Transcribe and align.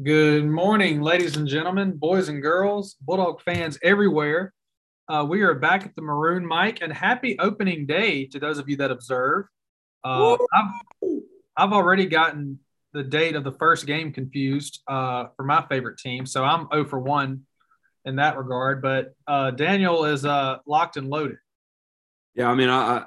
Good 0.00 0.46
morning, 0.46 1.00
ladies 1.00 1.36
and 1.36 1.48
gentlemen, 1.48 1.96
boys 1.96 2.28
and 2.28 2.40
girls, 2.40 2.94
Bulldog 3.00 3.40
fans 3.40 3.80
everywhere. 3.82 4.54
Uh, 5.08 5.26
we 5.28 5.42
are 5.42 5.54
back 5.54 5.84
at 5.84 5.96
the 5.96 6.02
Maroon 6.02 6.46
Mic, 6.46 6.82
and 6.82 6.92
happy 6.92 7.36
opening 7.40 7.84
day 7.84 8.24
to 8.26 8.38
those 8.38 8.58
of 8.58 8.68
you 8.68 8.76
that 8.76 8.92
observe. 8.92 9.46
Uh, 10.04 10.34
I've, 10.54 10.70
I've 11.56 11.72
already 11.72 12.06
gotten 12.06 12.60
the 12.92 13.02
date 13.02 13.34
of 13.34 13.42
the 13.42 13.50
first 13.50 13.86
game 13.86 14.12
confused 14.12 14.82
uh, 14.86 15.26
for 15.36 15.42
my 15.42 15.66
favorite 15.68 15.98
team, 15.98 16.26
so 16.26 16.44
I'm 16.44 16.68
0 16.72 16.84
for 16.84 17.00
1 17.00 17.42
in 18.04 18.16
that 18.16 18.38
regard. 18.38 18.80
But 18.80 19.14
uh, 19.26 19.50
Daniel 19.50 20.04
is 20.04 20.24
uh, 20.24 20.58
locked 20.64 20.96
and 20.96 21.08
loaded. 21.08 21.38
Yeah, 22.36 22.48
I 22.48 22.54
mean, 22.54 22.68
I 22.68 23.02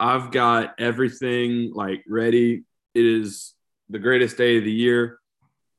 I've 0.00 0.32
got 0.32 0.74
everything 0.80 1.72
like 1.72 2.02
ready. 2.08 2.64
It 2.94 3.04
is 3.04 3.54
the 3.90 4.00
greatest 4.00 4.36
day 4.36 4.58
of 4.58 4.64
the 4.64 4.72
year. 4.72 5.20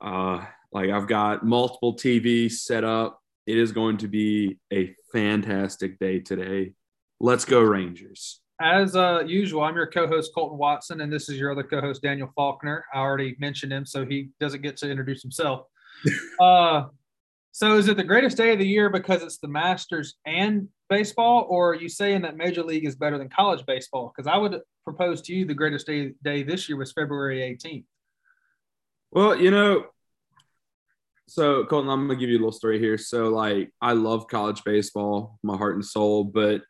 Uh, 0.02 0.46
like 0.72 0.90
I've 0.90 1.08
got 1.08 1.46
multiple 1.46 1.96
TVs 1.96 2.54
set 2.54 2.84
up. 2.84 3.22
It 3.46 3.58
is 3.58 3.72
going 3.72 3.98
to 3.98 4.08
be 4.08 4.60
a 4.72 4.94
fantastic 5.12 6.00
day 6.00 6.20
today. 6.20 6.74
Let's 7.20 7.46
go 7.46 7.62
Rangers. 7.62 8.42
As 8.60 8.96
uh, 8.96 9.24
usual, 9.26 9.64
I'm 9.64 9.76
your 9.76 9.88
co-host 9.88 10.32
Colton 10.34 10.58
Watson, 10.58 11.02
and 11.02 11.14
this 11.14 11.30
is 11.30 11.38
your 11.38 11.52
other 11.52 11.64
co-host 11.64 12.02
Daniel 12.02 12.32
Faulkner. 12.36 12.84
I 12.94 12.98
already 12.98 13.36
mentioned 13.40 13.72
him, 13.72 13.86
so 13.86 14.06
he 14.06 14.30
doesn't 14.40 14.64
get 14.64 14.78
to 14.78 14.90
introduce 14.90 15.22
himself. 15.22 15.68
uh, 16.40 16.86
so, 17.52 17.78
is 17.78 17.88
it 17.88 17.98
the 17.98 18.04
greatest 18.04 18.38
day 18.38 18.54
of 18.54 18.60
the 18.60 18.68
year 18.68 18.90
because 18.90 19.24
it's 19.24 19.38
the 19.38 19.48
Masters 19.48 20.16
and 20.26 20.68
baseball, 20.90 21.46
or 21.50 21.72
are 21.72 21.76
you 21.76 21.90
saying 21.90 22.24
that 22.24 22.36
Major 22.36 22.64
League 22.64 22.86
is 22.86 22.96
better 22.96 23.18
than 23.18 23.30
college 23.30 23.66
baseball? 23.66 24.12
Because 24.16 24.28
I 24.28 24.38
would 24.38 24.60
propose 24.84 25.22
to 25.24 25.34
you 25.34 25.46
the 25.46 25.54
greatest 25.54 25.88
day, 25.88 26.14
day 26.24 26.44
this 26.44 26.68
year 26.68 26.78
was 26.78 26.92
February 26.92 27.40
18th. 27.40 27.86
Well, 29.12 29.40
you 29.40 29.52
know, 29.52 29.86
so 31.28 31.66
Colton, 31.66 31.90
I'm 31.90 32.08
gonna 32.08 32.20
give 32.20 32.30
you 32.30 32.38
a 32.38 32.40
little 32.40 32.52
story 32.52 32.80
here. 32.80 32.98
So, 32.98 33.30
like, 33.30 33.72
I 33.82 33.94
love 33.94 34.28
college 34.28 34.64
baseball, 34.64 35.40
my 35.44 35.58
heart 35.58 35.76
and 35.76 35.86
soul, 35.86 36.24
but 36.24 36.62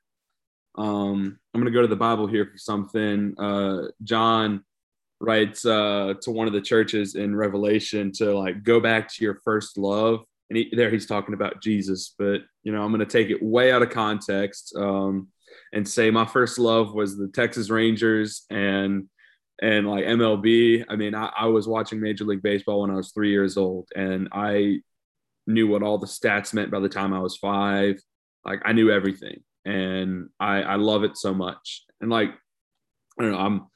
um, 0.75 1.39
I'm 1.53 1.61
gonna 1.61 1.71
go 1.71 1.81
to 1.81 1.87
the 1.87 1.95
Bible 1.95 2.27
here 2.27 2.45
for 2.45 2.57
something. 2.57 3.35
Uh, 3.39 3.87
John 4.03 4.63
writes 5.19 5.65
uh, 5.65 6.13
to 6.21 6.31
one 6.31 6.47
of 6.47 6.53
the 6.53 6.61
churches 6.61 7.15
in 7.15 7.35
Revelation 7.35 8.11
to 8.13 8.37
like 8.37 8.63
go 8.63 8.79
back 8.79 9.11
to 9.13 9.23
your 9.23 9.39
first 9.43 9.77
love, 9.77 10.23
and 10.49 10.57
he, 10.57 10.69
there 10.75 10.89
he's 10.89 11.07
talking 11.07 11.33
about 11.33 11.61
Jesus. 11.61 12.13
But 12.17 12.41
you 12.63 12.71
know, 12.71 12.83
I'm 12.83 12.91
gonna 12.91 13.05
take 13.05 13.29
it 13.29 13.41
way 13.41 13.71
out 13.71 13.81
of 13.81 13.89
context 13.91 14.75
um, 14.75 15.27
and 15.73 15.87
say 15.87 16.09
my 16.11 16.25
first 16.25 16.57
love 16.59 16.93
was 16.93 17.17
the 17.17 17.27
Texas 17.27 17.69
Rangers 17.69 18.45
and 18.49 19.07
and 19.61 19.87
like 19.87 20.05
MLB. 20.05 20.85
I 20.89 20.95
mean, 20.95 21.15
I, 21.15 21.31
I, 21.37 21.45
was 21.45 21.67
watching 21.67 21.99
Major 21.99 22.25
League 22.25 22.43
Baseball 22.43 22.81
when 22.81 22.91
I 22.91 22.95
was 22.95 23.11
three 23.11 23.31
years 23.31 23.57
old, 23.57 23.89
and 23.95 24.29
I 24.31 24.81
knew 25.45 25.67
what 25.67 25.83
all 25.83 25.97
the 25.97 26.07
stats 26.07 26.53
meant 26.53 26.71
by 26.71 26.79
the 26.79 26.89
time 26.89 27.13
I 27.13 27.19
was 27.19 27.37
five. 27.37 28.01
Like 28.45 28.61
I 28.65 28.73
knew 28.73 28.91
everything, 28.91 29.41
and 29.65 30.29
I 30.39 30.61
I 30.61 30.75
love 30.75 31.03
it 31.03 31.17
so 31.17 31.33
much. 31.33 31.83
And 32.01 32.09
like 32.09 32.29
I 33.19 33.23
don't 33.23 33.31
know, 33.31 33.39
I'm. 33.39 33.67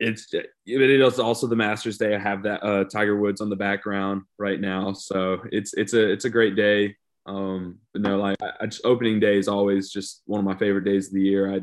It's 0.00 0.32
it 0.32 0.46
is 0.64 1.18
also 1.18 1.48
the 1.48 1.56
Masters 1.56 1.98
Day. 1.98 2.14
I 2.14 2.18
have 2.18 2.44
that 2.44 2.62
uh, 2.62 2.84
Tiger 2.84 3.18
Woods 3.18 3.40
on 3.40 3.50
the 3.50 3.56
background 3.56 4.22
right 4.38 4.60
now, 4.60 4.92
so 4.92 5.40
it's 5.50 5.74
it's 5.74 5.92
a 5.92 6.10
it's 6.10 6.24
a 6.24 6.30
great 6.30 6.54
day. 6.54 6.96
Um, 7.26 7.78
but 7.92 8.02
no, 8.02 8.16
like 8.16 8.36
I, 8.40 8.66
just 8.66 8.84
opening 8.84 9.20
day 9.20 9.38
is 9.38 9.48
always 9.48 9.90
just 9.90 10.22
one 10.26 10.38
of 10.38 10.46
my 10.46 10.56
favorite 10.56 10.84
days 10.84 11.08
of 11.08 11.14
the 11.14 11.22
year. 11.22 11.52
I 11.52 11.60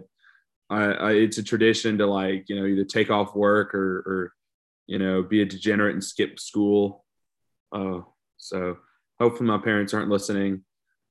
I, 0.70 0.84
I, 0.84 1.12
it's 1.12 1.38
a 1.38 1.44
tradition 1.44 1.98
to 2.00 2.08
like 2.08 2.50
you 2.50 2.56
know 2.56 2.66
either 2.66 2.84
take 2.84 3.10
off 3.10 3.36
work 3.36 3.76
or 3.76 3.98
or 4.00 4.34
you 4.88 5.00
know 5.00 5.22
be 5.22 5.42
a 5.42 5.46
degenerate 5.46 5.94
and 5.94 6.04
skip 6.04 6.40
school. 6.40 7.06
Uh, 7.72 8.02
so 8.38 8.78
hopefully 9.20 9.48
my 9.48 9.58
parents 9.58 9.94
aren't 9.94 10.10
listening. 10.10 10.64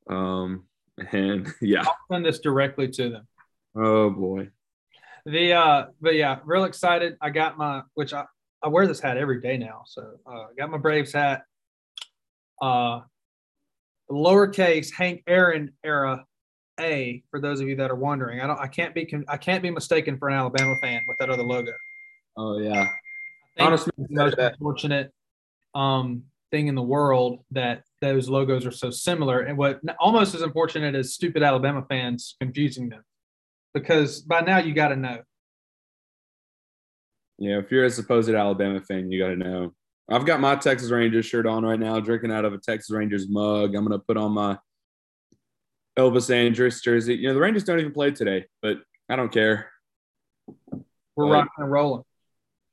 Um, 0.08 0.64
and 1.12 1.52
yeah, 1.60 1.82
I'll 1.82 1.96
send 2.10 2.24
this 2.24 2.40
directly 2.40 2.88
to 2.88 3.10
them. 3.10 3.28
Oh 3.76 4.10
boy. 4.10 4.50
The 5.26 5.52
uh, 5.52 5.86
but 6.00 6.14
yeah, 6.14 6.40
real 6.44 6.64
excited. 6.64 7.16
I 7.20 7.30
got 7.30 7.56
my 7.56 7.82
which 7.94 8.12
I 8.12 8.24
I 8.62 8.68
wear 8.68 8.86
this 8.86 9.00
hat 9.00 9.16
every 9.16 9.40
day 9.40 9.56
now. 9.56 9.82
So 9.86 10.18
uh, 10.26 10.30
I 10.30 10.48
got 10.58 10.70
my 10.70 10.78
Braves 10.78 11.12
hat. 11.12 11.44
Uh, 12.60 13.00
lowercase 14.10 14.92
Hank 14.92 15.22
Aaron 15.26 15.72
era 15.84 16.26
a 16.80 17.22
for 17.30 17.40
those 17.40 17.60
of 17.60 17.68
you 17.68 17.76
that 17.76 17.90
are 17.90 17.96
wondering. 17.96 18.40
I 18.40 18.46
don't. 18.46 18.58
I 18.58 18.66
can't 18.66 18.94
be. 18.94 19.12
I 19.28 19.36
can't 19.36 19.62
be 19.62 19.70
mistaken 19.70 20.18
for 20.18 20.28
an 20.28 20.34
Alabama 20.34 20.74
fan 20.82 21.02
with 21.06 21.18
that 21.18 21.30
other 21.30 21.42
logo. 21.42 21.72
Oh 22.36 22.58
yeah. 22.58 22.88
Honestly, 23.58 23.92
the 23.96 24.06
most 24.10 24.36
unfortunate 24.36 25.12
um, 25.74 26.24
thing 26.50 26.66
in 26.66 26.74
the 26.74 26.82
world 26.82 27.40
that 27.52 27.84
those 28.00 28.28
logos 28.28 28.66
are 28.66 28.72
so 28.72 28.90
similar, 28.90 29.40
and 29.40 29.56
what 29.56 29.80
almost 30.00 30.34
as 30.34 30.42
unfortunate 30.42 30.94
as 30.94 31.14
stupid 31.14 31.42
Alabama 31.42 31.84
fans 31.88 32.36
confusing 32.40 32.88
them, 32.88 33.04
because 33.72 34.20
by 34.20 34.40
now 34.40 34.58
you 34.58 34.74
got 34.74 34.88
to 34.88 34.96
know. 34.96 35.18
Yeah, 37.38 37.58
if 37.58 37.70
you're 37.70 37.84
a 37.84 37.90
supposed 37.90 38.30
Alabama 38.30 38.80
fan, 38.80 39.10
you 39.10 39.20
got 39.20 39.30
to 39.30 39.36
know. 39.36 39.72
I've 40.08 40.26
got 40.26 40.40
my 40.40 40.56
Texas 40.56 40.90
Rangers 40.90 41.26
shirt 41.26 41.46
on 41.46 41.64
right 41.64 41.78
now, 41.78 41.98
drinking 41.98 42.30
out 42.30 42.44
of 42.44 42.52
a 42.52 42.58
Texas 42.58 42.90
Rangers 42.90 43.28
mug. 43.28 43.74
I'm 43.74 43.84
gonna 43.84 43.98
put 43.98 44.16
on 44.16 44.32
my 44.32 44.58
Elvis 45.98 46.34
Andrus 46.34 46.80
jersey. 46.80 47.14
You 47.14 47.28
know, 47.28 47.34
the 47.34 47.40
Rangers 47.40 47.64
don't 47.64 47.78
even 47.78 47.92
play 47.92 48.10
today, 48.10 48.46
but 48.62 48.78
I 49.08 49.16
don't 49.16 49.32
care. 49.32 49.70
We're 51.16 51.30
rocking 51.30 51.50
and 51.58 51.70
rolling. 51.70 52.02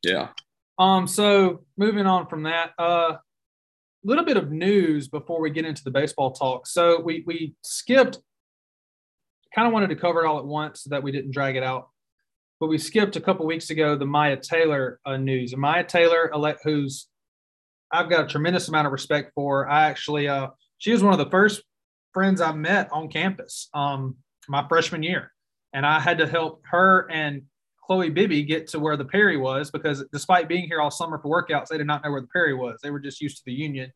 Yeah. 0.03 0.29
Um, 0.79 1.05
so 1.05 1.63
moving 1.77 2.07
on 2.07 2.27
from 2.27 2.43
that, 2.43 2.71
a 2.79 2.81
uh, 2.81 3.17
little 4.03 4.25
bit 4.25 4.37
of 4.37 4.51
news 4.51 5.07
before 5.07 5.39
we 5.39 5.51
get 5.51 5.65
into 5.65 5.83
the 5.83 5.91
baseball 5.91 6.31
talk. 6.31 6.65
So 6.65 6.99
we 6.99 7.23
we 7.27 7.55
skipped 7.61 8.17
kind 9.53 9.67
of 9.67 9.73
wanted 9.73 9.89
to 9.89 9.95
cover 9.95 10.23
it 10.23 10.27
all 10.27 10.39
at 10.39 10.45
once 10.45 10.83
so 10.83 10.89
that 10.91 11.03
we 11.03 11.11
didn't 11.11 11.31
drag 11.31 11.55
it 11.55 11.63
out. 11.63 11.89
But 12.59 12.67
we 12.67 12.77
skipped 12.77 13.15
a 13.15 13.21
couple 13.21 13.45
weeks 13.45 13.69
ago 13.69 13.95
the 13.95 14.05
Maya 14.05 14.37
Taylor 14.37 14.99
uh, 15.05 15.17
news. 15.17 15.51
And 15.51 15.61
Maya 15.61 15.83
Taylor, 15.83 16.31
who's 16.63 17.07
I've 17.91 18.09
got 18.09 18.23
a 18.23 18.27
tremendous 18.27 18.69
amount 18.69 18.87
of 18.87 18.93
respect 18.93 19.33
for. 19.35 19.67
I 19.67 19.87
actually, 19.87 20.27
uh, 20.27 20.47
she 20.77 20.91
was 20.91 21.03
one 21.03 21.11
of 21.11 21.19
the 21.19 21.29
first 21.29 21.61
friends 22.13 22.41
I 22.41 22.51
met 22.51 22.91
on 22.91 23.09
campus 23.09 23.69
um, 23.73 24.17
my 24.47 24.67
freshman 24.67 25.03
year. 25.03 25.31
And 25.73 25.85
I 25.85 25.99
had 25.99 26.17
to 26.17 26.27
help 26.27 26.63
her 26.69 27.09
and 27.09 27.43
Chloe 27.85 28.09
Bibby 28.09 28.43
get 28.43 28.67
to 28.67 28.79
where 28.79 28.97
the 28.97 29.05
Perry 29.05 29.37
was 29.37 29.71
because 29.71 30.03
despite 30.11 30.47
being 30.47 30.65
here 30.65 30.81
all 30.81 30.91
summer 30.91 31.19
for 31.19 31.29
workouts, 31.29 31.67
they 31.67 31.77
did 31.77 31.87
not 31.87 32.03
know 32.03 32.11
where 32.11 32.21
the 32.21 32.27
Perry 32.27 32.53
was. 32.53 32.79
They 32.81 32.91
were 32.91 32.99
just 32.99 33.21
used 33.21 33.37
to 33.37 33.43
the 33.45 33.53
Union 33.53 33.91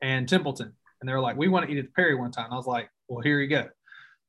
and 0.00 0.28
Templeton. 0.28 0.72
And 1.00 1.08
they 1.08 1.12
were 1.12 1.20
like, 1.20 1.36
we 1.36 1.48
want 1.48 1.66
to 1.66 1.72
eat 1.72 1.78
at 1.78 1.86
the 1.86 1.90
Perry 1.92 2.14
one 2.14 2.30
time. 2.30 2.48
I 2.50 2.56
was 2.56 2.66
like, 2.66 2.90
well, 3.08 3.22
here 3.22 3.40
you 3.40 3.48
go. 3.48 3.68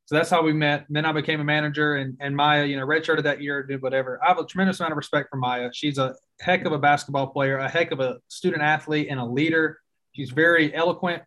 So 0.06 0.16
that's 0.16 0.30
how 0.30 0.42
we 0.42 0.54
met. 0.54 0.86
Then 0.90 1.06
I 1.06 1.12
became 1.12 1.42
a 1.42 1.44
manager 1.44 1.96
and, 1.96 2.16
and 2.22 2.34
Maya, 2.34 2.64
you 2.64 2.78
know, 2.78 2.86
redshirted 2.86 3.24
that 3.24 3.42
year, 3.42 3.62
did 3.64 3.82
whatever. 3.82 4.20
I 4.24 4.30
have 4.30 4.40
a 4.40 4.46
tremendous 4.46 4.80
amount 4.80 4.94
of 4.94 4.98
respect 4.98 5.30
for 5.30 5.36
Maya. 5.36 5.70
She's 5.74 5.98
a 5.98 6.16
heck 6.40 6.64
of 6.64 6.72
a 6.72 6.78
basketball 6.78 7.28
player, 7.28 7.58
a 7.58 7.68
heck 7.68 7.92
of 7.92 8.00
a 8.00 8.18
student 8.30 8.64
athlete 8.64 9.08
and 9.10 9.20
a 9.20 9.26
leader. 9.26 9.80
She's 10.14 10.30
very 10.30 10.74
eloquent, 10.74 11.24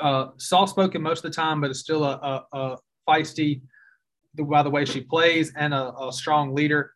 uh, 0.00 0.28
soft 0.36 0.70
spoken 0.70 1.02
most 1.02 1.24
of 1.24 1.30
the 1.30 1.36
time, 1.36 1.60
but 1.60 1.70
is 1.70 1.80
still 1.80 2.04
a, 2.04 2.44
a, 2.52 2.58
a 2.58 2.76
feisty 3.08 3.62
by 4.34 4.62
the 4.62 4.70
way 4.70 4.84
she 4.84 5.00
plays 5.00 5.52
and 5.56 5.74
a, 5.74 5.92
a, 5.98 6.12
strong 6.12 6.54
leader. 6.54 6.92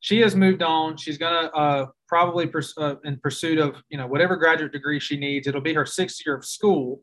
She 0.00 0.20
has 0.20 0.36
moved 0.36 0.62
on. 0.62 0.96
She's 0.96 1.18
gonna 1.18 1.48
uh, 1.48 1.86
probably 2.06 2.46
pers- 2.46 2.74
uh, 2.78 2.96
in 3.04 3.18
pursuit 3.18 3.58
of 3.58 3.82
you 3.88 3.98
know 3.98 4.06
whatever 4.06 4.36
graduate 4.36 4.72
degree 4.72 5.00
she 5.00 5.16
needs. 5.16 5.46
It'll 5.46 5.60
be 5.60 5.74
her 5.74 5.86
sixth 5.86 6.24
year 6.24 6.36
of 6.36 6.44
school 6.44 7.02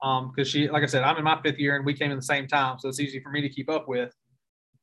because 0.00 0.32
um, 0.38 0.44
she, 0.44 0.68
like 0.68 0.82
I 0.82 0.86
said, 0.86 1.02
I'm 1.02 1.16
in 1.16 1.24
my 1.24 1.40
fifth 1.42 1.58
year 1.58 1.76
and 1.76 1.84
we 1.84 1.94
came 1.94 2.10
in 2.10 2.16
the 2.16 2.22
same 2.22 2.46
time, 2.46 2.78
so 2.78 2.88
it's 2.88 3.00
easy 3.00 3.20
for 3.20 3.30
me 3.30 3.40
to 3.40 3.48
keep 3.48 3.70
up 3.70 3.88
with. 3.88 4.14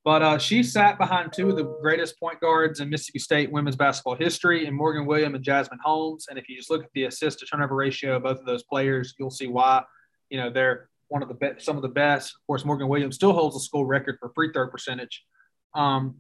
But 0.03 0.23
uh, 0.23 0.37
she 0.39 0.63
sat 0.63 0.97
behind 0.97 1.31
two 1.31 1.49
of 1.49 1.57
the 1.57 1.77
greatest 1.81 2.19
point 2.19 2.39
guards 2.39 2.79
in 2.79 2.89
Mississippi 2.89 3.19
State 3.19 3.51
women's 3.51 3.75
basketball 3.75 4.15
history, 4.15 4.65
in 4.65 4.73
Morgan 4.73 5.05
Williams 5.05 5.35
and 5.35 5.45
Jazzmun 5.45 5.77
Holmes. 5.83 6.25
And 6.27 6.39
if 6.39 6.49
you 6.49 6.57
just 6.57 6.71
look 6.71 6.83
at 6.83 6.89
the 6.95 7.03
assist 7.03 7.39
to 7.39 7.45
turnover 7.45 7.75
ratio 7.75 8.15
of 8.15 8.23
both 8.23 8.39
of 8.39 8.45
those 8.45 8.63
players, 8.63 9.13
you'll 9.19 9.29
see 9.29 9.45
why 9.45 9.83
you 10.31 10.37
know, 10.39 10.49
they're 10.49 10.89
one 11.09 11.21
of 11.21 11.27
the 11.27 11.35
best, 11.35 11.65
some 11.65 11.75
of 11.75 11.81
the 11.83 11.89
best. 11.89 12.33
Of 12.33 12.47
course, 12.47 12.65
Morgan 12.65 12.87
Williams 12.87 13.15
still 13.15 13.33
holds 13.33 13.55
the 13.55 13.59
school 13.59 13.85
record 13.85 14.17
for 14.19 14.31
free 14.33 14.51
throw 14.51 14.69
percentage. 14.69 15.23
Um, 15.75 16.15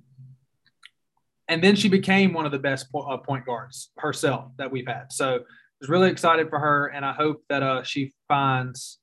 and 1.47 1.63
then 1.63 1.75
she 1.75 1.89
became 1.89 2.33
one 2.33 2.45
of 2.45 2.51
the 2.51 2.59
best 2.59 2.91
po- 2.91 3.01
uh, 3.01 3.17
point 3.17 3.45
guards 3.45 3.91
herself 3.97 4.51
that 4.57 4.69
we've 4.69 4.87
had. 4.87 5.11
So 5.11 5.35
I 5.35 5.39
was 5.79 5.89
really 5.89 6.09
excited 6.09 6.49
for 6.49 6.59
her, 6.59 6.87
and 6.87 7.05
I 7.05 7.13
hope 7.13 7.41
that 7.49 7.63
uh, 7.63 7.83
she 7.83 8.13
finds 8.27 8.99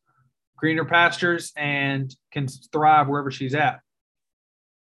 greener 0.59 0.85
pastures 0.85 1.53
and 1.57 2.15
can 2.33 2.47
thrive 2.71 3.09
wherever 3.09 3.31
she's 3.31 3.55
at. 3.55 3.81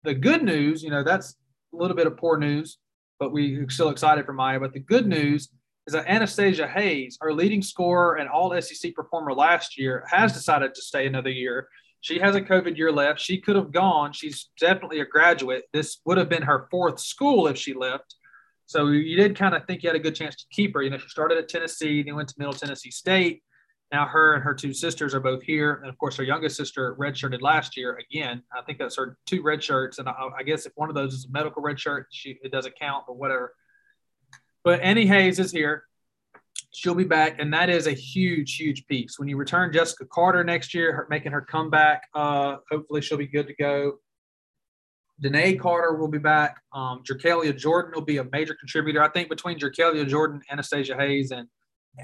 The 0.03 0.13
good 0.13 0.43
news, 0.43 0.83
you 0.83 0.89
know, 0.89 1.03
that's 1.03 1.35
a 1.73 1.77
little 1.77 1.95
bit 1.95 2.07
of 2.07 2.17
poor 2.17 2.37
news, 2.37 2.77
but 3.19 3.31
we're 3.31 3.69
still 3.69 3.89
excited 3.89 4.25
for 4.25 4.33
Maya. 4.33 4.59
But 4.59 4.73
the 4.73 4.79
good 4.79 5.07
news 5.07 5.49
is 5.89 5.93
that 5.93 6.07
Anastasia 6.07 6.67
Hayes, 6.67 7.17
our 7.19 7.33
leading 7.33 7.63
scorer 7.63 8.17
and 8.17 8.29
all 8.29 8.53
SEC 8.61 8.93
performer 8.93 9.33
last 9.33 9.75
year, 9.75 10.05
has 10.07 10.31
decided 10.31 10.75
to 10.75 10.83
stay 10.83 11.07
another 11.07 11.31
year. 11.31 11.67
She 12.01 12.19
has 12.19 12.35
a 12.35 12.41
COVID 12.41 12.77
year 12.77 12.91
left. 12.91 13.19
She 13.19 13.41
could 13.41 13.55
have 13.55 13.71
gone. 13.71 14.13
She's 14.13 14.51
definitely 14.59 14.99
a 14.99 15.05
graduate. 15.05 15.63
This 15.73 15.99
would 16.05 16.19
have 16.19 16.29
been 16.29 16.43
her 16.43 16.67
fourth 16.69 16.99
school 16.99 17.47
if 17.47 17.57
she 17.57 17.73
left. 17.73 18.13
So 18.67 18.89
you 18.89 19.17
did 19.17 19.35
kind 19.35 19.55
of 19.55 19.65
think 19.65 19.81
you 19.81 19.89
had 19.89 19.95
a 19.95 19.99
good 19.99 20.13
chance 20.13 20.35
to 20.35 20.45
keep 20.51 20.75
her. 20.75 20.83
You 20.83 20.91
know, 20.91 20.99
she 20.99 21.09
started 21.09 21.39
at 21.39 21.49
Tennessee, 21.49 22.03
then 22.03 22.15
went 22.15 22.29
to 22.29 22.35
Middle 22.37 22.53
Tennessee 22.53 22.91
State. 22.91 23.41
Now 23.91 24.05
her 24.05 24.35
and 24.35 24.43
her 24.43 24.53
two 24.53 24.73
sisters 24.75 25.15
are 25.15 25.19
both 25.19 25.41
here, 25.41 25.79
and 25.81 25.89
of 25.89 25.97
course 25.97 26.15
her 26.17 26.23
youngest 26.23 26.55
sister 26.55 26.95
redshirted 26.99 27.41
last 27.41 27.75
year 27.75 27.97
again. 27.97 28.43
I 28.55 28.61
think 28.61 28.77
that's 28.77 28.97
her 28.97 29.17
two 29.25 29.41
red 29.41 29.63
shirts, 29.63 29.97
and 29.97 30.07
I, 30.07 30.13
I 30.37 30.43
guess 30.43 30.67
if 30.67 30.73
one 30.75 30.89
of 30.89 30.95
those 30.95 31.15
is 31.15 31.25
a 31.25 31.31
medical 31.31 31.63
red 31.63 31.79
shirt, 31.79 32.05
she, 32.11 32.37
it 32.43 32.51
doesn't 32.51 32.77
count 32.79 33.05
But 33.07 33.17
whatever. 33.17 33.55
But 34.63 34.81
Annie 34.81 35.05
Hayes 35.07 35.39
is 35.39 35.51
here. 35.51 35.83
She'll 36.71 36.95
be 36.95 37.05
back, 37.05 37.39
and 37.39 37.53
that 37.53 37.69
is 37.69 37.87
a 37.87 37.91
huge, 37.91 38.55
huge 38.55 38.85
piece. 38.87 39.17
When 39.17 39.27
you 39.27 39.37
return 39.37 39.71
Jessika 39.71 40.07
Carter 40.09 40.43
next 40.43 40.73
year, 40.73 40.93
her, 40.93 41.07
making 41.09 41.31
her 41.31 41.41
comeback, 41.41 42.03
uh, 42.13 42.57
hopefully 42.69 43.01
she'll 43.01 43.17
be 43.17 43.27
good 43.27 43.47
to 43.47 43.55
go. 43.55 43.99
Danae 45.21 45.55
Carter 45.55 45.95
will 45.95 46.07
be 46.07 46.17
back. 46.17 46.57
Um, 46.73 47.03
Jerkaila 47.03 47.57
Jordan 47.57 47.91
will 47.95 48.05
be 48.05 48.17
a 48.17 48.23
major 48.31 48.55
contributor. 48.55 49.03
I 49.03 49.09
think 49.09 49.29
between 49.29 49.59
Jerkaila 49.59 50.07
Jordan, 50.07 50.41
Anastasia 50.49 50.95
Hayes, 50.95 51.31
and 51.31 51.47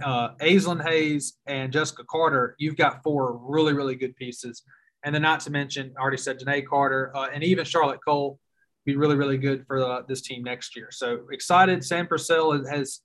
uh, 0.03 0.29
Aislinn 0.41 0.85
Hayes 0.85 1.37
and 1.45 1.71
Jessika 1.71 2.05
Carter, 2.09 2.55
you've 2.57 2.75
got 2.75 3.03
four 3.03 3.39
really, 3.43 3.73
really 3.73 3.95
good 3.95 4.15
pieces. 4.15 4.63
And 5.03 5.13
then 5.13 5.21
not 5.21 5.39
to 5.41 5.51
mention, 5.51 5.93
I 5.97 6.01
already 6.01 6.17
said 6.17 6.39
Danae 6.39 6.63
Carter 6.63 7.15
uh, 7.15 7.27
and 7.31 7.43
even 7.43 7.63
Charlotte 7.63 7.99
Kohl 8.05 8.39
be 8.85 8.95
really, 8.95 9.15
really 9.15 9.37
good 9.37 9.65
for 9.65 9.83
uh, 9.83 10.01
this 10.07 10.21
team 10.21 10.43
next 10.43 10.75
year. 10.75 10.89
So 10.91 11.21
excited. 11.31 11.83
Sam 11.83 12.07
Purcell 12.07 12.63
has 12.65 13.01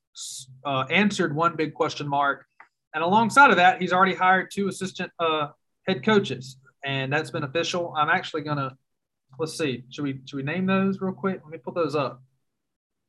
uh, 0.66 0.84
answered 0.90 1.34
one 1.34 1.56
big 1.56 1.74
question 1.74 2.06
mark. 2.06 2.44
And 2.94 3.02
alongside 3.04 3.50
of 3.50 3.56
that, 3.56 3.80
he's 3.80 3.92
already 3.92 4.14
hired 4.14 4.50
two 4.50 4.68
assistant 4.68 5.10
uh, 5.18 5.48
head 5.86 6.04
coaches, 6.04 6.56
and 6.84 7.12
that's 7.12 7.30
been 7.30 7.44
official. 7.44 7.94
I'm 7.96 8.10
actually 8.10 8.42
going 8.42 8.56
to 8.56 8.76
let's 9.38 9.56
see. 9.56 9.84
Should 9.90 10.02
we 10.02 10.20
should 10.24 10.36
we 10.36 10.42
name 10.42 10.66
those 10.66 11.00
real 11.00 11.12
quick? 11.12 11.40
Let 11.42 11.50
me 11.50 11.58
put 11.58 11.74
those 11.74 11.94
up 11.94 12.22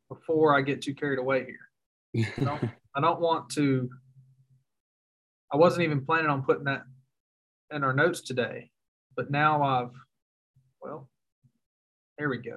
before 0.07 0.56
I 0.56 0.62
get 0.62 0.81
too 0.81 0.94
carried 0.94 1.19
away 1.19 1.45
here. 1.45 2.33
I 2.38 2.44
don't, 2.44 2.63
I 2.95 3.01
don't 3.01 3.19
want 3.19 3.50
to. 3.51 3.89
I 5.51 5.57
wasn't 5.57 5.83
even 5.83 6.06
planning 6.06 6.29
on 6.29 6.44
putting 6.44 6.65
that 6.65 6.83
in 7.71 7.83
our 7.83 7.94
notes 7.94 8.21
today, 8.21 8.69
but 9.15 9.31
now 9.31 9.63
I've. 9.63 9.91
Well, 10.81 11.09
there 12.21 12.29
we 12.29 12.38
go. 12.38 12.51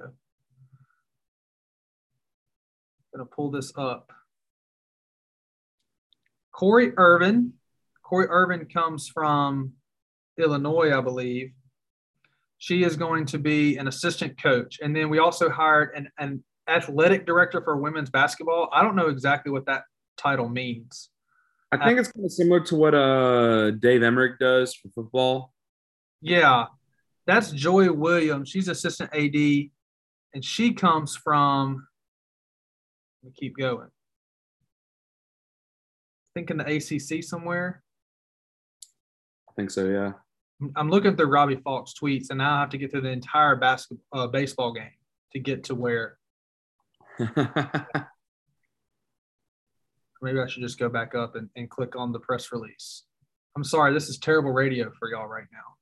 I'm 3.13 3.17
gonna 3.17 3.25
pull 3.25 3.49
this 3.49 3.73
up. 3.75 4.11
Corey 6.51 6.91
Irvin. 6.97 7.53
Corey 8.03 8.27
Irvin 8.29 8.67
comes 8.67 9.09
from 9.09 9.73
Illinois, 10.37 10.95
I 10.95 11.01
believe 11.01 11.51
she 12.59 12.83
is 12.83 12.95
going 12.95 13.25
to 13.25 13.39
be 13.39 13.77
an 13.77 13.87
assistant 13.87 14.39
coach. 14.41 14.79
And 14.83 14.95
then 14.95 15.09
we 15.09 15.17
also 15.17 15.49
hired 15.49 15.89
an, 15.95 16.09
an 16.19 16.43
athletic 16.67 17.25
director 17.25 17.59
for 17.61 17.77
women's 17.77 18.11
basketball. 18.11 18.69
I 18.71 18.83
don't 18.83 18.95
know 18.95 19.07
exactly 19.07 19.51
what 19.51 19.65
that 19.65 19.85
title 20.15 20.47
means. 20.47 21.09
I 21.71 21.83
think 21.83 21.99
it's 21.99 22.11
kind 22.11 22.25
of 22.25 22.31
similar 22.31 22.61
to 22.61 22.75
what 22.75 22.93
uh, 22.93 23.71
Dave 23.71 24.03
Emmerich 24.03 24.37
does 24.39 24.75
for 24.75 24.89
football. 24.89 25.53
Yeah, 26.21 26.67
that's 27.27 27.51
Joy 27.51 27.91
Williams. 27.91 28.49
She's 28.49 28.67
assistant 28.67 29.09
AD, 29.13 29.69
and 30.33 30.43
she 30.43 30.73
comes 30.73 31.15
from. 31.15 31.87
Let 33.23 33.29
me 33.29 33.33
keep 33.37 33.57
going. 33.57 33.87
I 36.27 36.39
think 36.39 36.51
in 36.51 36.57
the 36.57 36.75
ACC 36.75 37.23
somewhere. 37.23 37.81
I 39.49 39.53
think 39.55 39.71
so. 39.71 39.87
Yeah. 39.87 40.11
I'm 40.75 40.89
looking 40.89 41.15
through 41.15 41.27
Robbie 41.27 41.57
Faulk's 41.57 41.93
tweets, 41.93 42.29
and 42.29 42.37
now 42.37 42.55
I 42.55 42.59
have 42.61 42.69
to 42.69 42.77
get 42.77 42.91
through 42.91 43.01
the 43.01 43.09
entire 43.09 43.55
basketball 43.55 44.21
uh, 44.21 44.27
baseball 44.27 44.73
game 44.73 44.91
to 45.33 45.39
get 45.39 45.65
to 45.65 45.75
where. 45.75 46.17
Maybe 50.21 50.39
I 50.39 50.47
should 50.47 50.63
just 50.63 50.79
go 50.79 50.89
back 50.89 51.13
up 51.13 51.35
and, 51.35 51.49
and 51.55 51.69
click 51.69 51.95
on 51.95 52.11
the 52.11 52.19
press 52.19 52.51
release. 52.51 53.03
I'm 53.55 53.63
sorry, 53.63 53.93
this 53.93 54.09
is 54.09 54.17
terrible 54.17 54.51
radio 54.51 54.91
for 54.97 55.09
y'all 55.09 55.27
right 55.27 55.45
now. 55.51 55.75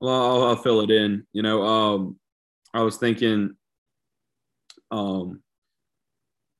Well, 0.00 0.14
I'll, 0.14 0.42
I'll 0.44 0.56
fill 0.56 0.80
it 0.80 0.90
in. 0.90 1.26
You 1.32 1.42
know, 1.42 1.62
um, 1.62 2.18
I 2.72 2.82
was 2.82 2.96
thinking, 2.96 3.56
um, 4.90 5.42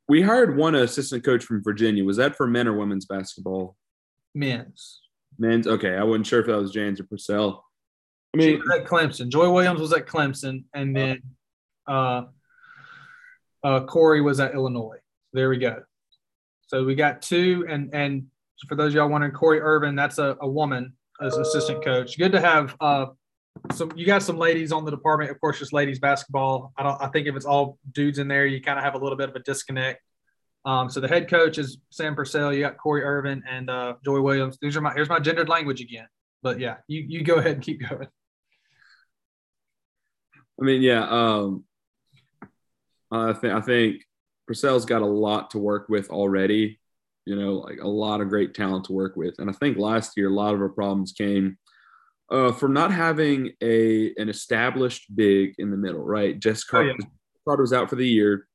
we 0.09 0.23
hired 0.23 0.57
one 0.57 0.75
assistant 0.75 1.25
coach 1.25 1.45
from 1.45 1.63
Virginia. 1.63 2.05
Was 2.05 2.17
that 2.17 2.37
for 2.37 2.47
men 2.47 2.67
or 2.67 2.77
women's 2.77 3.07
basketball? 3.07 3.77
Men's. 4.35 5.01
Men's 5.39 5.67
okay. 5.67 5.97
I 5.97 6.03
wasn't 6.03 6.27
sure 6.27 6.41
if 6.41 6.47
that 6.47 6.57
was 6.57 6.73
Jans 6.73 7.01
or 7.01 7.05
Purcell. 7.05 7.65
I 8.35 8.39
mean, 8.39 8.63
at 8.75 8.85
Clemson. 8.85 9.29
Joy 9.29 9.51
Williams 9.51 9.81
was 9.81 9.93
at 9.93 10.07
Clemson, 10.07 10.65
and 10.75 10.95
then 10.95 11.23
uh, 11.87 12.23
uh, 13.63 13.81
Corey 13.85 14.21
was 14.21 14.41
at 14.41 14.55
Illinois. 14.55 14.99
There 15.33 15.49
we 15.49 15.59
go. 15.59 15.83
So 16.67 16.85
we 16.85 16.95
got 16.95 17.23
two, 17.23 17.67
and 17.69 17.95
and 17.95 18.27
for 18.69 18.75
those 18.75 18.93
y'all 18.93 19.09
wondering, 19.09 19.33
Corey 19.33 19.61
Irvin, 19.61 19.95
that's 19.95 20.19
a, 20.19 20.37
a 20.41 20.49
woman 20.49 20.95
as 21.21 21.37
assistant 21.37 21.85
coach. 21.85 22.19
Good 22.19 22.33
to 22.33 22.41
have 22.41 22.77
uh, 22.81 23.07
some. 23.73 23.93
You 23.97 24.07
got 24.07 24.23
some 24.23 24.39
ladies 24.39 24.73
on 24.73 24.85
the 24.85 24.91
department, 24.91 25.31
of 25.31 25.41
course, 25.41 25.59
just 25.59 25.73
ladies 25.73 25.99
basketball. 25.99 26.73
I 26.77 26.83
don't. 26.83 27.01
I 27.01 27.09
think 27.09 27.27
if 27.27 27.37
it's 27.37 27.47
all 27.47 27.79
dudes 27.93 28.19
in 28.19 28.29
there, 28.29 28.47
you 28.47 28.61
kind 28.61 28.79
of 28.79 28.85
have 28.85 28.95
a 28.95 28.99
little 28.99 29.17
bit 29.17 29.29
of 29.29 29.37
a 29.37 29.41
disconnect. 29.41 30.01
Um, 30.65 30.91
so 30.91 31.01
the 31.01 31.09
head 31.09 31.31
coach 31.31 31.59
is 31.59 31.79
Sam 31.91 32.15
Purcell. 32.15 32.53
You 32.53 32.61
got 32.61 32.77
Corey 32.77 33.03
Irvin 33.03 33.43
and 33.49 33.71
uh, 33.71 33.95
Joy 34.05 34.21
Williams. 34.21 34.59
These 34.61 34.77
are 34.77 34.81
my 34.81 34.93
here's 34.93 35.09
my 35.09 35.21
gendered 35.21 35.49
language 35.49 35.81
again. 35.81 36.07
But 36.43 36.61
yeah, 36.61 36.77
you 36.87 37.05
you 37.07 37.25
go 37.25 37.37
ahead 37.37 37.53
and 37.53 37.63
keep 37.63 37.89
going. 37.89 38.09
I 40.61 40.65
mean, 40.65 40.83
yeah. 40.83 41.07
Um, 41.09 41.65
I 43.11 43.33
think 43.33 43.55
I 43.55 43.61
think 43.61 44.05
Purcell's 44.47 44.85
got 44.85 45.03
a 45.03 45.07
lot 45.07 45.51
to 45.51 45.59
work 45.59 45.89
with 45.89 46.11
already. 46.11 46.81
You 47.25 47.37
know, 47.37 47.55
like 47.55 47.79
a 47.81 47.89
lot 47.89 48.21
of 48.21 48.31
great 48.31 48.55
talent 48.55 48.87
to 48.87 48.93
work 48.93 49.15
with. 49.15 49.39
And 49.39 49.51
I 49.51 49.53
think 49.53 49.77
last 49.77 50.17
year 50.17 50.29
a 50.29 50.35
lot 50.35 50.55
of 50.55 50.63
our 50.63 50.71
problems 50.71 51.13
came 51.13 51.59
uh, 52.31 52.53
from 52.53 52.73
not 52.73 52.93
having 52.93 53.53
a 53.63 54.13
an 54.17 54.29
established 54.29 55.15
big 55.15 55.55
in 55.59 55.71
the 55.71 55.77
middle. 55.77 56.05
Right, 56.05 56.39
Jess 56.39 56.65
Carter, 56.65 56.91
oh, 56.91 56.97
yeah. 57.01 57.07
Carter 57.47 57.63
was 57.63 57.73
out 57.73 57.89
for 57.89 57.97
the 57.97 58.07
year 58.07 58.49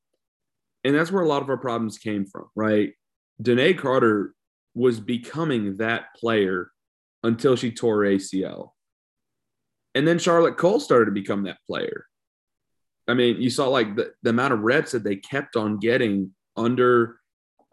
and 0.84 0.94
that's 0.94 1.10
where 1.10 1.22
a 1.22 1.28
lot 1.28 1.42
of 1.42 1.48
our 1.48 1.56
problems 1.56 1.98
came 1.98 2.26
from, 2.26 2.48
right? 2.54 2.92
Danae 3.40 3.74
Carter 3.74 4.34
was 4.74 5.00
becoming 5.00 5.78
that 5.78 6.14
player 6.14 6.70
until 7.22 7.56
she 7.56 7.72
tore 7.72 8.00
ACL. 8.00 8.70
And 9.94 10.06
then 10.06 10.18
Charlotte 10.18 10.58
Kohl 10.58 10.78
started 10.78 11.06
to 11.06 11.12
become 11.12 11.44
that 11.44 11.58
player. 11.66 12.06
I 13.08 13.14
mean, 13.14 13.40
you 13.40 13.48
saw 13.48 13.68
like 13.68 13.96
the, 13.96 14.12
the 14.22 14.30
amount 14.30 14.52
of 14.52 14.60
reps 14.60 14.92
that 14.92 15.04
they 15.04 15.16
kept 15.16 15.56
on 15.56 15.78
getting 15.78 16.32
under 16.56 17.18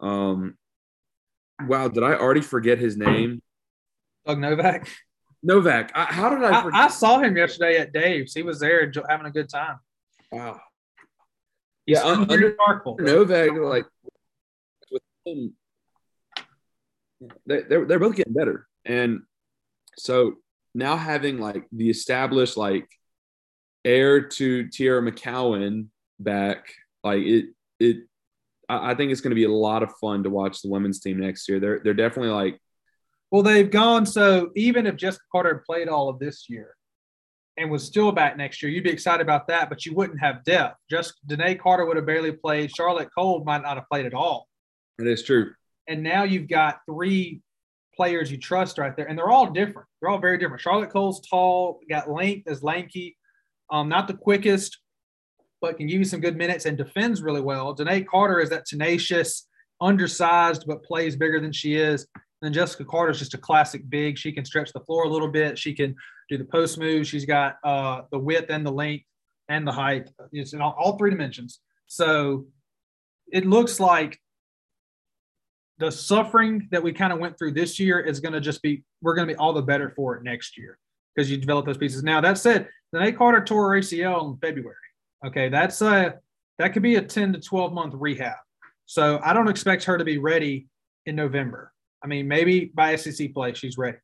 um 0.00 0.56
wow, 1.66 1.88
did 1.88 2.02
I 2.02 2.14
already 2.14 2.40
forget 2.40 2.78
his 2.78 2.96
name? 2.96 3.40
Doug 4.26 4.38
Novak. 4.40 4.88
Novak. 5.42 5.92
I, 5.94 6.04
how 6.04 6.30
did 6.30 6.44
I, 6.44 6.60
I, 6.60 6.84
I 6.84 6.88
saw 6.88 7.18
him 7.18 7.36
yesterday 7.36 7.78
at 7.78 7.92
Dave's. 7.92 8.34
He 8.34 8.42
was 8.42 8.60
there 8.60 8.90
having 9.08 9.26
a 9.26 9.30
good 9.30 9.48
time. 9.48 9.78
Wow 10.30 10.60
yeah, 11.86 12.04
under 12.04 12.56
Novak, 12.98 13.52
like 13.54 13.86
with 14.90 15.02
him, 15.24 15.54
they, 17.46 17.62
they're 17.62 17.84
they're 17.86 17.98
both 17.98 18.16
getting 18.16 18.32
better, 18.32 18.66
and 18.84 19.22
so 19.98 20.34
now 20.74 20.96
having 20.96 21.38
like 21.38 21.64
the 21.72 21.90
established 21.90 22.56
like 22.56 22.88
heir 23.84 24.28
to 24.28 24.66
Teaira 24.66 25.08
McCowan 25.08 25.88
back, 26.20 26.72
like 27.02 27.22
it 27.22 27.46
it, 27.80 27.96
I, 28.68 28.92
I 28.92 28.94
think 28.94 29.10
it's 29.10 29.20
going 29.20 29.32
to 29.32 29.36
be 29.36 29.44
a 29.44 29.50
lot 29.50 29.82
of 29.82 29.92
fun 30.00 30.22
to 30.22 30.30
watch 30.30 30.62
the 30.62 30.70
women's 30.70 31.00
team 31.00 31.18
next 31.18 31.48
year. 31.48 31.58
They're 31.58 31.80
they're 31.82 31.94
definitely 31.94 32.30
like. 32.32 32.58
Well, 33.32 33.42
they've 33.42 33.70
gone 33.70 34.04
so 34.04 34.50
even 34.54 34.86
if 34.86 34.96
Jessika 34.96 35.20
Carter 35.32 35.64
played 35.66 35.88
all 35.88 36.10
of 36.10 36.18
this 36.18 36.50
year, 36.50 36.76
and 37.56 37.70
was 37.70 37.84
still 37.84 38.12
back 38.12 38.36
next 38.36 38.62
year, 38.62 38.70
you'd 38.70 38.84
be 38.84 38.90
excited 38.90 39.22
about 39.22 39.46
that, 39.48 39.68
but 39.68 39.84
you 39.84 39.94
wouldn't 39.94 40.20
have 40.20 40.44
depth. 40.44 40.78
Just 40.90 41.14
Danae 41.26 41.54
Carter 41.54 41.84
would 41.84 41.96
have 41.96 42.06
barely 42.06 42.32
played. 42.32 42.74
Charlotte 42.74 43.08
Kohl 43.16 43.42
might 43.44 43.62
not 43.62 43.76
have 43.76 43.88
played 43.90 44.06
at 44.06 44.14
all. 44.14 44.48
That 44.98 45.06
is 45.06 45.22
true. 45.22 45.52
And 45.88 46.02
now 46.02 46.24
you've 46.24 46.48
got 46.48 46.80
three 46.86 47.42
players 47.94 48.30
you 48.30 48.38
trust 48.38 48.78
right 48.78 48.96
there, 48.96 49.06
and 49.06 49.18
they're 49.18 49.30
all 49.30 49.50
different. 49.50 49.88
They're 50.00 50.10
all 50.10 50.18
very 50.18 50.38
different. 50.38 50.62
Charlotte 50.62 50.90
Kohl's 50.90 51.20
tall, 51.26 51.80
got 51.88 52.10
length, 52.10 52.50
is 52.50 52.62
lanky, 52.62 53.16
um, 53.70 53.88
not 53.88 54.08
the 54.08 54.14
quickest, 54.14 54.78
but 55.60 55.76
can 55.76 55.86
give 55.86 55.98
you 55.98 56.04
some 56.04 56.20
good 56.20 56.36
minutes 56.36 56.66
and 56.66 56.76
defends 56.76 57.22
really 57.22 57.40
well. 57.40 57.74
Danae 57.74 58.02
Carter 58.02 58.40
is 58.40 58.50
that 58.50 58.66
tenacious, 58.66 59.46
undersized, 59.80 60.64
but 60.66 60.82
plays 60.84 61.16
bigger 61.16 61.40
than 61.40 61.52
she 61.52 61.76
is. 61.76 62.06
And 62.42 62.54
Jessika 62.54 62.86
Carter 62.86 63.12
is 63.12 63.18
just 63.18 63.34
a 63.34 63.38
classic 63.38 63.88
big. 63.88 64.18
She 64.18 64.32
can 64.32 64.44
stretch 64.44 64.72
the 64.72 64.80
floor 64.80 65.04
a 65.04 65.08
little 65.08 65.28
bit. 65.28 65.56
She 65.56 65.72
can 65.72 65.94
do 66.28 66.36
the 66.36 66.44
post 66.44 66.78
move. 66.78 67.06
She's 67.06 67.24
got 67.24 67.56
uh, 67.62 68.02
the 68.10 68.18
width 68.18 68.50
and 68.50 68.66
the 68.66 68.72
length 68.72 69.04
and 69.48 69.66
the 69.66 69.72
height. 69.72 70.10
It's 70.32 70.52
in 70.52 70.60
all, 70.60 70.74
all 70.78 70.98
three 70.98 71.10
dimensions. 71.10 71.60
So 71.86 72.46
it 73.30 73.46
looks 73.46 73.78
like 73.78 74.18
the 75.78 75.90
suffering 75.90 76.68
that 76.70 76.82
we 76.82 76.92
kind 76.92 77.12
of 77.12 77.18
went 77.18 77.38
through 77.38 77.52
this 77.52 77.78
year 77.78 78.00
is 78.00 78.20
going 78.20 78.32
to 78.32 78.40
just 78.40 78.62
be 78.62 78.82
we're 79.00 79.14
going 79.14 79.26
to 79.26 79.34
be 79.34 79.38
all 79.38 79.52
the 79.52 79.62
better 79.62 79.92
for 79.96 80.16
it 80.16 80.22
next 80.22 80.56
year 80.56 80.78
because 81.14 81.30
you 81.30 81.36
develop 81.36 81.66
those 81.66 81.78
pieces. 81.78 82.02
Now 82.02 82.20
that 82.20 82.38
said, 82.38 82.68
Danae 82.92 83.12
Carter 83.12 83.44
tore 83.44 83.70
ACL 83.70 84.32
in 84.32 84.38
February. 84.38 84.76
Okay, 85.24 85.48
that's 85.48 85.80
a 85.82 86.14
that 86.58 86.72
could 86.72 86.82
be 86.82 86.96
a 86.96 87.02
10 87.02 87.32
to 87.32 87.40
12 87.40 87.72
month 87.72 87.94
rehab. 87.96 88.36
So 88.86 89.20
I 89.24 89.32
don't 89.32 89.48
expect 89.48 89.84
her 89.84 89.96
to 89.96 90.04
be 90.04 90.18
ready 90.18 90.66
in 91.06 91.16
November. 91.16 91.71
I 92.02 92.06
mean, 92.06 92.28
maybe 92.28 92.66
by 92.74 92.96
SEC 92.96 93.32
play 93.32 93.54
she's 93.54 93.78
ready, 93.78 93.98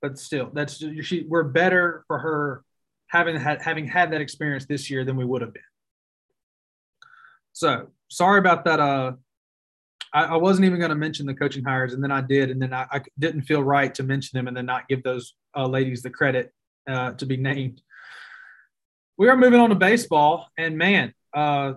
but 0.00 0.18
still, 0.18 0.50
that's 0.52 0.82
she. 1.02 1.26
We're 1.28 1.44
better 1.44 2.04
for 2.06 2.18
her 2.18 2.64
having 3.08 3.36
had 3.36 3.62
having 3.62 3.86
had 3.86 4.12
that 4.12 4.20
experience 4.20 4.66
this 4.66 4.90
year 4.90 5.04
than 5.04 5.16
we 5.16 5.24
would 5.24 5.42
have 5.42 5.52
been. 5.52 5.62
So 7.52 7.88
sorry 8.08 8.38
about 8.38 8.64
that. 8.64 8.80
Uh, 8.80 9.12
I, 10.12 10.24
I 10.24 10.36
wasn't 10.36 10.66
even 10.66 10.78
going 10.78 10.90
to 10.90 10.96
mention 10.96 11.26
the 11.26 11.34
coaching 11.34 11.64
hires, 11.64 11.92
and 11.92 12.02
then 12.02 12.12
I 12.12 12.20
did, 12.20 12.50
and 12.50 12.62
then 12.62 12.72
I, 12.72 12.86
I, 12.90 13.00
didn't 13.18 13.42
feel 13.42 13.62
right 13.62 13.94
to 13.96 14.02
mention 14.02 14.36
them, 14.36 14.48
and 14.48 14.56
then 14.56 14.66
not 14.66 14.88
give 14.88 15.02
those 15.02 15.34
uh, 15.56 15.66
ladies 15.66 16.02
the 16.02 16.10
credit 16.10 16.52
uh, 16.88 17.12
to 17.12 17.26
be 17.26 17.36
named. 17.36 17.82
We 19.18 19.28
are 19.28 19.36
moving 19.36 19.60
on 19.60 19.70
to 19.70 19.74
baseball, 19.74 20.48
and 20.56 20.78
man, 20.78 21.12
uh, 21.34 21.74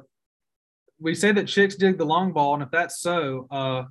we 1.00 1.14
say 1.16 1.32
that 1.32 1.48
chicks 1.48 1.76
dig 1.76 1.98
the 1.98 2.06
long 2.06 2.32
ball, 2.32 2.54
and 2.54 2.64
if 2.64 2.72
that's 2.72 3.02
so, 3.02 3.48
uh, 3.52 3.84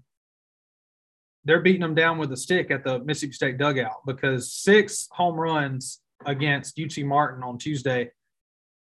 they're 1.46 1.60
beating 1.60 1.80
them 1.80 1.94
down 1.94 2.18
with 2.18 2.32
a 2.32 2.36
stick 2.36 2.70
at 2.70 2.84
the 2.84 2.98
Mississippi 3.04 3.32
State 3.32 3.56
dugout 3.56 4.04
because 4.04 4.52
six 4.52 5.08
home 5.12 5.36
runs 5.36 6.00
against 6.26 6.78
UT 6.78 6.98
Martin 7.04 7.44
on 7.44 7.56
Tuesday. 7.56 8.10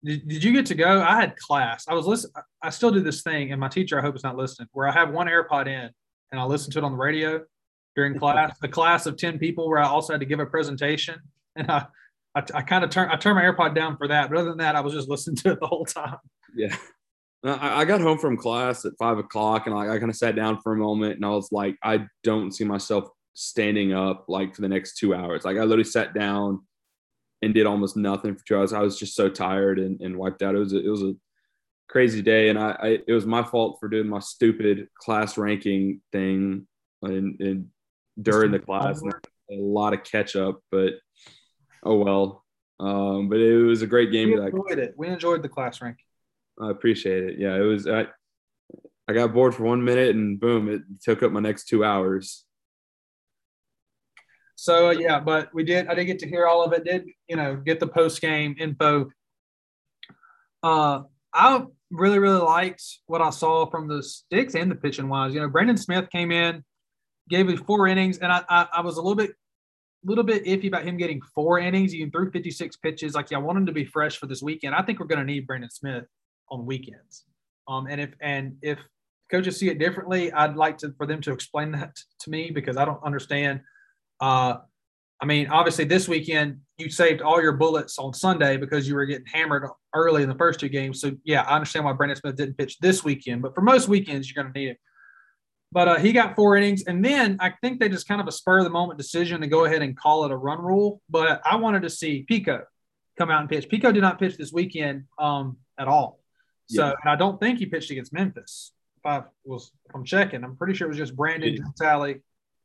Did, 0.05 0.29
did 0.29 0.45
you 0.45 0.53
get 0.53 0.67
to 0.67 0.75
go? 0.75 1.01
I 1.01 1.19
had 1.19 1.37
class. 1.37 1.87
I 1.89 1.95
was 1.95 2.07
listening. 2.07 2.35
I 2.63 2.71
still 2.71 2.91
do 2.91 3.01
this 3.01 3.23
thing, 3.23 3.51
and 3.53 3.61
my 3.61 3.69
teacher, 3.69 3.99
I 3.99 4.03
hope 4.03 4.15
is 4.15 4.23
not 4.23 4.37
listening, 4.37 4.69
where 4.73 4.87
I 4.87 4.93
have 4.93 5.11
one 5.11 5.27
AirPod 5.27 5.67
in 5.67 5.91
and 6.33 6.41
I 6.41 6.45
listen 6.45 6.71
to 6.73 6.79
it 6.79 6.85
on 6.85 6.93
the 6.93 6.99
radio 6.99 7.43
during 7.97 8.19
class. 8.19 8.57
a 8.63 8.69
class 8.69 9.07
of 9.07 9.17
ten 9.17 9.39
people, 9.39 9.69
where 9.69 9.79
I 9.79 9.89
also 9.89 10.13
had 10.13 10.21
to 10.21 10.27
give 10.27 10.39
a 10.39 10.47
presentation, 10.47 11.19
and 11.57 11.71
I, 11.71 11.87
I, 12.35 12.43
I 12.55 12.63
kind 12.63 12.85
of 12.85 12.91
turn 12.91 13.11
I 13.11 13.17
turned 13.17 13.37
my 13.37 13.43
AirPod 13.43 13.75
down 13.75 13.97
for 13.97 14.07
that. 14.09 14.29
But 14.29 14.39
other 14.39 14.51
than 14.51 14.59
that, 14.59 14.77
I 14.77 14.81
was 14.81 14.93
just 14.93 15.09
listening 15.09 15.37
to 15.37 15.53
it 15.53 15.61
the 15.61 15.67
whole 15.67 15.87
time. 15.87 16.19
Yeah. 16.55 16.77
I, 17.43 17.85
got 17.87 18.01
home 18.01 18.19
from 18.19 18.37
class 18.37 18.85
at 18.85 18.93
five 18.99 19.19
o'clock 19.19 19.67
and 19.67 19.75
like 19.75 19.89
I 19.89 19.99
kind 19.99 20.11
of 20.11 20.17
sat 20.17 20.37
down 20.37 20.61
for 20.61 20.73
a 20.73 20.77
moment 20.77 21.17
and 21.17 21.25
I 21.25 21.31
was 21.31 21.51
like, 21.51 21.77
I 21.83 22.07
don't 22.23 22.53
see 22.53 22.65
myself 22.65 23.09
standing 23.33 23.95
up 23.95 24.27
like 24.29 24.55
for 24.55 24.61
the 24.61 24.69
next 24.69 24.99
two 24.99 25.15
hours. 25.15 25.45
Like 25.45 25.57
I 25.57 25.61
literally 25.61 25.85
sat 25.85 26.13
down 26.13 26.61
and 27.43 27.55
did 27.55 27.67
almost 27.67 27.97
nothing 27.97 28.37
for 28.37 28.45
two 28.45 28.57
hours. 28.57 28.73
I 28.73 28.81
was 28.81 28.99
just 28.99 29.15
so 29.15 29.29
tired 29.29 29.79
and, 29.79 30.01
and 30.01 30.17
wiped 30.17 30.43
out. 30.43 30.55
It 30.55 30.59
was 30.59 30.73
a, 30.75 30.85
it 30.85 30.89
was 30.89 31.03
a 31.03 31.15
crazy 31.89 32.23
day, 32.23 32.51
and 32.51 32.59
I, 32.59 32.77
I, 32.79 32.99
it 33.07 33.13
was 33.13 33.27
my 33.27 33.43
fault 33.43 33.79
for 33.81 33.89
doing 33.89 34.09
my 34.09 34.21
stupid 34.21 34.89
class 34.99 35.39
ranking 35.39 36.01
thing 36.13 36.67
and, 37.03 37.41
and 37.41 37.69
during 38.21 38.53
the 38.53 38.59
class. 38.59 39.03
a 39.03 39.55
lot 39.55 39.95
of 39.95 40.05
catch 40.05 40.37
up, 40.37 40.61
but 40.71 40.95
oh 41.83 41.97
well. 41.97 42.45
Um, 42.79 43.29
but 43.29 43.39
it 43.39 43.57
was 43.63 43.83
a 43.83 43.87
great 43.87 44.11
game. 44.11 44.29
We 44.29 44.41
enjoyed 44.41 44.79
it. 44.79 44.95
We 44.97 45.09
enjoyed 45.09 45.43
the 45.43 45.49
class 45.49 45.83
ranking. 45.83 46.05
I 46.61 46.71
appreciate 46.71 47.25
it. 47.25 47.39
Yeah, 47.39 47.57
it 47.57 47.63
was. 47.63 47.87
I, 47.87 48.07
I 49.09 49.13
got 49.13 49.33
bored 49.33 49.55
for 49.55 49.65
one 49.65 49.83
minute, 49.83 50.15
and 50.15 50.39
boom, 50.39 50.69
it 50.69 50.83
took 51.03 51.23
up 51.23 51.33
my 51.33 51.41
next 51.41 51.69
two 51.69 51.85
hours. 51.85 52.45
So 54.57 54.89
uh, 54.89 54.93
yeah, 54.93 55.21
but 55.21 55.53
we 55.55 55.65
did. 55.65 55.89
I 55.89 55.95
did 55.95 56.05
get 56.05 56.19
to 56.21 56.29
hear 56.29 56.47
all 56.47 56.63
of 56.63 56.73
it. 56.73 56.85
Did 56.85 57.07
you 57.29 57.37
know 57.37 57.57
get 57.57 57.81
the 57.81 57.87
post 57.87 58.21
game 58.21 58.57
info? 58.59 59.11
Uh, 60.63 61.03
I 61.33 61.65
really 61.91 62.19
really 62.19 62.43
liked 62.43 62.83
what 63.07 63.23
I 63.23 63.31
saw 63.31 63.67
from 63.71 63.89
the 63.89 64.03
sticks 64.03 64.55
and 64.55 64.71
the 64.71 64.75
pitching 64.75 65.09
wise. 65.09 65.33
You 65.33 65.41
know, 65.41 65.49
Brandon 65.49 65.79
Smith 65.79 66.11
came 66.11 66.31
in, 66.31 66.63
gave 67.31 67.47
me 67.47 67.57
four 67.57 67.89
innings, 67.89 68.19
and 68.19 68.31
I, 68.31 68.43
I, 68.49 68.67
I 68.75 68.81
was 68.83 68.99
a 68.99 69.01
little 69.01 69.17
bit 69.17 69.31
a 69.31 70.09
little 70.09 70.25
bit 70.25 70.45
iffy 70.45 70.69
about 70.69 70.85
him 70.85 70.99
getting 70.99 71.21
four 71.35 71.59
innings. 71.59 71.93
He 71.93 72.05
threw 72.07 72.31
56 72.31 72.77
pitches. 72.77 73.15
Like, 73.15 73.31
yeah, 73.31 73.39
I 73.39 73.41
want 73.41 73.59
him 73.59 73.67
to 73.67 73.73
be 73.73 73.85
fresh 73.85 74.19
for 74.19 74.27
this 74.27 74.43
weekend. 74.43 74.75
I 74.75 74.83
think 74.83 75.01
we're 75.01 75.07
going 75.07 75.19
to 75.19 75.25
need 75.25 75.47
Brandon 75.47 75.71
Smith 75.71 76.05
on 76.51 76.67
weekends. 76.67 77.25
Um, 77.69 77.87
and 77.87 78.01
if 78.01 78.11
and 78.21 78.57
if 78.63 78.79
coaches 79.31 79.59
see 79.59 79.69
it 79.69 79.79
differently, 79.79 80.33
I'd 80.33 80.57
like 80.57 80.79
to 80.79 80.93
for 80.97 81.07
them 81.07 81.21
to 81.23 81.33
explain 81.33 81.71
that 81.73 81.97
to 82.21 82.31
me 82.31 82.51
because 82.51 82.77
I 82.77 82.85
don't 82.85 83.03
understand. 83.05 83.61
Uh, 84.21 84.57
I 85.23 85.27
mean, 85.27 85.49
obviously 85.49 85.85
this 85.85 86.09
weekend 86.09 86.61
you 86.79 86.91
saved 86.91 87.21
all 87.21 87.43
your 87.43 87.53
bullets 87.53 87.99
on 87.99 88.15
Sunday 88.15 88.57
because 88.57 88.89
you 88.89 88.95
were 88.95 89.05
getting 89.05 89.27
hammered 89.27 89.69
early 89.95 90.23
in 90.23 90.29
the 90.29 90.35
first 90.35 90.59
two 90.59 90.69
games. 90.69 91.01
So 91.01 91.13
yeah, 91.25 91.43
I 91.43 91.55
understand 91.55 91.85
why 91.85 91.93
Brandon 91.93 92.17
Smith 92.17 92.37
didn't 92.37 92.57
pitch 92.57 92.79
this 92.79 93.05
weekend, 93.05 93.43
but 93.43 93.55
for 93.55 93.61
most 93.61 93.87
weekends 93.87 94.31
you're 94.31 94.43
going 94.43 94.53
to 94.53 94.59
need 94.59 94.69
him. 94.71 94.77
But 95.73 95.89
uh, 95.89 95.99
he 95.99 96.13
got 96.13 96.35
four 96.35 96.57
innings, 96.57 96.83
and 96.89 97.05
then 97.05 97.37
I 97.39 97.53
think 97.63 97.79
they 97.79 97.89
just 97.89 98.09
kind 98.09 98.21
of 98.21 98.27
a 98.27 98.33
spur 98.33 98.59
of 98.59 98.65
the 98.65 98.71
moment 98.71 98.99
decision 98.99 99.41
to 99.41 99.47
go 99.47 99.67
ahead 99.67 99.83
and 99.83 99.97
call 99.97 100.25
it 100.25 100.33
a 100.33 100.37
run 100.37 100.61
rule. 100.61 101.01
But 101.09 101.41
I 101.45 101.57
wanted 101.57 101.83
to 101.83 101.91
see 101.91 102.25
Pico 102.27 102.63
come 103.17 103.31
out 103.31 103.41
and 103.41 103.49
pitch. 103.49 103.69
Pico 103.69 103.93
did 103.93 104.01
not 104.01 104.19
pitch 104.19 104.37
this 104.37 104.53
weekend 104.53 105.05
um, 105.19 105.59
at 105.79 105.87
all. 105.87 106.20
So 106.71 106.87
yeah. 106.87 107.13
I 107.13 107.17
don't 107.17 107.41
think 107.41 107.59
he 107.59 107.67
pitched 107.67 107.91
against 107.91 108.13
Memphis. 108.13 108.73
If 108.99 109.07
I 109.07 109.25
was, 109.45 109.73
if 109.89 109.95
I'm 109.95 110.05
checking, 110.05 110.45
I'm 110.45 110.57
pretty 110.57 110.75
sure 110.75 110.87
it 110.87 110.91
was 110.91 110.99
just 110.99 111.17
Brandon 111.17 111.55
yeah. 111.55 111.65
Talley, 111.77 112.21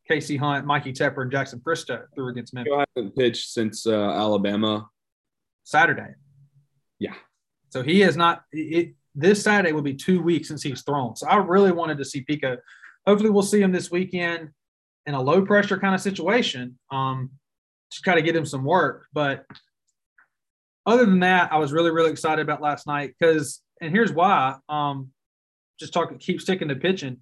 KC 0.09 0.37
Hunt, 0.37 0.65
Mikey 0.65 0.93
Tepper, 0.93 1.23
and 1.23 1.31
Jackson 1.31 1.59
Fristoe 1.59 2.03
threw 2.13 2.29
against 2.29 2.53
Memphis. 2.53 2.73
He 2.93 3.01
hasn't 3.01 3.15
pitched 3.15 3.49
since 3.49 3.87
uh, 3.87 4.11
Alabama. 4.11 4.87
Saturday. 5.63 6.13
Yeah. 6.99 7.15
So 7.69 7.81
he 7.81 8.01
has 8.01 8.15
not. 8.15 8.43
It, 8.51 8.93
this 9.15 9.41
Saturday 9.41 9.71
will 9.71 9.81
be 9.81 9.95
two 9.95 10.21
weeks 10.21 10.49
since 10.49 10.61
he's 10.61 10.83
thrown. 10.83 11.15
So 11.15 11.27
I 11.27 11.37
really 11.37 11.71
wanted 11.71 11.97
to 11.97 12.05
see 12.05 12.21
Pico. 12.21 12.57
Hopefully, 13.07 13.31
we'll 13.31 13.41
see 13.41 13.61
him 13.61 13.71
this 13.71 13.89
weekend 13.89 14.49
in 15.07 15.15
a 15.15 15.21
low 15.21 15.43
pressure 15.43 15.79
kind 15.79 15.95
of 15.95 16.01
situation. 16.01 16.77
Um, 16.91 17.31
just 17.91 18.03
kind 18.05 18.19
of 18.19 18.25
get 18.25 18.35
him 18.35 18.45
some 18.45 18.65
work. 18.65 19.07
But 19.13 19.45
other 20.85 21.05
than 21.05 21.21
that, 21.21 21.51
I 21.51 21.57
was 21.57 21.71
really, 21.71 21.91
really 21.91 22.11
excited 22.11 22.41
about 22.41 22.61
last 22.61 22.85
night 22.85 23.15
because 23.17 23.61
and 23.81 23.91
here's 23.91 24.11
why. 24.11 24.55
Um, 24.69 25.11
just 25.79 25.93
talking, 25.93 26.17
keep 26.17 26.41
sticking 26.41 26.69
to 26.69 26.75
pitching. 26.75 27.17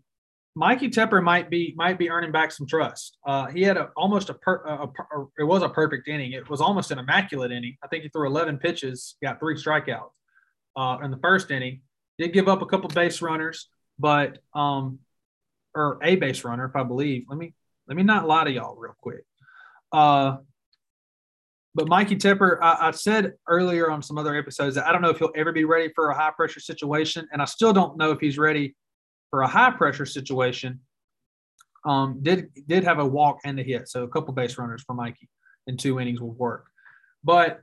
Mikey 0.55 0.89
Tepper 0.89 1.23
might 1.23 1.49
be 1.49 1.73
might 1.75 1.97
be 1.97 2.11
earning 2.11 2.31
back 2.31 2.51
some 2.51 2.67
trust. 2.67 3.17
Uh, 3.25 3.47
he 3.47 3.63
had 3.63 3.75
a, 3.75 3.89
almost 3.97 4.29
a, 4.29 4.35
per, 4.35 4.57
a, 4.57 4.83
a, 4.83 5.25
it 5.39 5.43
was 5.43 5.63
a 5.63 5.69
perfect 5.69 6.07
inning. 6.07 6.33
It 6.33 6.47
was 6.47 6.61
almost 6.61 6.91
an 6.91 6.99
immaculate 6.99 7.51
inning. 7.51 7.75
I 7.83 7.87
think 7.87 8.03
he 8.03 8.09
threw 8.09 8.27
11 8.27 8.59
pitches, 8.59 9.15
got 9.23 9.39
three 9.39 9.55
strikeouts 9.55 10.11
uh, 10.75 10.97
in 11.03 11.09
the 11.09 11.17
first 11.17 11.49
inning. 11.49 11.81
Did 12.19 12.33
give 12.33 12.47
up 12.47 12.61
a 12.61 12.67
couple 12.67 12.87
base 12.89 13.19
runners, 13.21 13.67
but 13.97 14.37
um, 14.53 14.99
or 15.73 15.97
a 16.03 16.15
base 16.15 16.43
runner, 16.43 16.65
if 16.65 16.75
I 16.75 16.83
believe. 16.83 17.25
Let 17.27 17.39
me 17.39 17.55
let 17.87 17.97
me 17.97 18.03
not 18.03 18.27
lie 18.27 18.43
to 18.43 18.51
y'all 18.51 18.75
real 18.75 18.95
quick. 19.01 19.25
Uh, 19.91 20.37
but 21.75 21.87
Mikey 21.87 22.17
Tepper, 22.17 22.59
I, 22.61 22.89
I, 22.89 22.91
said 22.91 23.33
earlier 23.47 23.89
on 23.89 24.03
some 24.03 24.17
other 24.17 24.35
episodes 24.35 24.75
that 24.75 24.87
I 24.87 24.91
don't 24.91 25.01
know 25.01 25.09
if 25.09 25.17
he'll 25.17 25.31
ever 25.35 25.51
be 25.51 25.65
ready 25.65 25.91
for 25.95 26.09
a 26.09 26.15
high 26.15 26.31
pressure 26.31 26.59
situation, 26.59 27.27
and 27.31 27.41
I 27.41 27.45
still 27.45 27.73
don't 27.73 27.97
know 27.97 28.11
if 28.11 28.19
he's 28.19 28.37
ready 28.37 28.75
for 29.31 29.41
a 29.41 29.47
high 29.47 29.71
pressure 29.71 30.05
situation. 30.05 30.81
Um, 31.85 32.19
did 32.21 32.49
did 32.67 32.83
have 32.83 32.99
a 32.99 33.05
walk 33.05 33.39
and 33.43 33.59
a 33.59 33.63
hit, 33.63 33.89
so 33.89 34.03
a 34.03 34.07
couple 34.07 34.33
base 34.33 34.57
runners 34.57 34.83
for 34.83 34.93
Mikey 34.93 35.27
in 35.65 35.77
two 35.77 35.99
innings 35.99 36.21
will 36.21 36.33
work. 36.33 36.67
But 37.23 37.61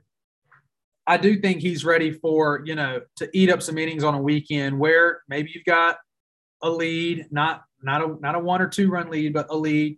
I 1.07 1.17
do 1.17 1.39
think 1.39 1.61
he's 1.61 1.85
ready 1.85 2.11
for 2.11 2.61
you 2.65 2.75
know 2.75 3.01
to 3.17 3.29
eat 3.33 3.49
up 3.49 3.61
some 3.61 3.77
innings 3.77 4.03
on 4.03 4.13
a 4.13 4.21
weekend 4.21 4.77
where 4.77 5.21
maybe 5.29 5.51
you've 5.55 5.65
got 5.65 5.97
a 6.61 6.69
lead, 6.69 7.27
not 7.31 7.63
not 7.81 8.01
a 8.01 8.15
not 8.19 8.35
a 8.35 8.39
one 8.39 8.61
or 8.61 8.67
two 8.67 8.89
run 8.89 9.09
lead, 9.09 9.33
but 9.33 9.47
a 9.49 9.55
lead. 9.55 9.97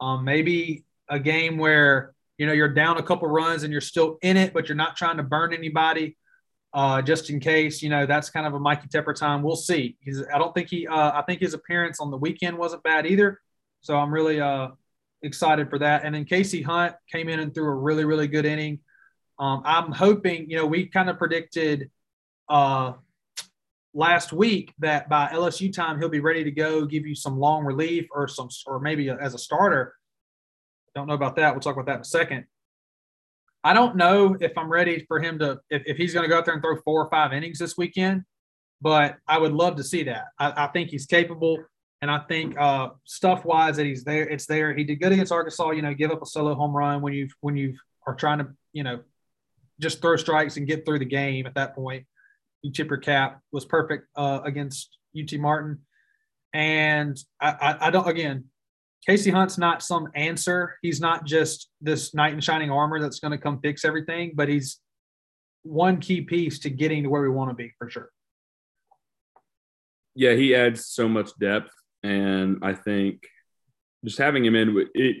Um, 0.00 0.24
maybe 0.24 0.84
a 1.08 1.20
game 1.20 1.56
where 1.56 2.13
you 2.38 2.46
know 2.46 2.52
you're 2.52 2.68
down 2.68 2.98
a 2.98 3.02
couple 3.02 3.28
runs 3.28 3.62
and 3.62 3.72
you're 3.72 3.80
still 3.80 4.18
in 4.22 4.36
it, 4.36 4.52
but 4.52 4.68
you're 4.68 4.76
not 4.76 4.96
trying 4.96 5.16
to 5.18 5.22
burn 5.22 5.52
anybody. 5.52 6.16
Uh, 6.74 7.00
just 7.00 7.30
in 7.30 7.38
case, 7.38 7.82
you 7.82 7.88
know, 7.88 8.04
that's 8.04 8.30
kind 8.30 8.48
of 8.48 8.54
a 8.54 8.58
Mikey 8.58 8.88
Tepper 8.88 9.14
time. 9.14 9.44
We'll 9.44 9.54
see. 9.54 9.96
He's, 10.00 10.20
I 10.26 10.38
don't 10.38 10.52
think 10.52 10.68
he, 10.68 10.88
uh, 10.88 11.12
I 11.14 11.22
think 11.22 11.40
his 11.40 11.54
appearance 11.54 12.00
on 12.00 12.10
the 12.10 12.16
weekend 12.16 12.58
wasn't 12.58 12.82
bad 12.82 13.06
either. 13.06 13.40
So 13.80 13.96
I'm 13.96 14.12
really 14.12 14.40
uh, 14.40 14.70
excited 15.22 15.70
for 15.70 15.78
that. 15.78 16.04
And 16.04 16.12
then 16.12 16.24
KC 16.24 16.64
Hunt 16.64 16.96
came 17.12 17.28
in 17.28 17.38
and 17.38 17.54
threw 17.54 17.68
a 17.68 17.74
really, 17.74 18.04
really 18.04 18.26
good 18.26 18.44
inning. 18.44 18.80
Um, 19.38 19.62
I'm 19.64 19.92
hoping, 19.92 20.50
you 20.50 20.56
know, 20.56 20.66
we 20.66 20.86
kind 20.86 21.08
of 21.08 21.16
predicted 21.16 21.90
uh, 22.48 22.94
last 23.92 24.32
week 24.32 24.74
that 24.80 25.08
by 25.08 25.28
LSU 25.28 25.72
time 25.72 26.00
he'll 26.00 26.08
be 26.08 26.20
ready 26.20 26.42
to 26.42 26.50
go, 26.50 26.86
give 26.86 27.06
you 27.06 27.14
some 27.14 27.38
long 27.38 27.64
relief 27.64 28.08
or 28.10 28.26
some, 28.26 28.48
or 28.66 28.80
maybe 28.80 29.08
as 29.10 29.34
a 29.34 29.38
starter. 29.38 29.94
Don't 30.94 31.06
know 31.06 31.14
about 31.14 31.36
that. 31.36 31.52
We'll 31.52 31.60
talk 31.60 31.74
about 31.74 31.86
that 31.86 31.96
in 31.96 32.00
a 32.02 32.04
second. 32.04 32.44
I 33.64 33.72
don't 33.72 33.96
know 33.96 34.36
if 34.40 34.56
I'm 34.58 34.68
ready 34.68 35.04
for 35.08 35.20
him 35.20 35.38
to 35.38 35.58
if, 35.70 35.82
if 35.86 35.96
he's 35.96 36.12
going 36.12 36.24
to 36.24 36.28
go 36.28 36.36
out 36.36 36.44
there 36.44 36.54
and 36.54 36.62
throw 36.62 36.76
four 36.84 37.02
or 37.02 37.10
five 37.10 37.32
innings 37.32 37.58
this 37.58 37.76
weekend, 37.76 38.22
but 38.80 39.16
I 39.26 39.38
would 39.38 39.52
love 39.52 39.76
to 39.76 39.84
see 39.84 40.04
that. 40.04 40.26
I, 40.38 40.64
I 40.64 40.66
think 40.68 40.90
he's 40.90 41.06
capable, 41.06 41.58
and 42.02 42.10
I 42.10 42.18
think 42.28 42.58
uh, 42.60 42.90
stuff 43.04 43.44
wise 43.46 43.76
that 43.78 43.86
he's 43.86 44.04
there, 44.04 44.28
it's 44.28 44.46
there. 44.46 44.74
He 44.74 44.84
did 44.84 45.00
good 45.00 45.12
against 45.12 45.32
Arkansas. 45.32 45.70
You 45.70 45.82
know, 45.82 45.94
give 45.94 46.10
up 46.10 46.22
a 46.22 46.26
solo 46.26 46.54
home 46.54 46.76
run 46.76 47.00
when 47.00 47.14
you 47.14 47.28
when 47.40 47.56
you 47.56 47.76
are 48.06 48.14
trying 48.14 48.38
to 48.38 48.48
you 48.74 48.84
know 48.84 49.00
just 49.80 50.02
throw 50.02 50.16
strikes 50.16 50.58
and 50.58 50.66
get 50.66 50.84
through 50.84 50.98
the 50.98 51.06
game. 51.06 51.46
At 51.46 51.54
that 51.54 51.74
point, 51.74 52.04
you 52.60 52.70
tip 52.70 52.90
your 52.90 52.98
cap 52.98 53.40
was 53.50 53.64
perfect 53.64 54.08
uh, 54.14 54.40
against 54.44 54.98
UT 55.18 55.32
Martin, 55.40 55.80
and 56.52 57.18
I, 57.40 57.48
I, 57.48 57.86
I 57.86 57.90
don't 57.90 58.06
again 58.06 58.44
KC 59.08 59.32
Hunt's 59.32 59.58
not 59.58 59.82
some 59.82 60.08
answer. 60.14 60.76
He's 60.82 61.00
not 61.00 61.26
just 61.26 61.68
this 61.80 62.14
knight 62.14 62.32
in 62.32 62.40
shining 62.40 62.70
armor 62.70 63.00
that's 63.00 63.20
going 63.20 63.32
to 63.32 63.38
come 63.38 63.60
fix 63.60 63.84
everything, 63.84 64.32
but 64.34 64.48
he's 64.48 64.80
one 65.62 66.00
key 66.00 66.22
piece 66.22 66.58
to 66.60 66.70
getting 66.70 67.02
to 67.02 67.10
where 67.10 67.22
we 67.22 67.28
want 67.28 67.50
to 67.50 67.54
be 67.54 67.72
for 67.78 67.90
sure. 67.90 68.10
Yeah, 70.14 70.34
he 70.34 70.54
adds 70.54 70.86
so 70.86 71.08
much 71.08 71.30
depth, 71.40 71.72
and 72.02 72.58
I 72.62 72.74
think 72.74 73.26
just 74.04 74.18
having 74.18 74.44
him 74.44 74.54
in 74.54 74.88
it, 74.94 75.16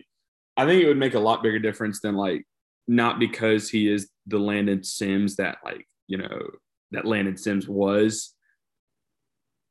I 0.56 0.66
think 0.66 0.82
it 0.82 0.86
would 0.86 0.98
make 0.98 1.14
a 1.14 1.20
lot 1.20 1.42
bigger 1.42 1.58
difference 1.58 2.00
than 2.00 2.14
like 2.14 2.46
not 2.86 3.18
because 3.18 3.68
he 3.68 3.90
is 3.92 4.08
the 4.26 4.38
Landon 4.38 4.84
Sims 4.84 5.36
that 5.36 5.58
like 5.64 5.86
you 6.06 6.18
know 6.18 6.50
that 6.92 7.06
Landon 7.06 7.36
Sims 7.36 7.68
was, 7.68 8.34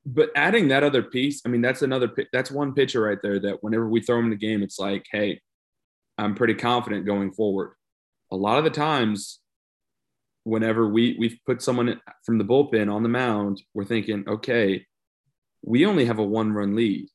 but 0.05 0.31
adding 0.35 0.67
that 0.67 0.83
other 0.83 1.03
piece, 1.03 1.41
I 1.45 1.49
mean, 1.49 1.61
that's 1.61 1.81
another 1.81 2.11
that's 2.33 2.51
one 2.51 2.73
pitcher 2.73 3.01
right 3.01 3.19
there 3.21 3.39
that 3.39 3.63
whenever 3.63 3.87
we 3.87 4.01
throw 4.01 4.19
him 4.19 4.25
in 4.25 4.31
the 4.31 4.35
game, 4.35 4.61
it's 4.61 4.79
like, 4.79 5.05
hey, 5.11 5.39
I'm 6.17 6.35
pretty 6.35 6.55
confident 6.55 7.05
going 7.05 7.31
forward. 7.31 7.73
A 8.31 8.35
lot 8.35 8.57
of 8.57 8.63
the 8.63 8.69
times, 8.69 9.39
whenever 10.43 10.87
we 10.87 11.15
we've 11.17 11.37
put 11.45 11.61
someone 11.61 12.01
from 12.25 12.37
the 12.37 12.43
bullpen 12.43 12.93
on 12.93 13.03
the 13.03 13.09
mound, 13.09 13.61
we're 13.73 13.85
thinking, 13.85 14.25
okay, 14.27 14.85
we 15.63 15.85
only 15.85 16.05
have 16.05 16.19
a 16.19 16.23
one 16.23 16.51
run 16.51 16.75
lead. 16.75 17.07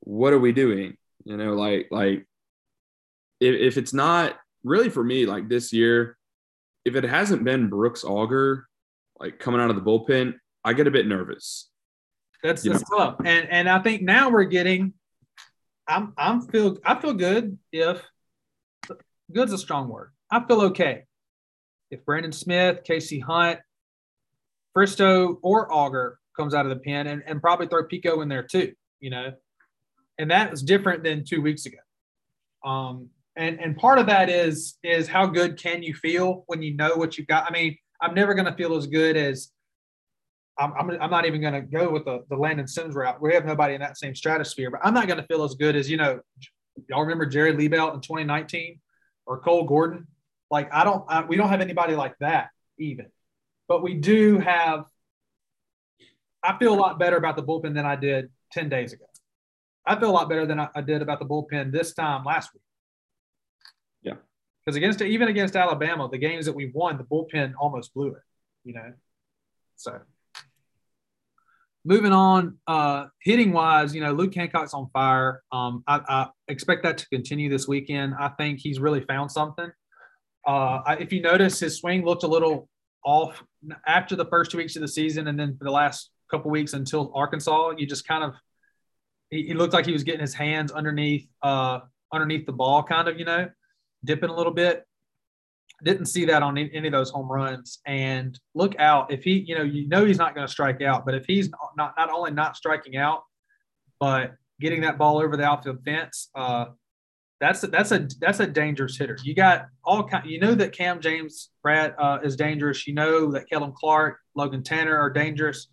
What 0.00 0.32
are 0.32 0.38
we 0.38 0.52
doing? 0.52 0.96
You 1.24 1.36
know, 1.36 1.54
like 1.54 1.88
like 1.90 2.26
if, 3.40 3.54
if 3.54 3.76
it's 3.76 3.92
not 3.92 4.36
really 4.62 4.88
for 4.88 5.02
me, 5.02 5.26
like 5.26 5.48
this 5.48 5.72
year, 5.72 6.16
if 6.84 6.94
it 6.94 7.04
hasn't 7.04 7.44
been 7.44 7.68
Brooks 7.68 8.04
Auger, 8.04 8.68
like 9.18 9.40
coming 9.40 9.60
out 9.60 9.70
of 9.70 9.76
the 9.76 9.82
bullpen, 9.82 10.34
I 10.64 10.74
get 10.74 10.86
a 10.86 10.92
bit 10.92 11.06
nervous. 11.06 11.68
That's, 12.42 12.62
that's 12.62 12.84
tough. 12.88 13.16
And 13.24 13.48
and 13.50 13.68
I 13.68 13.80
think 13.80 14.02
now 14.02 14.30
we're 14.30 14.44
getting 14.44 14.94
I'm 15.88 16.12
I'm 16.16 16.42
feel 16.42 16.78
I 16.84 17.00
feel 17.00 17.14
good 17.14 17.58
if 17.72 18.02
good's 19.32 19.52
a 19.52 19.58
strong 19.58 19.88
word. 19.88 20.12
I 20.30 20.44
feel 20.44 20.60
okay. 20.62 21.04
If 21.90 22.04
Brandon 22.04 22.32
Smith, 22.32 22.80
KC 22.88 23.22
Hunt, 23.22 23.60
Fristoe, 24.76 25.38
or 25.42 25.72
Auger 25.72 26.18
comes 26.36 26.54
out 26.54 26.66
of 26.66 26.70
the 26.70 26.76
pen 26.76 27.06
and, 27.06 27.22
and 27.26 27.40
probably 27.40 27.66
throw 27.66 27.84
Pico 27.84 28.20
in 28.20 28.28
there 28.28 28.42
too, 28.42 28.72
you 29.00 29.10
know. 29.10 29.32
And 30.18 30.30
that 30.30 30.50
was 30.50 30.62
different 30.62 31.02
than 31.02 31.24
two 31.24 31.40
weeks 31.40 31.64
ago. 31.64 31.78
Um, 32.64 33.08
and 33.36 33.58
and 33.60 33.76
part 33.76 33.98
of 33.98 34.06
that 34.06 34.28
is 34.28 34.76
is 34.82 35.08
how 35.08 35.26
good 35.26 35.56
can 35.58 35.82
you 35.82 35.94
feel 35.94 36.44
when 36.46 36.62
you 36.62 36.74
know 36.74 36.96
what 36.96 37.16
you've 37.16 37.28
got. 37.28 37.48
I 37.48 37.52
mean, 37.52 37.76
I'm 38.02 38.14
never 38.14 38.34
going 38.34 38.46
to 38.46 38.54
feel 38.54 38.76
as 38.76 38.86
good 38.86 39.16
as 39.16 39.50
I'm, 40.58 40.72
I'm, 40.72 40.90
I'm 41.00 41.10
not 41.10 41.24
even 41.24 41.40
going 41.40 41.54
to 41.54 41.60
go 41.60 41.90
with 41.90 42.04
the, 42.04 42.24
the 42.28 42.36
Landon 42.36 42.66
Sims 42.66 42.94
route. 42.94 43.20
We 43.20 43.32
have 43.34 43.44
nobody 43.44 43.74
in 43.74 43.80
that 43.80 43.96
same 43.96 44.14
stratosphere, 44.14 44.70
but 44.70 44.80
I'm 44.82 44.92
not 44.92 45.06
going 45.06 45.20
to 45.20 45.26
feel 45.26 45.44
as 45.44 45.54
good 45.54 45.76
as, 45.76 45.88
you 45.88 45.96
know, 45.96 46.20
y'all 46.88 47.02
remember 47.02 47.26
Jerry 47.26 47.52
Liebelt 47.52 47.94
in 47.94 48.00
2019 48.00 48.80
or 49.26 49.38
Cole 49.40 49.64
Gordon? 49.64 50.06
Like, 50.50 50.72
I 50.72 50.84
don't, 50.84 51.04
I, 51.08 51.24
we 51.24 51.36
don't 51.36 51.48
have 51.48 51.60
anybody 51.60 51.94
like 51.94 52.14
that 52.20 52.50
even, 52.78 53.06
but 53.68 53.82
we 53.82 53.94
do 53.94 54.38
have, 54.38 54.86
I 56.42 56.58
feel 56.58 56.74
a 56.74 56.80
lot 56.80 56.98
better 56.98 57.16
about 57.16 57.36
the 57.36 57.42
bullpen 57.42 57.74
than 57.74 57.86
I 57.86 57.96
did 57.96 58.30
10 58.52 58.68
days 58.68 58.92
ago. 58.92 59.04
I 59.86 59.98
feel 59.98 60.10
a 60.10 60.12
lot 60.12 60.28
better 60.28 60.46
than 60.46 60.58
I, 60.58 60.68
I 60.74 60.80
did 60.80 61.02
about 61.02 61.20
the 61.20 61.26
bullpen 61.26 61.70
this 61.72 61.94
time 61.94 62.24
last 62.24 62.52
week. 62.52 62.62
Yeah. 64.02 64.14
Because 64.64 64.76
against, 64.76 65.02
even 65.02 65.28
against 65.28 65.54
Alabama, 65.54 66.08
the 66.10 66.18
games 66.18 66.46
that 66.46 66.54
we 66.54 66.70
won, 66.74 66.98
the 66.98 67.04
bullpen 67.04 67.52
almost 67.58 67.94
blew 67.94 68.08
it, 68.08 68.22
you 68.64 68.74
know? 68.74 68.92
So 69.76 70.00
moving 71.88 72.12
on, 72.12 72.58
uh, 72.66 73.06
hitting 73.22 73.50
wise, 73.50 73.94
you 73.94 74.02
know, 74.02 74.12
Luke 74.12 74.34
Hancock's 74.34 74.74
on 74.74 74.90
fire. 74.92 75.42
Um, 75.50 75.82
I, 75.86 76.00
I, 76.06 76.28
expect 76.48 76.82
that 76.82 76.98
to 76.98 77.08
continue 77.08 77.48
this 77.48 77.66
weekend. 77.66 78.14
I 78.20 78.28
think 78.28 78.60
he's 78.60 78.78
really 78.78 79.00
found 79.00 79.32
something. 79.32 79.70
Uh, 80.46 80.80
I, 80.86 80.96
if 81.00 81.14
you 81.14 81.22
notice, 81.22 81.58
his 81.58 81.78
swing 81.78 82.04
looked 82.04 82.24
a 82.24 82.26
little 82.26 82.68
off 83.06 83.42
after 83.86 84.16
the 84.16 84.26
first 84.26 84.50
two 84.50 84.58
weeks 84.58 84.76
of 84.76 84.82
the 84.82 84.88
season, 84.88 85.28
and 85.28 85.40
then 85.40 85.56
for 85.56 85.64
the 85.64 85.70
last 85.70 86.10
couple 86.30 86.50
weeks 86.50 86.74
until 86.74 87.10
Arkansas, 87.14 87.70
you 87.78 87.86
just 87.86 88.06
kind 88.06 88.22
of 88.22 88.34
he, 89.30 89.44
he 89.44 89.54
looked 89.54 89.72
like 89.72 89.86
he 89.86 89.92
was 89.92 90.04
getting 90.04 90.20
his 90.20 90.34
hands 90.34 90.70
underneath 90.70 91.26
uh, 91.42 91.80
underneath 92.12 92.44
the 92.44 92.52
ball, 92.52 92.82
kind 92.82 93.08
of, 93.08 93.18
you 93.18 93.24
know, 93.24 93.48
dipping 94.04 94.28
a 94.28 94.36
little 94.36 94.52
bit 94.52 94.84
didn't 95.84 96.06
see 96.06 96.24
that 96.26 96.42
on 96.42 96.58
any 96.58 96.88
of 96.88 96.92
those 96.92 97.10
home 97.10 97.30
runs. 97.30 97.78
And 97.86 98.38
look 98.54 98.78
out 98.78 99.12
if 99.12 99.22
he, 99.22 99.44
you 99.46 99.56
know, 99.56 99.62
you 99.62 99.88
know 99.88 100.04
he's 100.04 100.18
not 100.18 100.34
going 100.34 100.46
to 100.46 100.50
strike 100.50 100.82
out, 100.82 101.04
but 101.04 101.14
if 101.14 101.24
he's 101.26 101.50
not 101.76 101.94
not 101.96 102.10
only 102.10 102.30
not 102.32 102.56
striking 102.56 102.96
out, 102.96 103.22
but 104.00 104.34
getting 104.60 104.80
that 104.82 104.98
ball 104.98 105.18
over 105.18 105.36
the 105.36 105.44
outfield 105.44 105.84
fence, 105.84 106.30
uh, 106.34 106.66
that's 107.40 107.62
a, 107.62 107.68
that's 107.68 107.92
a 107.92 108.08
that's 108.20 108.40
a 108.40 108.46
dangerous 108.46 108.96
hitter. 108.96 109.16
You 109.22 109.34
got 109.34 109.66
all 109.84 110.02
kind. 110.02 110.28
You 110.28 110.40
know 110.40 110.54
that 110.56 110.72
Cam 110.72 111.00
James 111.00 111.50
Brad 111.62 111.94
uh, 111.98 112.18
is 112.22 112.34
dangerous. 112.34 112.86
You 112.86 112.94
know 112.94 113.30
that 113.32 113.48
Kellum 113.48 113.72
Clark, 113.76 114.18
Logan 114.34 114.64
Tanner 114.64 114.96
are 114.96 115.10
dangerous. 115.10 115.68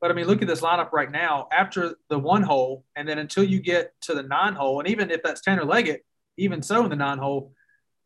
But 0.00 0.10
I 0.10 0.14
mean, 0.14 0.26
look 0.26 0.42
at 0.42 0.48
this 0.48 0.62
lineup 0.62 0.92
right 0.92 1.10
now. 1.10 1.48
After 1.52 1.94
the 2.08 2.18
one 2.18 2.42
hole, 2.42 2.84
and 2.96 3.06
then 3.06 3.18
until 3.18 3.44
you 3.44 3.60
get 3.60 3.92
to 4.02 4.14
the 4.14 4.22
nine 4.22 4.54
hole, 4.54 4.80
and 4.80 4.88
even 4.88 5.10
if 5.10 5.22
that's 5.22 5.42
Tanner 5.42 5.64
Leggett, 5.64 6.04
even 6.38 6.62
so 6.62 6.82
in 6.82 6.90
the 6.90 6.96
nine 6.96 7.18
hole, 7.18 7.52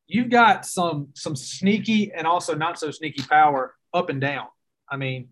you've 0.06 0.30
got 0.30 0.64
some 0.64 1.08
some 1.14 1.36
sneaky 1.36 2.12
and 2.12 2.26
also 2.26 2.54
not 2.54 2.78
so 2.78 2.90
sneaky 2.90 3.22
power 3.22 3.74
up 3.92 4.10
and 4.10 4.20
down. 4.20 4.46
I 4.88 4.96
mean, 4.96 5.28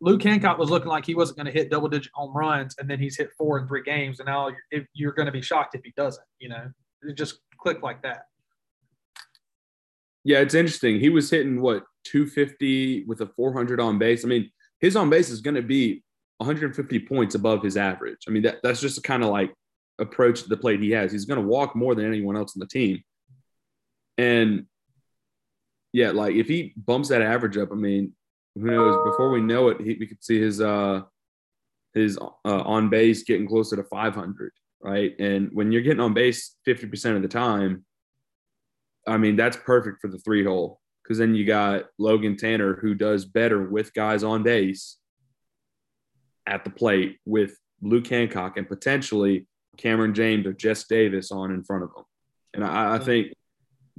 Luke 0.00 0.22
Hancock 0.22 0.58
was 0.58 0.70
looking 0.70 0.88
like 0.88 1.06
he 1.06 1.14
wasn't 1.14 1.38
going 1.38 1.46
to 1.46 1.52
hit 1.52 1.70
double 1.70 1.88
digit 1.88 2.12
home 2.14 2.36
runs, 2.36 2.76
and 2.78 2.88
then 2.88 2.98
he's 2.98 3.16
hit 3.16 3.30
four 3.36 3.58
in 3.58 3.66
three 3.66 3.82
games, 3.82 4.20
and 4.20 4.26
now 4.26 4.50
you're, 4.72 4.84
you're 4.94 5.12
going 5.12 5.26
to 5.26 5.32
be 5.32 5.42
shocked 5.42 5.74
if 5.74 5.82
he 5.84 5.92
doesn't. 5.96 6.24
You 6.38 6.50
know, 6.50 6.70
it 7.02 7.16
just 7.16 7.40
click 7.58 7.82
like 7.82 8.02
that. 8.02 8.26
Yeah, 10.24 10.40
it's 10.40 10.54
interesting. 10.54 11.00
He 11.00 11.08
was 11.08 11.30
hitting 11.30 11.60
what 11.60 11.84
250 12.04 13.04
with 13.04 13.20
a 13.22 13.26
400 13.26 13.80
on 13.80 13.98
base. 13.98 14.24
I 14.24 14.28
mean, 14.28 14.50
his 14.78 14.96
on 14.96 15.08
base 15.08 15.30
is 15.30 15.40
going 15.40 15.54
to 15.54 15.62
be 15.62 16.02
150 16.38 17.00
points 17.00 17.34
above 17.34 17.62
his 17.62 17.76
average. 17.76 18.18
I 18.28 18.30
mean, 18.30 18.42
that, 18.42 18.58
that's 18.62 18.80
just 18.80 19.02
kind 19.02 19.22
of 19.22 19.30
like 19.30 19.52
approach 19.98 20.42
to 20.42 20.48
the 20.48 20.56
plate 20.56 20.80
he 20.80 20.90
has. 20.90 21.12
He's 21.12 21.24
going 21.24 21.40
to 21.40 21.46
walk 21.46 21.74
more 21.74 21.94
than 21.94 22.06
anyone 22.06 22.36
else 22.36 22.54
on 22.56 22.60
the 22.60 22.66
team. 22.66 23.02
And 24.20 24.66
yeah, 25.92 26.10
like 26.10 26.34
if 26.34 26.46
he 26.46 26.74
bumps 26.76 27.08
that 27.08 27.22
average 27.22 27.56
up, 27.56 27.70
I 27.72 27.74
mean, 27.74 28.12
who 28.54 28.62
knows? 28.62 28.96
Before 29.04 29.30
we 29.30 29.40
know 29.40 29.68
it, 29.70 29.80
he, 29.80 29.96
we 29.98 30.06
could 30.06 30.22
see 30.22 30.38
his 30.38 30.60
uh 30.60 31.02
his 31.94 32.18
uh, 32.18 32.28
on 32.44 32.90
base 32.90 33.24
getting 33.24 33.48
closer 33.48 33.76
to 33.76 33.82
500, 33.82 34.52
right? 34.82 35.18
And 35.18 35.48
when 35.52 35.72
you're 35.72 35.82
getting 35.82 36.00
on 36.00 36.14
base 36.14 36.54
50% 36.68 37.16
of 37.16 37.22
the 37.22 37.28
time, 37.28 37.84
I 39.08 39.16
mean 39.16 39.36
that's 39.36 39.56
perfect 39.56 40.00
for 40.02 40.08
the 40.08 40.18
three 40.18 40.44
hole 40.44 40.80
because 41.02 41.16
then 41.16 41.34
you 41.34 41.46
got 41.46 41.86
Logan 41.98 42.36
Tanner 42.36 42.74
who 42.74 42.94
does 42.94 43.24
better 43.24 43.68
with 43.68 43.94
guys 43.94 44.22
on 44.22 44.42
base 44.42 44.98
at 46.46 46.64
the 46.64 46.70
plate 46.70 47.16
with 47.24 47.56
Luke 47.80 48.06
Hancock 48.06 48.58
and 48.58 48.68
potentially 48.68 49.46
Cameron 49.78 50.14
James 50.14 50.46
or 50.46 50.52
Jess 50.52 50.84
Davis 50.84 51.32
on 51.32 51.50
in 51.50 51.64
front 51.64 51.84
of 51.84 51.90
him. 51.96 52.04
And 52.52 52.64
I, 52.64 52.96
I 52.96 52.98
think 52.98 53.32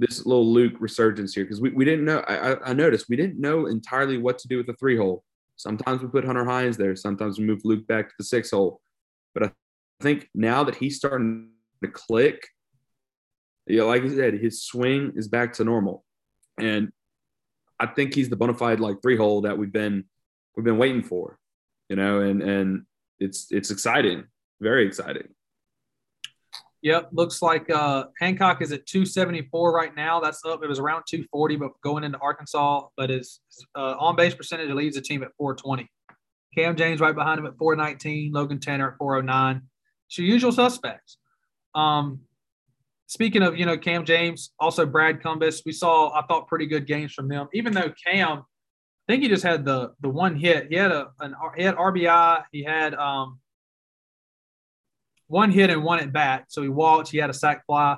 this 0.02 0.26
little 0.26 0.52
Luke 0.52 0.74
resurgence 0.80 1.36
here 1.36 1.44
because 1.44 1.62
we, 1.62 1.70
we 1.70 1.86
didn't 1.86 2.06
know. 2.06 2.20
I, 2.28 2.72
I 2.72 2.74
noticed 2.74 3.06
we 3.08 3.16
didn't 3.16 3.40
know 3.40 3.68
entirely 3.68 4.18
what 4.18 4.40
to 4.40 4.48
do 4.48 4.58
with 4.58 4.66
the 4.66 4.74
three 4.74 4.98
hole. 4.98 5.24
Sometimes 5.58 6.02
we 6.02 6.08
put 6.08 6.26
Hunter 6.26 6.44
Hines 6.44 6.76
there. 6.76 6.96
Sometimes 6.96 7.38
we 7.38 7.46
move 7.46 7.62
Luke 7.64 7.86
back 7.86 8.10
to 8.10 8.16
the 8.18 8.24
six 8.24 8.50
hole. 8.50 8.82
But 9.36 9.44
I 9.44 9.52
think 10.02 10.28
now 10.34 10.64
that 10.64 10.76
he's 10.76 10.98
starting 10.98 11.50
to 11.84 11.88
click, 11.88 12.48
yeah, 13.68 13.84
like 13.84 14.02
I 14.02 14.10
said, 14.10 14.34
his 14.34 14.64
swing 14.64 15.14
is 15.16 15.28
back 15.28 15.54
to 15.54 15.64
normal, 15.64 16.04
and 16.60 16.92
I 17.80 17.86
think 17.86 18.16
he's 18.16 18.28
the 18.28 18.36
bona 18.36 18.56
fide 18.56 18.80
like 18.80 19.04
three 19.04 19.16
hole 19.16 19.42
that 19.42 19.58
we've 19.58 19.72
been 19.72 20.06
we've 20.58 20.66
been 20.66 20.80
waiting 20.80 21.04
for, 21.04 21.38
you 21.90 21.96
know, 21.96 22.22
and 22.22 22.42
and 22.42 22.86
it's 23.20 23.48
it's 23.52 23.70
exciting, 23.70 24.24
very 24.60 24.88
exciting. 24.88 25.28
Yep, 26.84 27.10
looks 27.12 27.44
like 27.44 27.70
uh, 27.70 28.06
Hancock 28.20 28.62
is 28.62 28.72
at 28.72 28.88
274 28.88 29.72
right 29.72 29.96
now. 29.96 30.20
That's 30.20 30.44
up. 30.46 30.64
It 30.64 30.68
was 30.68 30.80
around 30.80 31.04
240, 31.08 31.56
but 31.58 31.72
going 31.84 32.04
into 32.04 32.18
Arkansas, 32.18 32.88
but 32.98 33.12
his 33.12 33.40
uh, 33.76 33.96
on 34.00 34.16
base 34.16 34.34
percentage 34.34 34.72
leads 34.72 34.96
the 34.96 35.02
team 35.02 35.22
at 35.22 35.30
420. 35.38 35.88
Cam 36.58 36.76
James 36.76 37.00
right 37.00 37.16
behind 37.16 37.40
him 37.40 37.46
at 37.46 37.58
419. 37.58 38.32
Logan 38.34 38.60
Tanner 38.60 38.92
at 38.92 38.98
409. 38.98 39.62
It's 40.08 40.18
your 40.18 40.28
usual 40.28 40.52
suspects. 40.52 41.18
Um, 41.76 42.22
speaking 43.06 43.44
of, 43.44 43.58
you 43.58 43.66
know, 43.66 43.78
Cam 43.78 44.04
James, 44.04 44.52
also 44.60 44.86
Brad 44.86 45.22
Cumbus, 45.22 45.62
We 45.66 45.72
saw, 45.72 46.12
I 46.14 46.26
thought, 46.26 46.48
pretty 46.48 46.66
good 46.66 46.88
games 46.88 47.14
from 47.14 47.28
them. 47.28 47.48
Even 47.54 47.74
though 47.74 47.94
Cam, 48.06 48.40
I 48.40 49.14
think 49.14 49.24
he 49.24 49.30
just 49.30 49.44
had 49.44 49.66
the 49.66 49.92
the 50.02 50.10
one 50.10 50.36
hit. 50.36 50.68
He 50.70 50.76
had 50.76 50.92
a 50.92 51.10
an 51.20 51.36
he 51.58 51.64
had 51.64 51.76
RBI. 51.76 52.44
He 52.52 52.64
had 52.64 52.94
um, 52.96 53.40
one 55.32 55.50
hit 55.50 55.70
and 55.70 55.82
one 55.82 56.00
at 56.00 56.12
bat. 56.12 56.46
So 56.50 56.62
he 56.62 56.68
walked, 56.68 57.10
he 57.10 57.18
had 57.18 57.30
a 57.30 57.34
sac 57.34 57.66
fly. 57.66 57.98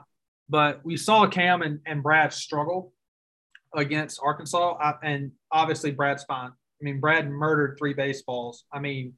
But 0.49 0.85
we 0.85 0.97
saw 0.97 1.25
Cam 1.25 1.63
and, 1.63 1.79
and 1.85 2.03
Brad 2.03 2.31
struggle 2.31 2.93
against 3.73 4.19
Arkansas. 4.23 4.77
I, 4.79 4.93
and 5.03 5.31
obviously, 5.51 5.91
Brad's 5.91 6.23
fine. 6.25 6.49
I 6.49 6.81
mean, 6.81 6.99
Brad 6.99 7.27
murdered 7.27 7.77
three 7.79 7.93
baseballs. 7.93 8.65
I 8.71 8.79
mean, 8.79 9.13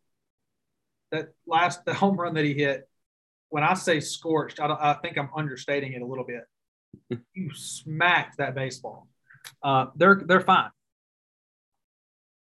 that 1.12 1.34
last, 1.45 1.84
the 1.84 1.93
home 1.93 2.15
run 2.15 2.36
that 2.36 2.45
he 2.45 2.54
hit, 2.54 2.88
when 3.49 3.63
I 3.63 3.73
say 3.73 3.99
scorched, 3.99 4.62
I, 4.62 4.67
I 4.67 4.93
think 5.01 5.17
I'm 5.17 5.30
understating 5.36 5.91
it 5.91 6.01
a 6.01 6.06
little 6.06 6.25
bit. 6.25 7.19
you 7.34 7.54
smacked 7.54 8.38
that 8.38 8.56
baseball. 8.56 9.10
Uh, 9.62 9.88
they're 9.95 10.21
they're 10.25 10.41
fine. 10.41 10.69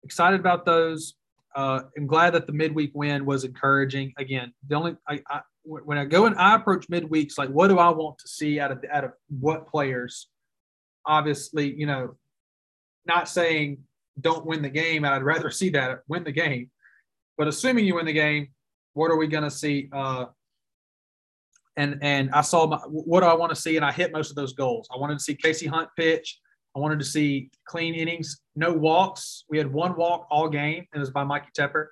Excited 0.04 0.40
about 0.40 0.66
those. 0.66 1.16
Uh, 1.56 1.82
I'm 1.98 2.08
glad 2.08 2.34
that 2.36 2.48
the 2.48 2.54
midweek 2.54 2.92
win 2.94 3.26
was 3.26 3.44
encouraging. 3.44 4.14
Again, 4.18 4.54
the 4.68 4.76
only 4.76 4.96
I, 5.08 5.20
I 5.30 5.42
when 5.65 5.97
I 5.97 6.06
go 6.06 6.26
and 6.26 6.36
I 6.38 6.56
approach 6.56 6.88
midweeks, 6.89 7.38
like 7.38 7.49
what 7.49 7.69
do 7.69 7.80
I 7.80 7.89
want 7.89 8.17
to 8.19 8.28
see 8.28 8.60
out 8.60 8.71
of 8.71 8.84
out 8.91 9.06
of 9.06 9.12
what 9.39 9.67
players? 9.67 10.28
Obviously, 11.06 11.73
you 11.73 11.86
know, 11.86 12.15
not 13.06 13.30
saying 13.30 13.80
don't 14.19 14.45
win 14.45 14.62
the 14.62 14.69
game. 14.69 15.06
I'd 15.06 15.23
rather 15.23 15.49
see 15.49 15.69
that 15.71 15.99
win 16.08 16.23
the 16.23 16.32
game. 16.32 16.69
But 17.38 17.47
assuming 17.47 17.86
you 17.86 17.95
win 17.95 18.06
the 18.06 18.13
game, 18.13 18.49
what 18.93 19.10
are 19.10 19.17
we 19.17 19.28
going 19.28 19.43
to 19.43 19.52
see? 19.52 19.89
Uh, 19.91 20.26
and 21.76 21.97
and 22.02 22.30
I 22.32 22.41
saw 22.41 22.67
my, 22.67 22.78
what 22.78 23.21
do 23.21 23.26
I 23.26 23.34
want 23.34 23.49
to 23.49 23.56
see, 23.56 23.76
and 23.78 23.86
I 23.86 23.91
hit 23.91 24.12
most 24.12 24.30
of 24.30 24.36
those 24.36 24.54
goals. 24.54 24.88
I 24.93 24.97
wanted 24.97 25.17
to 25.17 25.23
see 25.23 25.36
KC 25.36 25.67
Hunt 25.67 25.89
pitch. 25.97 26.39
I 26.76 26.80
wanted 26.80 26.99
to 26.99 27.06
see 27.06 27.52
clean 27.65 27.93
innings, 27.93 28.41
no 28.56 28.73
walks. 28.73 29.45
We 29.49 29.58
had 29.58 29.71
one 29.71 29.95
walk 29.95 30.28
all 30.32 30.49
game, 30.49 30.88
and 30.91 30.99
it 30.99 30.99
was 30.99 31.12
by 31.12 31.23
Mikey 31.23 31.49
Tepper. 31.58 31.88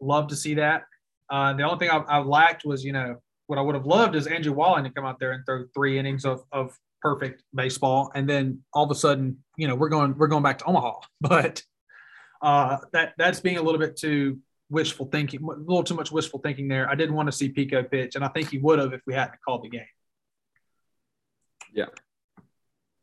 Love 0.00 0.28
to 0.28 0.36
see 0.36 0.54
that. 0.54 0.84
Uh, 1.30 1.52
the 1.52 1.62
only 1.62 1.78
thing 1.78 1.90
I, 1.90 1.98
I, 1.98 2.18
lacked 2.20 2.64
was, 2.64 2.84
you 2.84 2.92
know, 2.92 3.16
what 3.46 3.58
I 3.58 3.62
would 3.62 3.74
have 3.74 3.86
loved 3.86 4.14
is 4.14 4.26
Andrew 4.26 4.52
Wallen 4.52 4.84
to 4.84 4.90
come 4.90 5.04
out 5.04 5.18
there 5.18 5.32
and 5.32 5.44
throw 5.44 5.64
three 5.74 5.98
innings 5.98 6.24
of, 6.24 6.42
of 6.52 6.76
perfect 7.02 7.42
baseball, 7.54 8.10
and 8.14 8.28
then 8.28 8.62
all 8.72 8.84
of 8.84 8.90
a 8.90 8.94
sudden, 8.94 9.38
you 9.56 9.68
know, 9.68 9.74
we're 9.74 9.88
going 9.88 10.16
we're 10.16 10.28
going 10.28 10.42
back 10.42 10.58
to 10.58 10.64
Omaha. 10.64 11.00
But 11.20 11.62
uh, 12.40 12.78
that 12.92 13.14
that's 13.18 13.40
being 13.40 13.58
a 13.58 13.62
little 13.62 13.80
bit 13.80 13.96
too 13.96 14.38
wishful 14.70 15.06
thinking, 15.06 15.42
a 15.42 15.46
little 15.46 15.84
too 15.84 15.94
much 15.94 16.12
wishful 16.12 16.40
thinking 16.40 16.68
there. 16.68 16.88
I 16.88 16.94
didn't 16.94 17.14
want 17.14 17.26
to 17.26 17.32
see 17.32 17.48
Pico 17.48 17.82
pitch, 17.82 18.14
and 18.14 18.24
I 18.24 18.28
think 18.28 18.50
he 18.50 18.58
would 18.58 18.78
have 18.78 18.92
if 18.92 19.00
we 19.06 19.14
hadn't 19.14 19.38
called 19.44 19.64
the 19.64 19.70
game. 19.70 19.86
Yeah. 21.72 21.86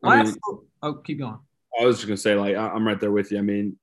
I 0.03 0.23
mean, 0.23 0.35
oh, 0.81 0.93
keep 0.95 1.19
going. 1.19 1.39
I 1.79 1.85
was 1.85 1.97
just 1.97 2.07
gonna 2.07 2.17
say, 2.17 2.35
like, 2.35 2.55
I'm 2.55 2.87
right 2.87 2.99
there 2.99 3.11
with 3.11 3.31
you. 3.31 3.39
I 3.39 3.41
mean, 3.41 3.77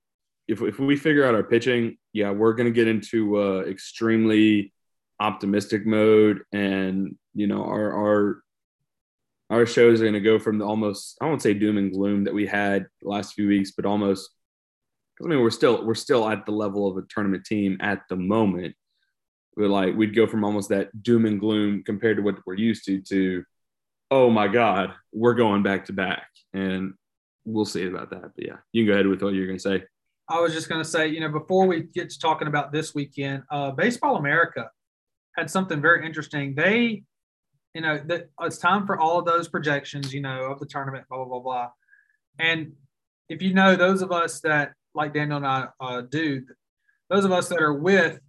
if 0.49 0.63
if 0.63 0.79
we 0.79 0.97
figure 0.97 1.25
out 1.25 1.35
our 1.35 1.43
pitching, 1.43 1.99
yeah, 2.13 2.31
we're 2.31 2.55
gonna 2.55 2.71
get 2.71 2.89
into 2.89 3.41
uh, 3.41 3.61
extremely 3.63 4.73
optimistic 5.21 5.87
mode, 5.87 6.43
and 6.53 7.17
you 7.35 7.47
know, 7.47 7.65
our 7.65 7.93
our 7.93 8.43
our 9.51 9.67
shows 9.67 10.01
are 10.01 10.05
gonna 10.05 10.21
go 10.21 10.39
from 10.39 10.59
the 10.59 10.65
almost 10.65 11.17
I 11.21 11.27
won't 11.27 11.43
say 11.43 11.55
doom 11.55 11.79
and 11.79 11.93
gloom 11.93 12.25
that 12.25 12.35
we 12.35 12.47
had 12.47 12.87
last 13.03 13.35
few 13.35 13.49
weeks, 13.49 13.73
but 13.73 13.87
almost 13.87 14.31
I 15.23 15.29
mean, 15.29 15.41
we're 15.41 15.51
still 15.51 15.85
we're 15.85 15.95
still 15.95 16.29
at 16.29 16.47
the 16.47 16.53
level 16.53 16.89
of 16.89 16.97
a 16.97 17.07
tournament 17.09 17.45
team 17.45 17.79
at 17.81 18.03
the 18.09 18.17
moment. 18.17 18.75
But 19.57 19.71
like 19.71 19.95
we'd 19.95 20.17
go 20.17 20.27
from 20.27 20.45
almost 20.45 20.71
that 20.71 21.03
doom 21.03 21.27
and 21.27 21.39
gloom 21.39 21.83
compared 21.85 22.17
to 22.17 22.23
what 22.23 22.39
we're 22.47 22.55
used 22.55 22.85
to 22.87 23.01
to, 23.03 23.45
oh 24.11 24.31
my 24.31 24.49
God, 24.49 24.95
we're 25.13 25.35
going 25.35 25.63
back 25.63 25.87
to 25.87 25.93
back, 25.93 26.27
and 26.53 26.95
we'll 27.45 27.65
see 27.65 27.87
about 27.87 28.11
that. 28.11 28.33
But 28.35 28.47
yeah, 28.47 28.57
you 28.73 28.83
can 28.83 28.89
go 28.89 28.95
ahead 28.95 29.07
with 29.07 29.23
what 29.23 29.35
you're 29.35 29.47
going 29.47 29.59
to 29.59 29.63
say. 29.63 29.85
I 30.29 30.41
was 30.41 30.53
just 30.53 30.69
going 30.69 30.83
to 30.83 30.89
say, 30.89 31.09
you 31.09 31.21
know, 31.21 31.29
before 31.29 31.67
we 31.67 31.83
get 31.83 32.11
to 32.11 32.19
talking 32.19 32.49
about 32.49 32.73
this 32.73 32.95
weekend, 32.95 33.43
uh, 33.51 33.71
Baseball 33.73 34.17
America 34.17 34.71
had 35.37 35.51
something 35.51 35.81
very 35.81 36.07
interesting. 36.07 36.55
They, 36.55 37.03
you 37.75 37.81
know, 37.81 38.01
that 38.07 38.29
it's 38.41 38.59
time 38.59 38.87
for 38.87 38.99
all 38.99 39.19
of 39.19 39.25
those 39.25 39.49
projections, 39.49 40.13
you 40.13 40.21
know, 40.21 40.45
of 40.45 40.59
the 40.59 40.67
tournament, 40.67 41.05
blah 41.09 41.19
blah 41.19 41.27
blah 41.27 41.41
blah. 41.41 41.71
And 42.39 42.73
if 43.29 43.43
you 43.43 43.55
know 43.55 43.77
those 43.77 44.03
of 44.03 44.13
us 44.13 44.41
that 44.41 44.73
like 44.95 45.15
Daniel 45.15 45.39
and 45.39 45.47
I 45.47 45.69
uh, 45.81 46.03
do, 46.03 46.43
those 47.11 47.25
of 47.25 47.33
us 47.33 47.49
that 47.49 47.61
are 47.61 47.75
with 47.75 48.21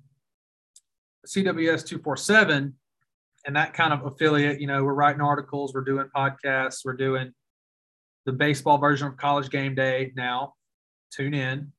CWS 1.28 1.86
247 1.86 2.74
and 3.46 3.56
that 3.56 3.74
kind 3.74 3.94
of 3.94 4.06
affiliate, 4.06 4.60
you 4.60 4.68
know, 4.68 4.84
we're 4.84 4.94
writing 4.94 5.22
articles, 5.22 5.74
we're 5.74 5.84
doing 5.84 6.08
podcasts, 6.16 6.82
we're 6.86 6.94
doing 6.94 7.34
the 8.26 8.32
baseball 8.32 8.78
version 8.78 9.08
of 9.08 9.18
college 9.18 9.50
game 9.50 9.76
day 9.76 10.12
now. 10.16 10.54
Tune 11.12 11.34
in. 11.34 11.72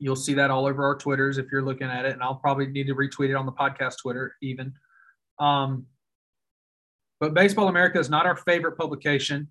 You'll 0.00 0.16
see 0.16 0.34
that 0.34 0.50
all 0.50 0.66
over 0.66 0.84
our 0.84 0.96
Twitters 0.96 1.38
if 1.38 1.46
you're 1.52 1.62
looking 1.62 1.86
at 1.86 2.06
it. 2.06 2.14
And 2.14 2.22
I'll 2.22 2.34
probably 2.34 2.66
need 2.66 2.88
to 2.88 2.94
retweet 2.94 3.28
it 3.28 3.34
on 3.34 3.46
the 3.46 3.52
podcast 3.52 3.98
Twitter 4.00 4.34
even. 4.42 4.72
Um, 5.38 5.86
but 7.20 7.34
Baseball 7.34 7.68
America 7.68 7.98
is 7.98 8.10
not 8.10 8.26
our 8.26 8.36
favorite 8.36 8.78
publication. 8.78 9.48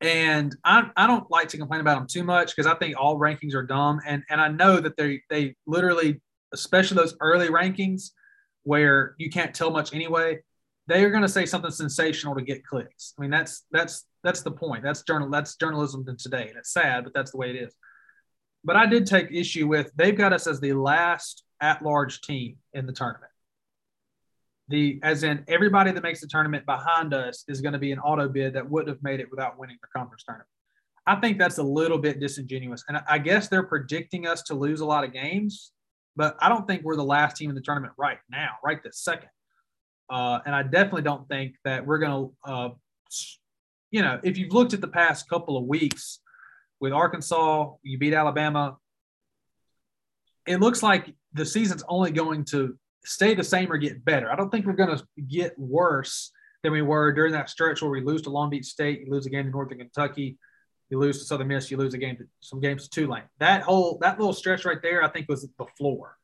And 0.00 0.56
I, 0.64 0.90
I 0.96 1.06
don't 1.06 1.30
like 1.30 1.48
to 1.48 1.58
complain 1.58 1.80
about 1.80 1.98
them 1.98 2.06
too 2.06 2.24
much 2.24 2.56
because 2.56 2.66
I 2.66 2.74
think 2.76 2.96
all 2.98 3.18
rankings 3.18 3.54
are 3.54 3.62
dumb. 3.62 4.00
And, 4.06 4.22
and 4.30 4.40
I 4.40 4.48
know 4.48 4.80
that 4.80 4.96
they, 4.96 5.20
they 5.30 5.54
literally, 5.66 6.20
especially 6.52 6.96
those 6.96 7.14
early 7.20 7.48
rankings 7.48 8.10
where 8.64 9.14
you 9.18 9.30
can't 9.30 9.54
tell 9.54 9.70
much 9.70 9.94
anyway, 9.94 10.40
they 10.88 11.04
are 11.04 11.10
going 11.10 11.22
to 11.22 11.28
say 11.28 11.46
something 11.46 11.70
sensational 11.70 12.34
to 12.34 12.42
get 12.42 12.66
clicks. 12.66 13.14
I 13.18 13.22
mean, 13.22 13.30
that's, 13.30 13.64
that's, 13.70 14.06
that's 14.22 14.42
the 14.42 14.50
point. 14.50 14.82
That's 14.82 15.02
journal. 15.02 15.30
That's 15.30 15.56
journalism 15.56 16.04
today. 16.18 16.48
And 16.48 16.58
it's 16.58 16.72
sad, 16.72 17.04
but 17.04 17.14
that's 17.14 17.30
the 17.30 17.36
way 17.36 17.50
it 17.50 17.56
is. 17.56 17.74
But 18.64 18.76
I 18.76 18.86
did 18.86 19.06
take 19.06 19.30
issue 19.30 19.66
with 19.66 19.92
they've 19.94 20.16
got 20.16 20.32
us 20.32 20.46
as 20.46 20.60
the 20.60 20.72
last 20.72 21.44
at-large 21.60 22.22
team 22.22 22.56
in 22.72 22.86
the 22.86 22.92
tournament 22.92 23.30
the 24.68 24.98
as 25.02 25.22
in 25.22 25.44
everybody 25.48 25.90
that 25.90 26.02
makes 26.02 26.20
the 26.20 26.26
tournament 26.26 26.64
behind 26.64 27.12
us 27.12 27.44
is 27.48 27.60
going 27.60 27.72
to 27.72 27.78
be 27.78 27.92
an 27.92 27.98
auto 27.98 28.28
bid 28.28 28.54
that 28.54 28.68
wouldn't 28.68 28.88
have 28.88 29.02
made 29.02 29.20
it 29.20 29.30
without 29.30 29.58
winning 29.58 29.76
the 29.82 29.88
conference 29.94 30.24
tournament. 30.24 30.48
I 31.06 31.16
think 31.16 31.38
that's 31.38 31.58
a 31.58 31.62
little 31.62 31.98
bit 31.98 32.18
disingenuous. 32.18 32.82
And 32.88 32.98
I 33.08 33.18
guess 33.18 33.48
they're 33.48 33.64
predicting 33.64 34.26
us 34.26 34.42
to 34.44 34.54
lose 34.54 34.80
a 34.80 34.86
lot 34.86 35.04
of 35.04 35.12
games, 35.12 35.72
but 36.16 36.36
I 36.40 36.48
don't 36.48 36.66
think 36.66 36.82
we're 36.82 36.96
the 36.96 37.04
last 37.04 37.36
team 37.36 37.50
in 37.50 37.56
the 37.56 37.60
tournament 37.60 37.92
right 37.98 38.18
now, 38.30 38.52
right 38.64 38.82
this 38.82 39.00
second. 39.00 39.28
Uh, 40.08 40.38
and 40.46 40.54
I 40.54 40.62
definitely 40.62 41.02
don't 41.02 41.28
think 41.28 41.56
that 41.64 41.86
we're 41.86 41.98
going 41.98 42.30
to, 42.30 42.50
uh, 42.50 42.68
you 43.90 44.00
know, 44.00 44.18
if 44.22 44.38
you've 44.38 44.52
looked 44.52 44.72
at 44.72 44.80
the 44.80 44.88
past 44.88 45.28
couple 45.28 45.58
of 45.58 45.64
weeks 45.64 46.20
with 46.84 46.92
Arkansas, 46.92 47.72
you 47.82 47.96
beat 47.96 48.12
Alabama. 48.12 48.76
It 50.46 50.60
looks 50.60 50.82
like 50.82 51.14
the 51.32 51.46
season's 51.46 51.82
only 51.88 52.10
going 52.10 52.44
to 52.50 52.78
stay 53.06 53.34
the 53.34 53.42
same 53.42 53.72
or 53.72 53.78
get 53.78 54.04
better. 54.04 54.30
I 54.30 54.36
don't 54.36 54.50
think 54.50 54.66
we're 54.66 54.74
going 54.74 54.94
to 54.94 55.04
get 55.26 55.58
worse 55.58 56.30
than 56.62 56.72
we 56.72 56.82
were 56.82 57.10
during 57.10 57.32
that 57.32 57.48
stretch 57.48 57.80
where 57.80 57.90
we 57.90 58.02
lose 58.02 58.20
to 58.22 58.30
Long 58.30 58.50
Beach 58.50 58.66
State, 58.66 59.00
you 59.00 59.10
lose 59.10 59.24
a 59.24 59.30
game 59.30 59.46
to 59.46 59.50
Northern 59.50 59.78
Kentucky, 59.78 60.36
you 60.90 60.98
lose 60.98 61.20
to 61.20 61.24
Southern 61.24 61.48
Miss, 61.48 61.70
you 61.70 61.78
lose 61.78 61.94
a 61.94 61.98
game 61.98 62.18
to 62.18 62.24
some 62.40 62.60
games 62.60 62.86
to 62.86 63.00
Tulane. 63.00 63.22
That 63.40 63.62
whole 63.62 63.96
that 64.02 64.18
little 64.18 64.34
stretch 64.34 64.66
right 64.66 64.82
there, 64.82 65.02
I 65.02 65.08
think 65.08 65.26
was 65.26 65.48
the 65.58 65.66
floor. 65.78 66.18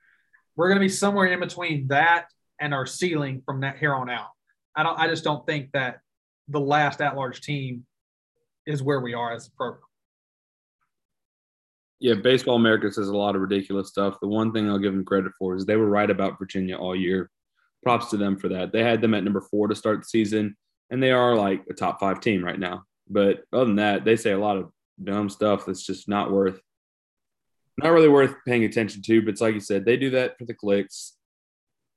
We're 0.56 0.68
going 0.68 0.78
to 0.78 0.84
be 0.84 0.90
somewhere 0.90 1.24
in 1.24 1.40
between 1.40 1.88
that 1.88 2.26
and 2.60 2.74
our 2.74 2.84
ceiling 2.84 3.40
from 3.46 3.60
that 3.62 3.78
here 3.78 3.94
on 3.94 4.10
out. 4.10 4.28
I 4.76 4.82
don't. 4.82 4.98
I 4.98 5.08
just 5.08 5.24
don't 5.24 5.46
think 5.46 5.72
that 5.72 6.00
the 6.48 6.60
last 6.60 7.00
at-large 7.00 7.40
team 7.40 7.86
is 8.66 8.82
where 8.82 9.00
we 9.00 9.14
are 9.14 9.32
as 9.32 9.46
a 9.46 9.52
program 9.52 9.89
yeah, 12.00 12.14
Baseball 12.14 12.56
America 12.56 12.90
says 12.90 13.08
a 13.08 13.16
lot 13.16 13.36
of 13.36 13.42
ridiculous 13.42 13.88
stuff. 13.88 14.18
The 14.20 14.26
one 14.26 14.52
thing 14.52 14.68
I'll 14.68 14.78
give 14.78 14.94
them 14.94 15.04
credit 15.04 15.32
for 15.38 15.54
is 15.54 15.66
they 15.66 15.76
were 15.76 15.88
right 15.88 16.10
about 16.10 16.38
Virginia 16.38 16.76
all 16.76 16.96
year. 16.96 17.30
Props 17.82 18.08
to 18.10 18.16
them 18.16 18.38
for 18.38 18.48
that. 18.48 18.72
They 18.72 18.82
had 18.82 19.02
them 19.02 19.12
at 19.12 19.22
number 19.22 19.42
four 19.42 19.68
to 19.68 19.74
start 19.74 20.00
the 20.00 20.06
season, 20.06 20.56
and 20.90 21.02
they 21.02 21.10
are 21.10 21.36
like 21.36 21.62
a 21.68 21.74
top 21.74 22.00
five 22.00 22.20
team 22.20 22.42
right 22.42 22.58
now. 22.58 22.84
But 23.08 23.42
other 23.52 23.66
than 23.66 23.76
that, 23.76 24.04
they 24.04 24.16
say 24.16 24.32
a 24.32 24.38
lot 24.38 24.56
of 24.56 24.72
dumb 25.02 25.28
stuff 25.28 25.66
that's 25.66 25.84
just 25.84 26.08
not 26.08 26.32
worth, 26.32 26.58
not 27.76 27.92
really 27.92 28.08
worth 28.08 28.34
paying 28.46 28.64
attention 28.64 29.02
to. 29.02 29.20
But 29.20 29.32
it's 29.32 29.40
like 29.42 29.54
you 29.54 29.60
said, 29.60 29.84
they 29.84 29.98
do 29.98 30.10
that 30.10 30.38
for 30.38 30.46
the 30.46 30.54
clicks. 30.54 31.16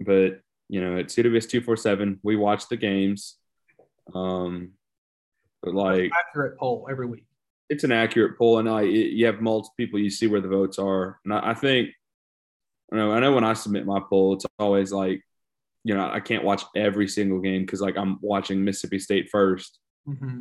But 0.02 0.42
you 0.68 0.82
know, 0.82 0.98
at 0.98 1.08
CWS 1.08 1.50
two 1.50 1.62
four 1.62 1.78
seven, 1.78 2.20
we 2.24 2.36
watch 2.36 2.68
the 2.68 2.78
games. 2.78 3.38
Um, 4.14 4.74
but 5.62 5.74
like 5.74 6.12
accurate 6.14 6.58
poll 6.58 6.88
every 6.92 7.06
week 7.06 7.26
it's 7.70 7.84
an 7.84 7.92
accurate 7.92 8.38
poll, 8.38 8.60
and 8.60 8.70
I 8.70 8.82
you 8.82 9.26
have 9.26 9.42
multiple 9.42 9.74
people. 9.78 10.00
You 10.00 10.10
see 10.10 10.28
where 10.28 10.42
the 10.42 10.48
votes 10.48 10.80
are, 10.80 11.20
and 11.24 11.34
I, 11.34 11.52
I 11.52 11.54
think 11.54 11.90
I 12.92 12.98
know. 12.98 13.12
I 13.12 13.20
know 13.20 13.34
when 13.34 13.44
I 13.44 13.54
submit 13.54 13.86
my 13.86 14.00
poll, 14.00 14.34
it's 14.34 14.46
always 14.60 14.92
like, 14.92 15.22
you 15.84 15.96
know, 15.96 16.10
I 16.10 16.20
can't 16.20 16.44
watch 16.44 16.64
every 16.76 17.08
single 17.08 17.40
game 17.40 17.62
because 17.62 17.82
like 17.82 17.98
I'm 17.98 18.20
watching 18.22 18.64
Mississippi 18.64 19.00
State 19.00 19.30
1st 19.34 19.70
mm-hmm. 20.08 20.40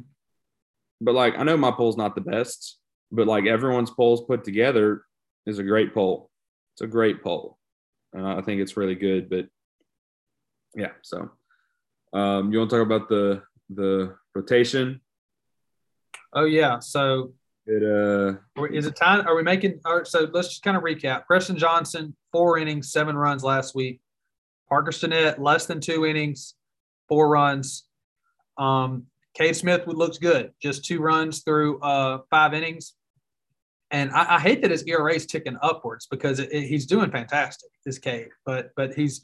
But 1.01 1.15
like 1.15 1.35
I 1.37 1.43
know 1.43 1.57
my 1.57 1.73
poll's 1.73 1.97
not 1.97 2.15
the 2.15 2.21
best, 2.21 2.79
but 3.11 3.27
like 3.27 3.47
everyone's 3.47 3.91
polls 3.91 4.23
put 4.25 4.45
together 4.45 5.03
is 5.47 5.59
a 5.59 5.65
great 5.65 5.95
poll. 5.95 6.31
It's 6.75 6.83
a 6.83 6.87
great 6.87 7.23
poll. 7.23 7.59
Uh, 8.17 8.37
I 8.37 8.43
think 8.43 8.61
it's 8.61 8.77
really 8.77 8.95
good. 8.95 9.29
But 9.29 9.47
yeah, 10.75 10.93
so 11.03 11.31
um, 12.13 12.53
you 12.53 12.59
want 12.59 12.71
to 12.71 12.77
talk 12.77 12.87
about 12.87 13.09
the 13.09 13.43
the 13.71 14.15
rotation? 14.35 15.01
Oh 16.33 16.45
yeah. 16.45 16.79
So 16.79 17.35
it 17.67 17.83
uh 17.83 18.39
is 18.73 18.87
it 18.87 18.97
time? 18.97 19.27
Are 19.27 19.37
we 19.37 19.43
making? 19.43 19.81
Or 19.85 20.05
so 20.05 20.29
let's 20.33 20.49
just 20.49 20.63
kind 20.63 20.77
of 20.77 20.83
recap. 20.83 21.27
Preston 21.27 21.57
Johnson, 21.57 22.17
four 22.33 22.59
innings, 22.59 22.91
seven 22.93 23.17
runs 23.17 23.45
last 23.45 23.75
week. 23.75 24.01
Parker 24.69 24.91
Stinnett, 24.91 25.39
less 25.39 25.67
than 25.67 25.81
two 25.81 26.07
innings, 26.07 26.55
four 27.09 27.29
runs. 27.29 27.85
Um, 28.57 29.07
Cade 29.35 29.57
Smith 29.57 29.87
looks 29.87 30.19
good, 30.19 30.53
just 30.61 30.85
two 30.85 31.01
runs 31.01 31.43
through 31.43 31.81
uh, 31.81 32.19
five 32.31 32.55
innings. 32.55 32.95
And 33.91 34.11
I, 34.13 34.37
I, 34.37 34.41
hate 34.41 34.63
that 34.63 34.71
his 34.71 34.85
ERA 34.85 35.15
is 35.15 35.27
ticking 35.27 35.59
upwards 35.61 36.07
because 36.11 36.39
it, 36.39 36.51
it, 36.51 36.63
he's 36.67 36.87
doing 36.87 37.11
fantastic, 37.11 37.71
this 37.85 37.99
Cade. 37.99 38.29
But 38.47 38.71
but 38.77 38.95
he's, 38.95 39.23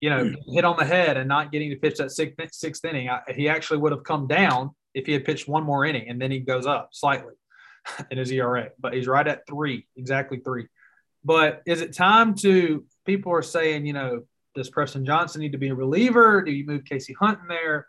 you 0.00 0.08
know, 0.08 0.34
hit 0.48 0.64
on 0.64 0.76
the 0.78 0.84
head 0.84 1.18
and 1.18 1.28
not 1.28 1.52
getting 1.52 1.70
to 1.70 1.76
pitch 1.76 1.98
that 1.98 2.10
sixth, 2.10 2.36
sixth 2.52 2.84
inning. 2.84 3.10
I, 3.10 3.20
he 3.34 3.48
actually 3.48 3.78
would 3.78 3.92
have 3.92 4.04
come 4.04 4.26
down 4.26 4.70
if 4.94 5.06
he 5.06 5.12
had 5.12 5.24
pitched 5.24 5.48
one 5.48 5.64
more 5.64 5.84
inning 5.84 6.08
and 6.08 6.20
then 6.20 6.30
he 6.30 6.40
goes 6.40 6.66
up 6.66 6.90
slightly 6.92 7.34
in 8.10 8.18
his 8.18 8.30
ERA. 8.30 8.70
But 8.78 8.94
he's 8.94 9.06
right 9.06 9.26
at 9.26 9.46
three, 9.46 9.86
exactly 9.96 10.40
three. 10.44 10.68
But 11.24 11.62
is 11.66 11.80
it 11.80 11.94
time 11.94 12.34
to? 12.36 12.84
People 13.04 13.32
are 13.32 13.42
saying, 13.42 13.86
you 13.86 13.92
know, 13.92 14.22
does 14.54 14.70
Preston 14.70 15.04
Johnson 15.04 15.40
need 15.40 15.52
to 15.52 15.58
be 15.58 15.68
a 15.68 15.74
reliever? 15.74 16.42
Do 16.42 16.52
you 16.52 16.66
move 16.66 16.84
KC 16.84 17.14
Hunt 17.18 17.40
in 17.42 17.48
there? 17.48 17.86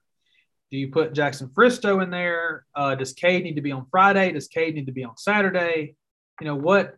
Do 0.71 0.77
you 0.77 0.89
put 0.89 1.13
Jackson 1.13 1.49
Fristoe 1.49 2.03
in 2.03 2.09
there? 2.09 2.65
Uh, 2.75 2.95
does 2.95 3.13
Cade 3.13 3.43
need 3.43 3.55
to 3.55 3.62
be 3.62 3.71
on 3.71 3.88
Friday? 3.89 4.31
Does 4.31 4.47
Cade 4.47 4.75
need 4.75 4.85
to 4.85 4.91
be 4.91 5.03
on 5.03 5.17
Saturday? 5.17 5.95
You 6.39 6.45
know 6.45 6.55
what? 6.55 6.95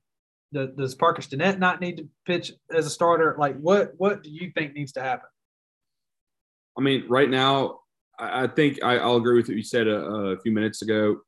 does 0.53 0.95
Parker 0.95 1.21
Stinnett 1.21 1.59
not 1.59 1.79
need 1.79 1.97
to 1.97 2.09
pitch 2.25 2.51
as 2.73 2.85
a 2.85 2.89
starter? 2.89 3.35
Like, 3.39 3.57
what 3.57 3.93
what 3.97 4.23
do 4.23 4.29
you 4.29 4.51
think 4.51 4.73
needs 4.73 4.91
to 4.93 5.01
happen? 5.01 5.29
I 6.77 6.81
mean, 6.81 7.05
right 7.07 7.29
now, 7.29 7.80
I, 8.21 8.47
think 8.47 8.83
I, 8.83 9.03
will 9.05 9.17
agree 9.17 9.37
with 9.37 9.47
what 9.47 9.57
you 9.57 9.63
said 9.63 9.87
a, 9.87 9.95
a, 9.95 10.39
few 10.39 10.51
minutes 10.51 10.81
ago. 10.81 11.21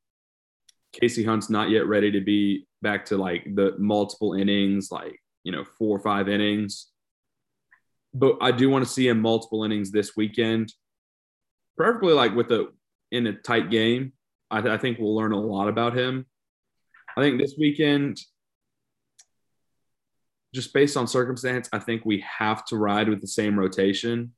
KC 1.01 1.25
Hunt's 1.25 1.49
not 1.49 1.69
yet 1.69 1.88
ready 1.88 2.12
to 2.12 2.21
be 2.21 2.67
back 2.82 3.06
to 3.06 3.17
like 3.17 3.56
the 3.56 3.75
multiple 3.79 4.34
innings, 4.34 4.91
like 4.91 5.19
you 5.43 5.51
know, 5.51 5.65
four 5.77 5.97
or 5.97 5.99
five 5.99 6.29
innings. 6.29 6.88
But 8.13 8.38
I 8.41 8.51
do 8.51 8.69
want 8.69 8.86
to 8.86 8.91
see 8.91 9.08
him 9.08 9.19
multiple 9.19 9.63
innings 9.63 9.91
this 9.91 10.15
weekend, 10.15 10.71
preferably 11.75 12.13
like 12.13 12.36
with 12.36 12.51
a 12.51 12.67
in 13.12 13.27
a 13.27 13.34
tight 13.34 13.71
game. 13.71 14.13
I, 14.51 14.62
th- 14.62 14.71
I 14.71 14.77
think 14.77 14.99
we'll 14.99 15.15
learn 15.15 15.32
a 15.32 15.39
lot 15.39 15.67
about 15.67 15.97
him. 15.97 16.27
I 17.17 17.21
think 17.21 17.39
this 17.39 17.56
weekend 17.58 18.19
just 20.53 20.73
based 20.73 20.95
on 20.95 21.08
circumstance, 21.08 21.67
I 21.73 21.79
think 21.79 22.06
we 22.06 22.23
have 22.38 22.63
to 22.65 22.77
ride 22.77 23.10
with 23.10 23.21
the 23.21 23.27
same 23.27 23.60
rotation. 23.60 24.34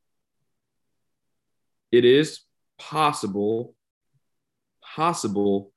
It 1.92 2.06
is 2.06 2.42
possible, 2.78 3.76
possible. 4.82 5.72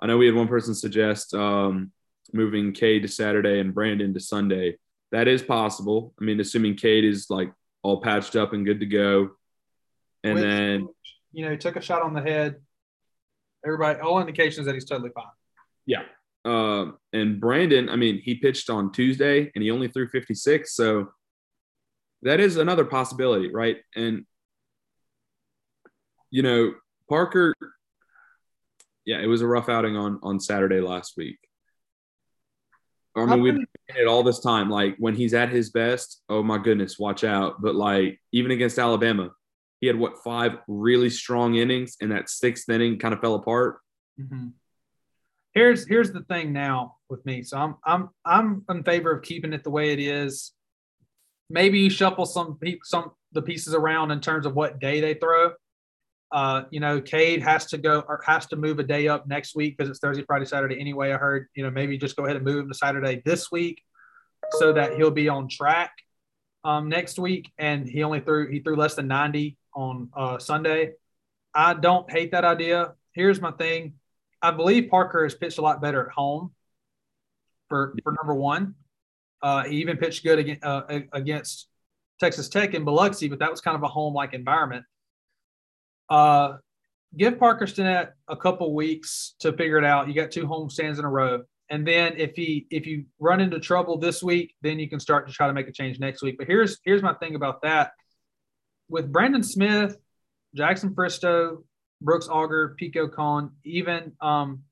I 0.00 0.06
know 0.06 0.18
we 0.18 0.26
had 0.26 0.34
one 0.34 0.48
person 0.48 0.74
suggest 0.74 1.34
um, 1.34 1.92
moving 2.32 2.72
Cade 2.72 3.02
to 3.02 3.08
Saturday 3.08 3.60
and 3.60 3.74
Brandon 3.74 4.14
to 4.14 4.20
Sunday. 4.20 4.76
That 5.12 5.28
is 5.28 5.42
possible. 5.42 6.14
I 6.20 6.24
mean, 6.24 6.40
assuming 6.40 6.76
Cade 6.76 7.04
is 7.04 7.26
like 7.30 7.52
all 7.82 8.00
patched 8.00 8.36
up 8.36 8.52
and 8.52 8.64
good 8.64 8.80
to 8.80 8.86
go. 8.86 9.30
And 10.22 10.34
With, 10.34 10.42
then, 10.42 10.88
you 11.32 11.44
know, 11.44 11.50
he 11.50 11.56
took 11.56 11.76
a 11.76 11.82
shot 11.82 12.02
on 12.02 12.14
the 12.14 12.22
head. 12.22 12.56
Everybody, 13.64 14.00
all 14.00 14.20
indications 14.20 14.66
that 14.66 14.74
he's 14.74 14.84
totally 14.84 15.10
fine. 15.14 15.24
Yeah. 15.86 16.02
Uh, 16.44 16.92
and 17.12 17.40
Brandon, 17.40 17.88
I 17.88 17.96
mean, 17.96 18.20
he 18.22 18.34
pitched 18.34 18.68
on 18.68 18.92
Tuesday 18.92 19.50
and 19.54 19.62
he 19.64 19.70
only 19.70 19.88
threw 19.88 20.08
56. 20.08 20.74
So 20.74 21.08
that 22.22 22.40
is 22.40 22.56
another 22.56 22.84
possibility, 22.84 23.50
right? 23.50 23.78
And, 23.94 24.26
you 26.34 26.42
know, 26.42 26.74
Parker, 27.08 27.54
yeah, 29.04 29.20
it 29.20 29.26
was 29.26 29.40
a 29.40 29.46
rough 29.46 29.68
outing 29.68 29.96
on 29.96 30.18
on 30.24 30.40
Saturday 30.40 30.80
last 30.80 31.14
week. 31.16 31.38
I 33.16 33.24
mean, 33.26 33.40
we've 33.40 33.54
been 33.54 33.66
it 33.96 34.08
all 34.08 34.24
this 34.24 34.40
time. 34.40 34.68
Like 34.68 34.96
when 34.98 35.14
he's 35.14 35.34
at 35.34 35.50
his 35.50 35.70
best, 35.70 36.20
oh 36.28 36.42
my 36.42 36.58
goodness, 36.58 36.98
watch 36.98 37.22
out. 37.22 37.62
But 37.62 37.76
like 37.76 38.20
even 38.32 38.50
against 38.50 38.80
Alabama, 38.80 39.30
he 39.80 39.86
had 39.86 39.96
what 39.96 40.24
five 40.24 40.58
really 40.66 41.08
strong 41.10 41.54
innings, 41.54 41.96
and 42.00 42.10
that 42.10 42.28
sixth 42.28 42.68
inning 42.68 42.98
kind 42.98 43.14
of 43.14 43.20
fell 43.20 43.36
apart. 43.36 43.78
Mm-hmm 44.20 44.48
here's 45.52 45.86
here's 45.86 46.10
the 46.10 46.22
thing 46.22 46.52
now 46.52 46.96
with 47.08 47.24
me. 47.24 47.44
So 47.44 47.56
I'm 47.56 47.76
I'm 47.86 48.10
I'm 48.24 48.64
in 48.68 48.82
favor 48.82 49.12
of 49.12 49.22
keeping 49.22 49.52
it 49.52 49.62
the 49.62 49.70
way 49.70 49.92
it 49.92 50.00
is. 50.00 50.50
Maybe 51.48 51.78
you 51.78 51.90
shuffle 51.90 52.26
some 52.26 52.58
some 52.82 53.12
the 53.30 53.42
pieces 53.42 53.72
around 53.72 54.10
in 54.10 54.18
terms 54.18 54.46
of 54.46 54.56
what 54.56 54.80
day 54.80 55.00
they 55.00 55.14
throw. 55.14 55.52
Uh, 56.34 56.64
you 56.70 56.80
know, 56.80 57.00
Cade 57.00 57.40
has 57.42 57.66
to 57.66 57.78
go 57.78 58.00
or 58.08 58.20
has 58.26 58.44
to 58.46 58.56
move 58.56 58.80
a 58.80 58.82
day 58.82 59.06
up 59.06 59.24
next 59.28 59.54
week 59.54 59.78
because 59.78 59.88
it's 59.88 60.00
Thursday, 60.00 60.24
Friday, 60.26 60.44
Saturday 60.44 60.80
anyway. 60.80 61.12
I 61.12 61.16
heard, 61.16 61.46
you 61.54 61.62
know, 61.62 61.70
maybe 61.70 61.96
just 61.96 62.16
go 62.16 62.24
ahead 62.24 62.34
and 62.34 62.44
move 62.44 62.58
him 62.58 62.68
to 62.68 62.74
Saturday 62.74 63.22
this 63.24 63.52
week 63.52 63.80
so 64.58 64.72
that 64.72 64.96
he'll 64.96 65.12
be 65.12 65.28
on 65.28 65.48
track 65.48 65.92
um, 66.64 66.88
next 66.88 67.20
week. 67.20 67.52
And 67.56 67.88
he 67.88 68.02
only 68.02 68.18
threw 68.18 68.50
he 68.50 68.58
threw 68.58 68.74
less 68.74 68.96
than 68.96 69.06
90 69.06 69.56
on 69.76 70.10
uh, 70.12 70.38
Sunday. 70.40 70.94
I 71.54 71.74
don't 71.74 72.10
hate 72.10 72.32
that 72.32 72.44
idea. 72.44 72.94
Here's 73.12 73.40
my 73.40 73.52
thing. 73.52 73.94
I 74.42 74.50
believe 74.50 74.90
Parker 74.90 75.22
has 75.22 75.36
pitched 75.36 75.58
a 75.58 75.62
lot 75.62 75.80
better 75.80 76.04
at 76.04 76.12
home. 76.12 76.50
For 77.68 77.94
for 78.02 78.12
number 78.12 78.34
one, 78.34 78.74
uh, 79.40 79.62
he 79.62 79.76
even 79.76 79.98
pitched 79.98 80.24
good 80.24 80.40
against, 80.40 80.64
uh, 80.64 80.82
against 81.12 81.68
Texas 82.18 82.48
Tech 82.48 82.74
in 82.74 82.84
Biloxi, 82.84 83.28
but 83.28 83.38
that 83.38 83.52
was 83.52 83.60
kind 83.60 83.76
of 83.76 83.84
a 83.84 83.88
home 83.88 84.14
like 84.14 84.34
environment. 84.34 84.84
Uh, 86.08 86.54
give 87.16 87.38
Parker 87.38 87.66
Stinnett 87.66 88.10
a 88.28 88.36
couple 88.36 88.74
weeks 88.74 89.34
to 89.40 89.52
figure 89.52 89.78
it 89.78 89.84
out. 89.84 90.08
You 90.08 90.14
got 90.14 90.30
two 90.30 90.46
home 90.46 90.70
stands 90.70 90.98
in 90.98 91.04
a 91.04 91.10
row, 91.10 91.42
and 91.70 91.86
then 91.86 92.14
if 92.16 92.32
he 92.34 92.66
if 92.70 92.86
you 92.86 93.04
run 93.18 93.40
into 93.40 93.58
trouble 93.60 93.98
this 93.98 94.22
week, 94.22 94.54
then 94.62 94.78
you 94.78 94.88
can 94.88 95.00
start 95.00 95.26
to 95.28 95.32
try 95.32 95.46
to 95.46 95.52
make 95.52 95.68
a 95.68 95.72
change 95.72 95.98
next 95.98 96.22
week. 96.22 96.36
But 96.38 96.46
here's 96.46 96.78
here's 96.84 97.02
my 97.02 97.14
thing 97.14 97.34
about 97.34 97.62
that. 97.62 97.92
With 98.88 99.10
Brandon 99.10 99.42
Smith, 99.42 99.96
Jackson 100.54 100.94
Fristoe, 100.94 101.64
Brooks 102.00 102.28
Auger, 102.28 102.74
Pico 102.78 103.08
Kohn, 103.08 103.52
even 103.64 104.12
um, 104.20 104.62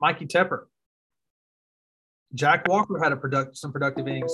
Mikey 0.00 0.26
Tepper. 0.26 0.64
Jack 2.34 2.68
Walker 2.68 2.98
had 3.02 3.12
a 3.12 3.16
product, 3.16 3.56
some 3.56 3.72
productive 3.72 4.06
innings. 4.06 4.32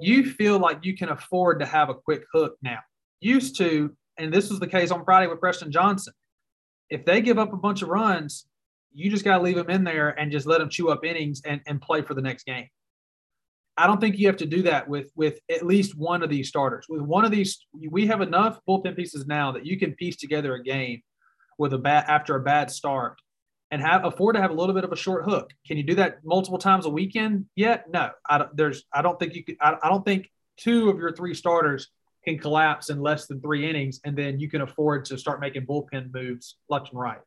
You 0.00 0.24
feel 0.24 0.58
like 0.58 0.84
you 0.84 0.96
can 0.96 1.10
afford 1.10 1.60
to 1.60 1.66
have 1.66 1.90
a 1.90 1.94
quick 1.94 2.24
hook 2.32 2.56
now. 2.62 2.78
Used 3.20 3.56
to, 3.58 3.94
and 4.18 4.32
this 4.32 4.50
was 4.50 4.60
the 4.60 4.66
case 4.66 4.90
on 4.90 5.04
Friday 5.04 5.26
with 5.26 5.40
Preston 5.40 5.72
Johnson. 5.72 6.12
If 6.90 7.04
they 7.04 7.20
give 7.20 7.38
up 7.38 7.52
a 7.52 7.56
bunch 7.56 7.82
of 7.82 7.88
runs, 7.88 8.46
you 8.92 9.10
just 9.10 9.24
got 9.24 9.38
to 9.38 9.42
leave 9.42 9.56
them 9.56 9.70
in 9.70 9.84
there 9.84 10.10
and 10.10 10.30
just 10.30 10.46
let 10.46 10.58
them 10.58 10.68
chew 10.68 10.90
up 10.90 11.04
innings 11.04 11.42
and, 11.44 11.60
and 11.66 11.80
play 11.80 12.02
for 12.02 12.14
the 12.14 12.22
next 12.22 12.44
game. 12.44 12.68
I 13.76 13.88
don't 13.88 14.00
think 14.00 14.18
you 14.18 14.28
have 14.28 14.36
to 14.36 14.46
do 14.46 14.62
that 14.62 14.88
with 14.88 15.10
with 15.16 15.40
at 15.50 15.66
least 15.66 15.98
one 15.98 16.22
of 16.22 16.30
these 16.30 16.48
starters. 16.48 16.86
With 16.88 17.02
one 17.02 17.24
of 17.24 17.32
these, 17.32 17.66
we 17.90 18.06
have 18.06 18.20
enough 18.20 18.60
bullpen 18.68 18.94
pieces 18.94 19.26
now 19.26 19.50
that 19.52 19.66
you 19.66 19.78
can 19.78 19.94
piece 19.94 20.16
together 20.16 20.54
a 20.54 20.62
game 20.62 21.02
with 21.58 21.72
a 21.72 21.78
bad 21.78 22.04
after 22.06 22.36
a 22.36 22.40
bad 22.40 22.70
start 22.70 23.18
and 23.72 23.82
have 23.82 24.04
afford 24.04 24.36
to 24.36 24.40
have 24.40 24.52
a 24.52 24.54
little 24.54 24.74
bit 24.74 24.84
of 24.84 24.92
a 24.92 24.96
short 24.96 25.24
hook. 25.24 25.50
Can 25.66 25.76
you 25.76 25.82
do 25.82 25.96
that 25.96 26.18
multiple 26.24 26.58
times 26.58 26.86
a 26.86 26.90
weekend 26.90 27.46
yet? 27.56 27.86
No, 27.90 28.10
I 28.28 28.38
don't, 28.38 28.56
there's 28.56 28.84
I 28.92 29.02
don't 29.02 29.18
think 29.18 29.34
you 29.34 29.42
could. 29.42 29.56
I, 29.60 29.76
I 29.82 29.88
don't 29.88 30.04
think 30.04 30.30
two 30.56 30.88
of 30.90 30.98
your 30.98 31.12
three 31.12 31.34
starters 31.34 31.88
can 32.26 32.38
collapse 32.38 32.90
in 32.90 33.00
less 33.00 33.26
than 33.26 33.40
three 33.40 33.68
innings, 33.68 34.00
and 34.04 34.16
then 34.16 34.40
you 34.40 34.48
can 34.48 34.62
afford 34.62 35.04
to 35.06 35.18
start 35.18 35.40
making 35.40 35.66
bullpen 35.66 36.12
moves 36.12 36.56
left 36.68 36.90
and 36.90 36.98
right. 36.98 37.20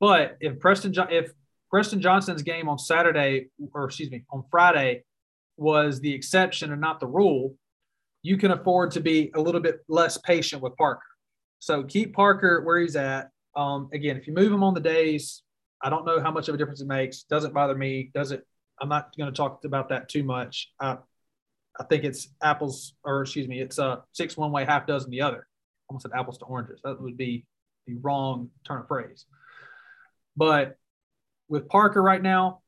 But 0.00 0.36
if 0.40 0.58
Preston 0.60 0.94
if 1.10 1.30
Preston 1.70 2.00
Johnson's 2.00 2.42
game 2.42 2.68
on 2.68 2.78
Saturday, 2.78 3.48
or 3.74 3.84
excuse 3.84 4.10
me, 4.10 4.24
on 4.30 4.44
Friday, 4.50 5.04
was 5.56 6.00
the 6.00 6.12
exception 6.12 6.72
and 6.72 6.80
not 6.80 7.00
the 7.00 7.06
rule, 7.06 7.54
you 8.22 8.36
can 8.36 8.52
afford 8.52 8.92
to 8.92 9.00
be 9.00 9.30
a 9.34 9.40
little 9.40 9.60
bit 9.60 9.80
less 9.88 10.18
patient 10.18 10.62
with 10.62 10.76
Parker. 10.76 11.02
So 11.58 11.82
keep 11.82 12.14
Parker 12.14 12.62
where 12.62 12.78
he's 12.78 12.96
at. 12.96 13.30
Um, 13.56 13.88
again, 13.92 14.16
if 14.16 14.26
you 14.26 14.32
move 14.32 14.52
him 14.52 14.62
on 14.62 14.74
the 14.74 14.80
days, 14.80 15.42
I 15.82 15.90
don't 15.90 16.04
know 16.04 16.20
how 16.20 16.30
much 16.30 16.48
of 16.48 16.54
a 16.54 16.58
difference 16.58 16.80
it 16.80 16.86
makes. 16.86 17.22
Doesn't 17.24 17.52
bother 17.52 17.74
me. 17.74 18.10
Does 18.14 18.32
it? 18.32 18.46
I'm 18.80 18.88
not 18.88 19.16
going 19.16 19.32
to 19.32 19.36
talk 19.36 19.64
about 19.64 19.88
that 19.88 20.08
too 20.08 20.22
much. 20.22 20.70
I, 20.80 20.98
I 21.78 21.84
think 21.84 22.04
it's 22.04 22.28
apples, 22.42 22.94
or 23.04 23.22
excuse 23.22 23.46
me, 23.46 23.60
it's 23.60 23.78
uh, 23.78 23.98
six 24.12 24.36
one 24.36 24.50
way, 24.50 24.64
half 24.64 24.86
dozen 24.86 25.10
the 25.10 25.22
other. 25.22 25.46
Almost 25.88 26.02
said 26.02 26.12
apples 26.14 26.38
to 26.38 26.44
oranges. 26.44 26.80
That 26.84 27.00
would 27.00 27.16
be 27.16 27.46
the 27.86 27.94
wrong 27.96 28.50
turn 28.66 28.80
of 28.80 28.88
phrase. 28.88 29.24
But 30.36 30.76
with 31.48 31.68
Parker 31.68 32.02
right 32.02 32.22
now, 32.22 32.60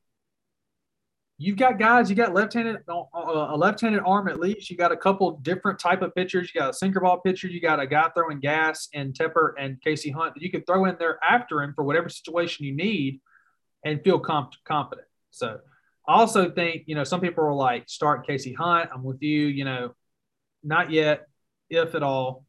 you've 1.37 1.57
got 1.57 1.79
guys, 1.79 2.09
you 2.09 2.15
got 2.15 2.33
left-handed 2.33 2.77
uh, 2.87 3.03
a 3.13 3.57
left-handed 3.57 4.01
arm 4.05 4.27
at 4.27 4.39
least. 4.39 4.69
You 4.69 4.77
got 4.77 4.91
a 4.91 4.97
couple 4.97 5.31
different 5.41 5.79
type 5.79 6.01
of 6.01 6.13
pitchers. 6.15 6.51
You 6.53 6.61
got 6.61 6.69
a 6.71 6.73
sinker 6.73 6.99
ball 6.99 7.19
pitcher. 7.19 7.47
You 7.47 7.61
got 7.61 7.79
a 7.79 7.87
guy 7.87 8.09
throwing 8.15 8.39
gas 8.39 8.87
and 8.93 9.13
Tepper 9.13 9.53
and 9.59 9.77
KC 9.85 10.13
Hunt 10.13 10.35
that 10.35 10.43
you 10.43 10.51
can 10.51 10.63
throw 10.63 10.85
in 10.85 10.95
there 10.99 11.19
after 11.23 11.61
him 11.61 11.73
for 11.75 11.83
whatever 11.83 12.09
situation 12.09 12.65
you 12.65 12.75
need, 12.75 13.21
and 13.85 14.03
feel 14.03 14.19
comp- 14.19 14.53
confident. 14.65 15.07
So 15.31 15.59
I 16.07 16.13
also 16.13 16.49
think 16.51 16.83
you 16.87 16.95
know 16.95 17.03
some 17.03 17.21
people 17.21 17.43
are 17.43 17.53
like 17.53 17.87
start 17.87 18.27
KC 18.27 18.55
Hunt. 18.55 18.89
I'm 18.93 19.03
with 19.03 19.21
you. 19.21 19.47
You 19.47 19.65
know, 19.65 19.95
not 20.63 20.91
yet, 20.91 21.27
if 21.69 21.95
at 21.95 22.03
all. 22.03 22.45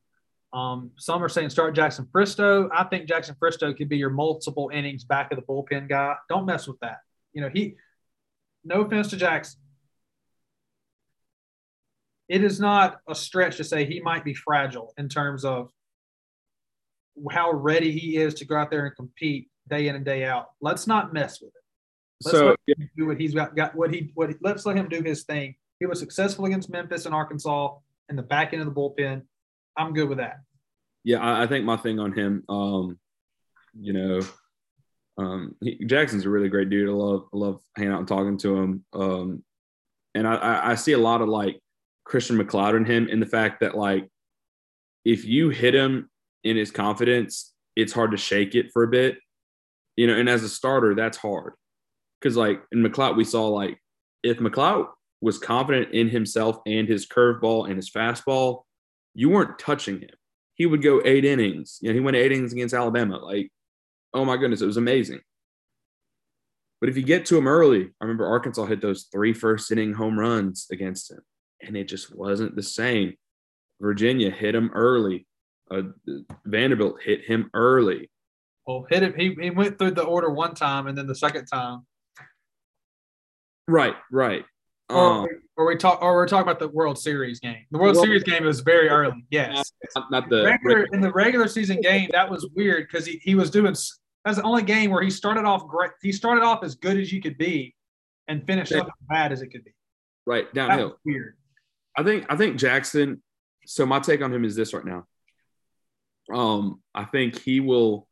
Um, 0.53 0.91
some 0.99 1.25
are 1.25 1.31
saying 1.31 1.51
start 1.51 1.75
Jackson 1.75 2.07
Fristoe. 2.12 2.69
I 2.73 2.85
think 2.85 3.09
Jackson 3.09 3.35
Fristoe 3.41 3.77
could 3.77 3.88
be 3.88 3.97
your 3.97 4.11
multiple 4.11 4.71
innings 4.73 5.05
back 5.05 5.33
of 5.33 5.37
the 5.37 5.43
bullpen 5.43 5.88
guy. 5.88 6.15
Don't 6.29 6.45
mess 6.45 6.67
with 6.69 6.79
that. 6.81 6.99
You 7.33 7.41
know, 7.41 7.49
he 7.53 7.77
no 8.65 8.83
offense 8.83 9.09
to 9.11 9.17
Jackson. 9.17 9.61
It 12.29 12.45
is 12.45 12.61
not 12.61 13.01
a 13.09 13.15
stretch 13.15 13.57
to 13.59 13.65
say 13.65 13.85
he 13.85 14.01
might 14.01 14.25
be 14.25 14.35
fragile 14.35 14.95
in 14.97 15.09
terms 15.09 15.45
of 15.45 15.71
how 17.31 17.53
ready 17.53 17.93
he 17.93 18.17
is 18.17 18.35
to 18.35 18.45
go 18.45 18.57
out 18.57 18.71
there 18.71 18.87
and 18.87 18.97
compete 18.97 19.51
day 19.69 19.88
in 19.88 19.97
and 19.97 20.05
day 20.05 20.25
out. 20.25 20.47
Let's 20.61 20.87
not 20.87 21.12
mess 21.12 21.41
with 21.41 21.51
it. 21.55 21.62
Let's 22.25 22.39
so 22.39 22.57
yeah. 22.67 22.75
do 22.97 23.07
what 23.07 23.21
he's 23.21 23.35
got, 23.35 23.57
got 23.57 23.75
what 23.75 23.93
he 23.93 24.11
what 24.15 24.31
he, 24.31 24.37
let's 24.41 24.67
let 24.67 24.77
him 24.77 24.89
do 24.89 25.03
his 25.03 25.25
thing. 25.25 25.55
He 25.81 25.87
was 25.87 25.99
successful 25.99 26.45
against 26.45 26.71
Memphis 26.71 27.07
and 27.07 27.15
Arkansas 27.15 27.75
in 28.09 28.17
the 28.17 28.23
back 28.23 28.53
end 28.53 28.63
of 28.63 28.73
the 28.73 28.81
bullpen. 28.81 29.23
I'm 29.77 29.93
good 29.93 30.09
with 30.09 30.19
that. 30.19 30.41
Yeah, 31.05 31.19
I, 31.19 31.45
I 31.45 31.47
think 31.47 31.65
my 31.65 31.77
thing 31.77 31.99
on 31.99 32.13
him, 32.13 32.45
um, 32.49 32.99
you 33.79 33.93
know, 33.93 34.21
um, 35.19 35.57
he, 35.61 35.85
Jackson's 35.85 36.25
a 36.25 36.31
really 36.31 36.49
great 36.49 36.71
dude. 36.71 36.89
I 36.89 36.93
love 36.93 37.25
I 37.33 37.37
love 37.37 37.61
hanging 37.77 37.93
out 37.93 37.99
and 37.99 38.09
talking 38.09 38.39
to 38.39 38.57
him. 38.57 38.85
Um, 38.93 39.45
and 40.15 40.29
I, 40.29 40.71
I 40.71 40.75
see 40.75 40.93
a 40.93 40.99
lot 40.99 41.23
of 41.23 41.29
like 41.29 41.59
Christian 42.05 42.37
MacLeod 42.37 42.75
in 42.75 42.85
him 42.85 43.09
in 43.09 43.21
the 43.21 43.27
fact 43.27 43.61
that 43.61 43.77
like 43.77 44.09
if 45.05 45.25
you 45.25 45.49
hit 45.49 45.75
him 45.75 46.11
in 46.45 46.57
his 46.57 46.71
confidence, 46.71 47.53
it's 47.75 47.93
hard 47.93 48.11
to 48.13 48.17
shake 48.17 48.55
it 48.55 48.71
for 48.73 48.83
a 48.83 48.89
bit, 48.89 49.19
you 49.97 50.07
know. 50.07 50.15
And 50.15 50.29
as 50.29 50.43
a 50.43 50.49
starter, 50.49 50.95
that's 50.95 51.17
hard 51.17 51.55
because 52.23 52.37
like 52.37 52.63
in 52.71 52.83
MacLeod, 52.83 53.17
we 53.17 53.25
saw 53.25 53.49
like 53.49 53.79
if 54.23 54.41
MacLeod 54.41 54.87
was 55.21 55.39
confident 55.39 55.93
in 55.93 56.09
himself 56.09 56.59
and 56.67 56.89
his 56.89 57.07
curveball 57.07 57.67
and 57.67 57.77
his 57.77 57.91
fastball, 57.91 58.63
you 59.15 59.29
weren't 59.29 59.59
touching 59.59 60.01
him. 60.01 60.11
He 60.55 60.67
would 60.67 60.83
go 60.83 61.03
eight 61.05 61.25
innings. 61.25 61.79
You 61.81 61.89
know, 61.89 61.95
he 61.95 62.01
went 62.01 62.17
eight 62.17 62.33
innings 62.33 62.53
against 62.53 62.75
Alabama. 62.75 63.19
Like, 63.19 63.51
oh 64.15 64.25
my 64.25 64.37
goodness, 64.37 64.61
it 64.61 64.67
was 64.67 64.77
amazing. 64.77 65.21
But 66.81 66.89
if 66.89 66.97
you 66.97 67.03
get 67.03 67.27
to 67.27 67.39
him 67.39 67.47
early, 67.47 67.91
I 68.01 68.05
remember 68.05 68.27
Arkansas 68.27 68.67
hit 68.67 68.81
those 68.81 69.05
three 69.13 69.33
first 69.33 69.71
inning 69.71 69.95
home 69.95 70.19
runs 70.19 70.67
against 70.71 71.11
him, 71.11 71.21
and 71.61 71.77
it 71.77 71.85
just 71.85 72.15
wasn't 72.15 72.57
the 72.57 72.63
same. 72.63 73.15
Virginia 73.81 74.31
hit 74.31 74.55
him 74.55 74.71
early. 74.75 75.27
Uh, 75.71 75.83
Vanderbilt 76.45 77.01
hit 77.03 77.25
him 77.25 77.51
early. 77.55 78.11
Well, 78.67 78.87
hit 78.91 79.03
him. 79.03 79.15
He, 79.17 79.37
he 79.41 79.51
went 79.51 79.79
through 79.79 79.93
the 79.93 80.03
order 80.03 80.31
one 80.31 80.55
time, 80.55 80.87
and 80.87 80.99
then 80.99 81.07
the 81.07 81.15
second 81.15 81.47
time. 81.47 81.87
Right, 83.73 83.95
right. 84.11 84.45
Or, 84.91 84.99
um, 84.99 85.29
or 85.57 85.67
we 85.67 85.77
talk, 85.77 86.03
or 86.03 86.13
we're 86.15 86.29
talking 86.29 86.43
about 86.43 86.59
the 86.59 86.69
World 86.69 86.99
Series 86.99 87.41
game. 87.41 87.65
The 87.71 87.79
World 87.79 87.97
well, 87.97 88.05
Series 88.05 88.23
game 88.23 88.45
was 88.45 88.61
very 88.61 88.91
early. 88.91 89.25
Yes, 89.31 89.73
not, 89.97 90.11
not 90.11 90.29
the 90.29 90.45
regular, 90.45 90.87
in 90.93 91.01
the 91.01 91.11
regular 91.11 91.49
season 91.49 91.81
game. 91.81 92.11
That 92.13 92.31
was 92.31 92.47
weird 92.55 92.89
because 92.91 93.07
he, 93.07 93.19
he 93.23 93.35
was 93.35 93.51
doing 93.51 93.75
that's 94.25 94.37
the 94.37 94.43
only 94.43 94.63
game 94.63 94.91
where 94.91 95.03
he 95.03 95.09
started 95.11 95.47
off 95.47 95.67
great. 95.67 95.93
He 96.03 96.13
started 96.13 96.45
off 96.45 96.63
as 96.63 96.75
good 96.75 96.99
as 96.99 97.11
you 97.11 97.23
could 97.23 97.39
be, 97.39 97.75
and 98.29 98.47
finished 98.47 98.73
up 98.75 98.87
as 98.87 99.07
bad 99.09 99.33
as 99.33 99.41
it 99.41 99.49
could 99.49 99.65
be. 99.65 99.73
Right 100.27 100.53
downhill. 100.53 100.99
weird. 101.07 101.37
I 101.97 102.03
think 102.03 102.27
I 102.29 102.37
think 102.37 102.59
Jackson. 102.59 103.23
So 103.65 103.87
my 103.87 104.01
take 104.01 104.21
on 104.21 104.33
him 104.33 104.45
is 104.45 104.55
this 104.55 104.75
right 104.75 104.85
now. 104.85 105.07
Um, 106.33 106.83
I 106.95 107.05
think 107.05 107.41
he 107.41 107.61
will. 107.61 108.07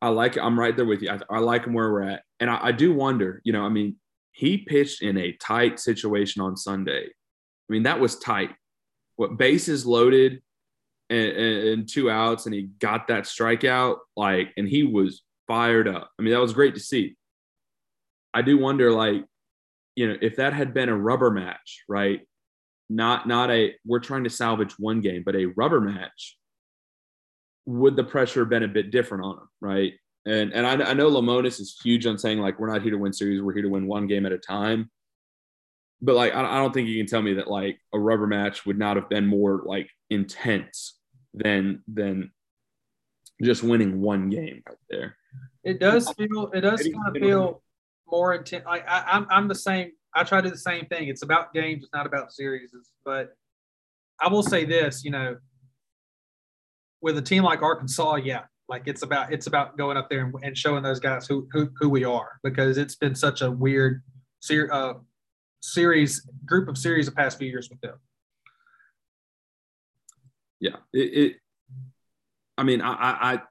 I 0.00 0.08
like. 0.08 0.38
I'm 0.38 0.58
right 0.58 0.74
there 0.74 0.86
with 0.86 1.02
you. 1.02 1.10
I, 1.10 1.20
I 1.28 1.38
like 1.40 1.66
him 1.66 1.74
where 1.74 1.92
we're 1.92 2.02
at, 2.02 2.22
and 2.40 2.48
I, 2.48 2.58
I 2.62 2.72
do 2.72 2.94
wonder. 2.94 3.42
You 3.44 3.52
know, 3.52 3.64
I 3.64 3.68
mean, 3.68 3.96
he 4.32 4.58
pitched 4.58 5.02
in 5.02 5.16
a 5.16 5.32
tight 5.32 5.80
situation 5.80 6.42
on 6.42 6.56
Sunday. 6.56 7.04
I 7.06 7.72
mean, 7.72 7.82
that 7.84 8.00
was 8.00 8.18
tight. 8.18 8.50
What 9.16 9.36
bases 9.36 9.84
loaded 9.84 10.42
and, 11.10 11.28
and, 11.28 11.88
two 11.88 12.10
outs 12.10 12.46
and 12.46 12.54
he 12.54 12.62
got 12.80 13.08
that 13.08 13.24
strikeout 13.24 13.96
like 14.16 14.52
and 14.56 14.68
he 14.68 14.82
was 14.82 15.22
fired 15.46 15.88
up 15.88 16.10
i 16.18 16.22
mean 16.22 16.32
that 16.32 16.40
was 16.40 16.52
great 16.52 16.74
to 16.74 16.80
see 16.80 17.16
i 18.34 18.42
do 18.42 18.58
wonder 18.58 18.92
like 18.92 19.24
you 19.96 20.06
know 20.06 20.16
if 20.20 20.36
that 20.36 20.52
had 20.52 20.74
been 20.74 20.88
a 20.88 20.96
rubber 20.96 21.30
match 21.30 21.84
right 21.88 22.20
not 22.90 23.26
not 23.26 23.50
a 23.50 23.74
we're 23.86 23.98
trying 24.00 24.24
to 24.24 24.30
salvage 24.30 24.74
one 24.78 25.00
game 25.00 25.22
but 25.24 25.34
a 25.34 25.46
rubber 25.46 25.80
match 25.80 26.36
would 27.64 27.96
the 27.96 28.04
pressure 28.04 28.40
have 28.40 28.50
been 28.50 28.62
a 28.62 28.68
bit 28.68 28.90
different 28.90 29.24
on 29.24 29.38
him 29.38 29.48
right 29.60 29.94
and 30.28 30.52
and 30.52 30.66
i, 30.66 30.90
I 30.90 30.94
know 30.94 31.10
Lemonis 31.10 31.60
is 31.60 31.78
huge 31.82 32.06
on 32.06 32.18
saying 32.18 32.38
like 32.38 32.58
we're 32.58 32.72
not 32.72 32.82
here 32.82 32.92
to 32.92 32.98
win 32.98 33.12
series 33.12 33.42
we're 33.42 33.54
here 33.54 33.62
to 33.62 33.68
win 33.68 33.86
one 33.86 34.06
game 34.06 34.26
at 34.26 34.32
a 34.32 34.38
time 34.38 34.90
but 36.00 36.14
like 36.14 36.34
I, 36.34 36.42
I 36.44 36.58
don't 36.58 36.72
think 36.72 36.88
you 36.88 36.98
can 36.98 37.06
tell 37.06 37.22
me 37.22 37.34
that 37.34 37.48
like 37.48 37.78
a 37.92 37.98
rubber 37.98 38.26
match 38.26 38.66
would 38.66 38.78
not 38.78 38.96
have 38.96 39.08
been 39.08 39.26
more 39.26 39.62
like 39.64 39.90
intense 40.10 40.98
than 41.34 41.82
than 41.88 42.30
just 43.42 43.62
winning 43.62 44.00
one 44.00 44.30
game 44.30 44.62
right 44.66 44.78
there. 44.88 45.16
It 45.64 45.80
does 45.80 46.12
feel 46.12 46.50
it 46.54 46.60
does 46.60 46.82
kind 46.82 47.16
of 47.16 47.20
feel 47.20 47.62
more 48.06 48.34
intense. 48.34 48.64
Like 48.64 48.88
I 48.88 49.04
I'm 49.06 49.26
I'm 49.30 49.48
the 49.48 49.54
same. 49.54 49.92
I 50.14 50.24
try 50.24 50.40
to 50.40 50.48
do 50.48 50.50
the 50.50 50.58
same 50.58 50.86
thing. 50.86 51.08
It's 51.08 51.22
about 51.22 51.52
games. 51.52 51.84
It's 51.84 51.92
not 51.92 52.06
about 52.06 52.32
series. 52.32 52.70
But 53.04 53.34
I 54.20 54.28
will 54.28 54.42
say 54.42 54.64
this, 54.64 55.04
you 55.04 55.10
know, 55.10 55.36
with 57.00 57.18
a 57.18 57.22
team 57.22 57.44
like 57.44 57.62
Arkansas, 57.62 58.16
yeah, 58.16 58.44
like 58.68 58.82
it's 58.86 59.02
about 59.02 59.32
it's 59.32 59.46
about 59.46 59.76
going 59.78 59.96
up 59.96 60.10
there 60.10 60.24
and, 60.24 60.34
and 60.42 60.56
showing 60.56 60.82
those 60.82 61.00
guys 61.00 61.26
who, 61.26 61.48
who 61.52 61.70
who 61.78 61.88
we 61.88 62.04
are 62.04 62.38
because 62.42 62.78
it's 62.78 62.96
been 62.96 63.14
such 63.14 63.42
a 63.42 63.50
weird 63.50 64.02
ser- 64.40 64.72
uh, 64.72 64.94
series 65.60 66.28
group 66.44 66.68
of 66.68 66.76
series 66.76 67.06
the 67.06 67.12
past 67.12 67.38
few 67.38 67.48
years 67.48 67.68
with 67.70 67.80
them 67.80 67.98
yeah, 70.60 70.76
it, 70.92 70.98
it 70.98 71.36
I 72.56 72.64
mean, 72.64 72.80
I, 72.80 72.92
I, 72.92 73.42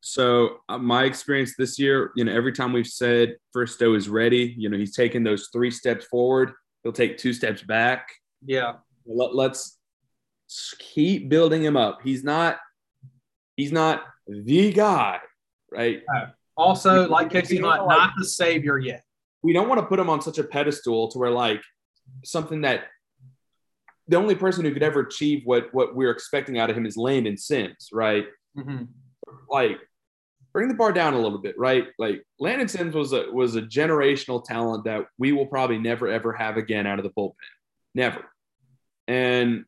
so 0.00 0.58
uh, 0.68 0.78
my 0.78 1.04
experience 1.04 1.54
this 1.56 1.78
year, 1.78 2.12
you 2.14 2.24
know, 2.24 2.32
every 2.32 2.52
time 2.52 2.72
we've 2.72 2.86
said 2.86 3.36
Fristoe 3.56 3.96
is 3.96 4.08
ready, 4.08 4.54
you 4.58 4.68
know, 4.68 4.76
he's 4.76 4.94
taken 4.94 5.24
those 5.24 5.48
three 5.52 5.70
steps 5.70 6.04
forward. 6.06 6.52
He'll 6.82 6.92
take 6.92 7.16
two 7.16 7.32
steps 7.32 7.62
back. 7.62 8.08
Yeah. 8.44 8.74
Let, 9.06 9.34
let's 9.34 9.78
keep 10.78 11.30
building 11.30 11.62
him 11.62 11.76
up. 11.76 12.00
He's 12.04 12.22
not, 12.22 12.58
he's 13.62 13.72
not 13.72 14.02
the 14.26 14.72
guy, 14.72 15.20
right? 15.70 16.02
Also, 16.56 17.08
like 17.08 17.30
KC 17.30 17.60
Hunt, 17.60 17.88
not 17.88 18.12
the 18.18 18.24
savior 18.24 18.78
yet. 18.78 19.04
We 19.42 19.52
don't 19.52 19.68
want 19.68 19.80
to 19.80 19.86
put 19.86 20.00
him 20.00 20.10
on 20.10 20.20
such 20.20 20.38
a 20.38 20.44
pedestal 20.44 21.08
to 21.12 21.18
where 21.18 21.30
like 21.30 21.62
something 22.24 22.62
that 22.62 22.84
the 24.08 24.16
only 24.16 24.34
person 24.34 24.64
who 24.64 24.72
could 24.72 24.82
ever 24.82 25.00
achieve 25.00 25.42
what 25.44 25.72
what 25.72 25.94
we're 25.94 26.10
expecting 26.10 26.58
out 26.58 26.70
of 26.70 26.76
him 26.76 26.86
is 26.86 26.96
Landon 26.96 27.36
Sims, 27.36 27.88
right? 27.92 28.26
Mm-hmm. 28.58 28.84
Like, 29.48 29.78
bring 30.52 30.66
the 30.66 30.74
bar 30.74 30.92
down 30.92 31.14
a 31.14 31.20
little 31.20 31.38
bit, 31.38 31.56
right? 31.56 31.86
Like 31.98 32.24
Landon 32.40 32.68
Sims 32.68 32.96
was 32.96 33.12
a 33.12 33.30
was 33.30 33.54
a 33.54 33.62
generational 33.62 34.44
talent 34.44 34.84
that 34.84 35.06
we 35.18 35.30
will 35.30 35.46
probably 35.46 35.78
never 35.78 36.08
ever 36.08 36.32
have 36.32 36.56
again 36.56 36.86
out 36.86 36.98
of 36.98 37.04
the 37.04 37.10
bullpen, 37.10 37.34
never, 37.94 38.24
and 39.06 39.64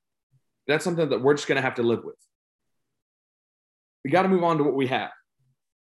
that's 0.66 0.82
something 0.82 1.08
that 1.08 1.22
we're 1.22 1.34
just 1.34 1.46
going 1.46 1.56
to 1.56 1.62
have 1.62 1.76
to 1.76 1.82
live 1.84 2.02
with. 2.04 2.16
We 4.04 4.10
got 4.10 4.22
to 4.22 4.28
move 4.28 4.44
on 4.44 4.58
to 4.58 4.64
what 4.64 4.74
we 4.74 4.86
have. 4.88 5.10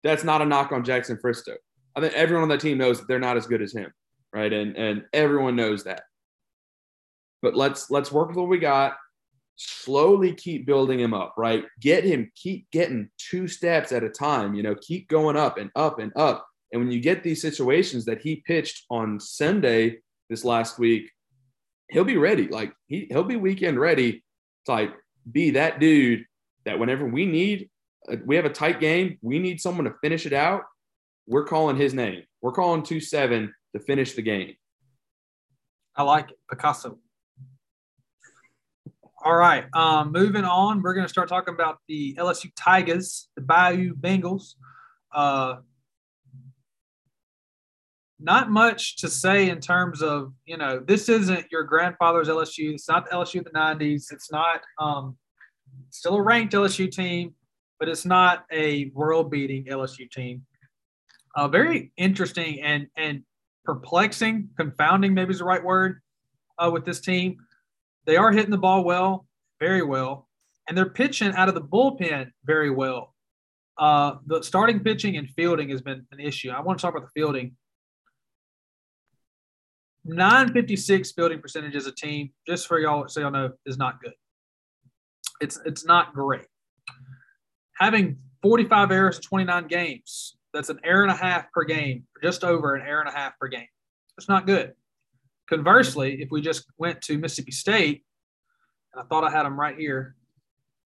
That's 0.03 0.23
not 0.23 0.41
a 0.41 0.45
knock 0.45 0.71
on 0.71 0.83
Jackson 0.83 1.17
Fristoe. 1.23 1.57
I 1.95 2.01
think 2.01 2.13
everyone 2.13 2.43
on 2.43 2.49
that 2.49 2.59
team 2.59 2.77
knows 2.77 2.99
that 2.99 3.07
they're 3.07 3.19
not 3.19 3.37
as 3.37 3.47
good 3.47 3.61
as 3.61 3.73
him, 3.73 3.91
right? 4.33 4.51
And 4.51 4.75
and 4.77 5.03
everyone 5.13 5.55
knows 5.55 5.83
that 5.85 6.03
but 7.45 7.55
let's 7.55 7.91
let's 7.91 8.11
work 8.11 8.29
with 8.29 8.37
what 8.37 8.47
we 8.47 8.57
got 8.57 8.95
slowly 9.55 10.33
keep 10.33 10.65
building 10.65 10.99
him 10.99 11.13
up 11.13 11.35
right 11.37 11.63
get 11.79 12.03
him 12.03 12.29
keep 12.35 12.65
getting 12.71 13.07
two 13.19 13.47
steps 13.47 13.91
at 13.91 14.03
a 14.03 14.09
time 14.09 14.55
you 14.55 14.63
know 14.63 14.75
keep 14.81 15.07
going 15.07 15.37
up 15.37 15.59
and 15.59 15.69
up 15.75 15.99
and 15.99 16.11
up 16.15 16.45
and 16.73 16.81
when 16.81 16.91
you 16.91 16.99
get 16.99 17.21
these 17.21 17.43
situations 17.43 18.03
that 18.03 18.19
he 18.19 18.37
pitched 18.47 18.85
on 18.89 19.19
sunday 19.19 19.95
this 20.27 20.43
last 20.43 20.79
week 20.79 21.09
he'll 21.91 22.03
be 22.03 22.17
ready 22.17 22.47
like 22.47 22.73
he, 22.87 23.05
he'll 23.11 23.23
be 23.23 23.35
weekend 23.35 23.79
ready 23.79 24.23
to 24.65 24.71
like 24.71 24.91
be 25.31 25.51
that 25.51 25.79
dude 25.79 26.25
that 26.65 26.79
whenever 26.79 27.05
we 27.05 27.27
need 27.27 27.69
we 28.25 28.35
have 28.35 28.45
a 28.45 28.49
tight 28.49 28.79
game 28.79 29.17
we 29.21 29.39
need 29.39 29.59
someone 29.59 29.85
to 29.85 29.93
finish 30.01 30.25
it 30.25 30.33
out 30.33 30.63
we're 31.27 31.45
calling 31.45 31.75
his 31.75 31.93
name 31.93 32.23
we're 32.41 32.51
calling 32.51 32.81
2-7 32.81 33.49
to 33.73 33.79
finish 33.81 34.13
the 34.13 34.21
game 34.21 34.53
i 35.95 36.03
like 36.03 36.31
it 36.31 36.37
picasso 36.49 36.97
all 39.25 39.35
right. 39.35 39.65
Um, 39.73 40.11
moving 40.11 40.43
on, 40.43 40.83
we're 40.83 40.93
going 40.93 41.05
to 41.05 41.09
start 41.09 41.27
talking 41.27 41.55
about 41.55 41.79
the 41.87 42.13
LSU 42.13 42.51
Tigers, 42.55 43.27
the 43.35 43.41
Bayou 43.41 43.95
Bengals. 43.95 44.53
Uh, 45.11 45.55
not 48.19 48.51
much 48.51 48.97
to 48.97 49.09
say 49.09 49.49
in 49.49 49.59
terms 49.59 50.03
of, 50.03 50.31
you 50.45 50.57
know, 50.57 50.79
this 50.79 51.09
isn't 51.09 51.47
your 51.51 51.63
grandfather's 51.63 52.27
LSU. 52.27 52.75
It's 52.75 52.87
not 52.87 53.09
the 53.09 53.15
LSU 53.15 53.39
of 53.39 53.45
the 53.45 53.49
90s. 53.49 54.11
It's 54.11 54.31
not 54.31 54.61
um, 54.79 55.17
still 55.89 56.17
a 56.17 56.21
ranked 56.21 56.53
LSU 56.53 56.91
team, 56.91 57.33
but 57.79 57.89
it's 57.89 58.05
not 58.05 58.45
a 58.51 58.91
world 58.93 59.29
beating 59.29 59.65
LSU 59.65 60.09
team. 60.09 60.45
Uh, 61.35 61.47
very 61.47 61.91
interesting 61.97 62.61
and, 62.61 62.87
and 62.95 63.23
perplexing, 63.65 64.49
confounding, 64.57 65.13
maybe 65.13 65.31
is 65.31 65.39
the 65.39 65.45
right 65.45 65.63
word, 65.63 66.01
uh, 66.57 66.69
with 66.71 66.85
this 66.85 67.01
team. 67.01 67.37
They 68.05 68.17
are 68.17 68.31
hitting 68.31 68.51
the 68.51 68.57
ball 68.57 68.83
well, 68.83 69.25
very 69.59 69.81
well, 69.81 70.29
and 70.67 70.77
they're 70.77 70.89
pitching 70.89 71.33
out 71.33 71.49
of 71.49 71.55
the 71.55 71.61
bullpen 71.61 72.31
very 72.45 72.69
well. 72.69 73.13
Uh, 73.77 74.15
the 74.27 74.41
starting 74.41 74.79
pitching 74.79 75.17
and 75.17 75.29
fielding 75.31 75.69
has 75.69 75.81
been 75.81 76.05
an 76.11 76.19
issue. 76.19 76.49
I 76.49 76.61
want 76.61 76.79
to 76.79 76.81
talk 76.81 76.95
about 76.95 77.07
the 77.07 77.19
fielding. 77.19 77.55
956 80.05 81.11
fielding 81.13 81.41
percentage 81.41 81.75
as 81.75 81.87
a 81.87 81.91
team, 81.91 82.29
just 82.47 82.67
for 82.67 82.79
y'all, 82.79 83.07
so 83.07 83.19
y'all 83.19 83.31
know, 83.31 83.51
is 83.65 83.77
not 83.77 83.99
good. 84.01 84.13
It's 85.41 85.59
it's 85.65 85.83
not 85.83 86.13
great. 86.13 86.45
Having 87.77 88.17
45 88.41 88.91
errors 88.91 89.17
in 89.17 89.23
29 89.23 89.67
games, 89.67 90.37
that's 90.53 90.69
an 90.69 90.79
error 90.83 91.03
and 91.03 91.11
a 91.11 91.15
half 91.15 91.51
per 91.51 91.63
game, 91.63 92.05
just 92.23 92.43
over 92.43 92.75
an 92.75 92.85
error 92.87 93.01
and 93.01 93.09
a 93.09 93.11
half 93.11 93.37
per 93.39 93.47
game. 93.47 93.67
It's 94.17 94.29
not 94.29 94.47
good. 94.47 94.73
Conversely, 95.49 96.21
if 96.21 96.31
we 96.31 96.41
just 96.41 96.65
went 96.77 97.01
to 97.03 97.17
Mississippi 97.17 97.51
State, 97.51 98.03
and 98.93 99.03
I 99.03 99.05
thought 99.07 99.23
I 99.23 99.31
had 99.31 99.43
them 99.43 99.59
right 99.59 99.77
here, 99.77 100.15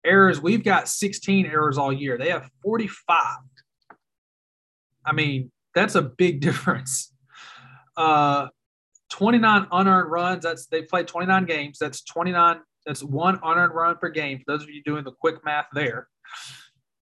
errors, 0.05 0.41
we've 0.41 0.63
got 0.63 0.89
16 0.89 1.47
errors 1.47 1.79
all 1.79 1.93
year. 1.93 2.19
They 2.19 2.31
have 2.31 2.51
45. 2.63 3.39
I 5.05 5.13
mean, 5.13 5.51
that's 5.75 5.95
a 5.95 6.03
big 6.03 6.41
difference. 6.43 7.13
Uh, 7.97 8.49
29 9.11 9.67
unearned 9.73 10.11
runs. 10.11 10.45
That's 10.45 10.67
they've 10.67 10.87
played 10.87 11.07
29 11.09 11.47
games. 11.47 11.79
That's 11.79 12.03
29. 12.03 12.61
That's 12.85 13.03
one 13.03 13.39
unearned 13.43 13.75
run 13.75 13.97
per 13.97 14.11
game. 14.11 14.39
For 14.39 14.45
those 14.47 14.63
of 14.63 14.71
you 14.71 14.83
doing 14.83 15.05
the 15.05 15.13
quick 15.13 15.45
math 15.45 15.67
there, 15.73 16.09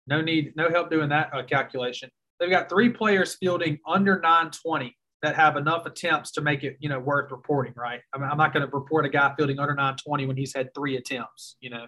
no 0.07 0.21
need, 0.21 0.55
no 0.57 0.71
help 0.71 0.91
doing 0.91 1.09
that 1.11 1.31
uh, 1.33 1.43
calculation. 1.43 2.11
They've 2.39 2.51
got 2.51 2.69
three 2.69 2.91
players 2.91 3.37
fielding 3.37 3.79
under 3.87 4.21
920 4.21 4.97
that 5.23 5.37
have 5.37 5.57
enough 5.57 5.87
attempts 5.87 6.33
to 6.33 6.43
make 6.43 6.65
it, 6.65 6.77
you 6.81 6.89
know, 6.89 6.99
worth 6.99 7.31
reporting, 7.31 7.73
right? 7.77 8.01
I 8.13 8.19
mean, 8.19 8.29
I'm 8.31 8.37
not 8.37 8.53
going 8.53 8.69
to 8.69 8.77
report 8.77 9.07
a 9.07 9.09
guy 9.09 9.33
fielding 9.37 9.59
under 9.59 9.75
920 9.75 10.27
when 10.27 10.37
he's 10.37 10.55
had 10.55 10.75
three 10.75 10.97
attempts, 10.97 11.57
you 11.61 11.71
know. 11.71 11.87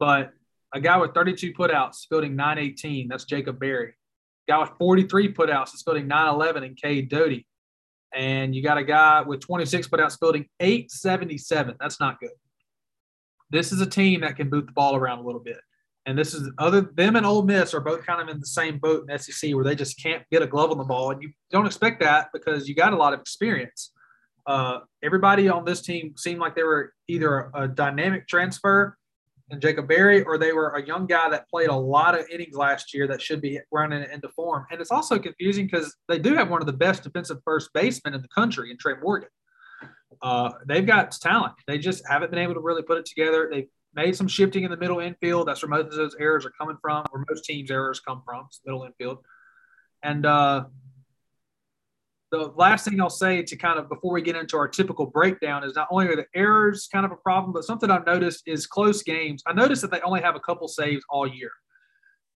But 0.00 0.32
a 0.74 0.80
guy 0.80 0.96
with 0.96 1.14
32 1.14 1.52
putouts 1.52 2.06
fielding 2.08 2.34
918, 2.34 3.08
that's 3.08 3.24
Jacob 3.24 3.60
Berry. 3.60 3.94
Guy 4.48 4.58
with 4.58 4.70
43 4.78 5.32
putouts 5.32 5.74
is 5.74 5.82
fielding 5.82 6.08
911 6.08 6.64
and 6.64 6.76
Cade 6.76 7.08
Doughty. 7.08 7.46
And 8.14 8.54
you 8.54 8.62
got 8.62 8.78
a 8.78 8.84
guy 8.84 9.22
with 9.22 9.40
26 9.40 9.88
putouts 9.88 10.18
fielding 10.18 10.46
877. 10.58 11.76
That's 11.78 12.00
not 12.00 12.18
good. 12.18 12.30
This 13.50 13.72
is 13.72 13.80
a 13.80 13.86
team 13.86 14.22
that 14.22 14.36
can 14.36 14.50
boot 14.50 14.66
the 14.66 14.72
ball 14.72 14.96
around 14.96 15.18
a 15.18 15.22
little 15.22 15.40
bit. 15.40 15.58
And 16.06 16.16
this 16.16 16.34
is 16.34 16.48
other 16.58 16.80
them 16.80 17.16
and 17.16 17.26
Ole 17.26 17.42
Miss 17.42 17.74
are 17.74 17.80
both 17.80 18.06
kind 18.06 18.22
of 18.22 18.28
in 18.28 18.38
the 18.38 18.46
same 18.46 18.78
boat 18.78 19.06
in 19.08 19.18
SEC 19.18 19.52
where 19.54 19.64
they 19.64 19.74
just 19.74 20.00
can't 20.00 20.22
get 20.30 20.40
a 20.40 20.46
glove 20.46 20.70
on 20.70 20.78
the 20.78 20.84
ball, 20.84 21.10
and 21.10 21.22
you 21.22 21.30
don't 21.50 21.66
expect 21.66 22.00
that 22.00 22.28
because 22.32 22.68
you 22.68 22.74
got 22.74 22.92
a 22.92 22.96
lot 22.96 23.12
of 23.12 23.20
experience. 23.20 23.92
Uh, 24.46 24.78
everybody 25.02 25.48
on 25.48 25.64
this 25.64 25.82
team 25.82 26.14
seemed 26.16 26.38
like 26.38 26.54
they 26.54 26.62
were 26.62 26.92
either 27.08 27.50
a, 27.54 27.62
a 27.62 27.68
dynamic 27.68 28.28
transfer 28.28 28.96
and 29.50 29.60
Jacob 29.60 29.88
Berry, 29.88 30.22
or 30.22 30.38
they 30.38 30.52
were 30.52 30.70
a 30.70 30.84
young 30.84 31.06
guy 31.06 31.28
that 31.30 31.48
played 31.48 31.68
a 31.68 31.74
lot 31.74 32.18
of 32.18 32.26
innings 32.30 32.56
last 32.56 32.92
year 32.92 33.06
that 33.06 33.22
should 33.22 33.40
be 33.40 33.60
running 33.70 34.04
into 34.12 34.28
form. 34.30 34.66
And 34.70 34.80
it's 34.80 34.90
also 34.90 35.18
confusing 35.18 35.66
because 35.66 35.94
they 36.08 36.18
do 36.18 36.34
have 36.34 36.50
one 36.50 36.60
of 36.60 36.66
the 36.66 36.72
best 36.72 37.04
defensive 37.04 37.38
first 37.44 37.70
basemen 37.72 38.14
in 38.14 38.22
the 38.22 38.28
country 38.28 38.70
in 38.70 38.76
Tre' 38.78 38.94
Morgan. 39.00 39.28
Uh, 40.22 40.50
they've 40.66 40.86
got 40.86 41.12
talent. 41.12 41.54
They 41.66 41.78
just 41.78 42.02
haven't 42.08 42.30
been 42.30 42.40
able 42.40 42.54
to 42.54 42.60
really 42.60 42.82
put 42.82 42.98
it 42.98 43.06
together. 43.06 43.48
They've 43.50 43.68
made 43.96 44.14
some 44.14 44.28
shifting 44.28 44.62
in 44.64 44.70
the 44.70 44.76
middle 44.76 45.00
infield. 45.00 45.48
That's 45.48 45.62
where 45.62 45.70
most 45.70 45.86
of 45.86 45.96
those 45.96 46.14
errors 46.20 46.44
are 46.44 46.52
coming 46.60 46.76
from, 46.80 47.04
where 47.10 47.24
most 47.28 47.44
teams' 47.44 47.70
errors 47.70 47.98
come 47.98 48.22
from, 48.24 48.46
middle 48.64 48.84
infield. 48.84 49.18
And 50.02 50.26
uh, 50.26 50.66
the 52.30 52.52
last 52.56 52.84
thing 52.84 53.00
I'll 53.00 53.08
say 53.08 53.42
to 53.42 53.56
kind 53.56 53.78
of 53.78 53.88
before 53.88 54.12
we 54.12 54.20
get 54.20 54.36
into 54.36 54.56
our 54.56 54.68
typical 54.68 55.06
breakdown 55.06 55.64
is 55.64 55.74
not 55.74 55.88
only 55.90 56.08
are 56.08 56.16
the 56.16 56.26
errors 56.34 56.88
kind 56.92 57.06
of 57.06 57.12
a 57.12 57.16
problem, 57.16 57.52
but 57.52 57.64
something 57.64 57.90
I've 57.90 58.06
noticed 58.06 58.42
is 58.46 58.66
close 58.66 59.02
games. 59.02 59.42
I 59.46 59.54
noticed 59.54 59.82
that 59.82 59.90
they 59.90 60.00
only 60.02 60.20
have 60.20 60.36
a 60.36 60.40
couple 60.40 60.68
saves 60.68 61.02
all 61.08 61.26
year. 61.26 61.50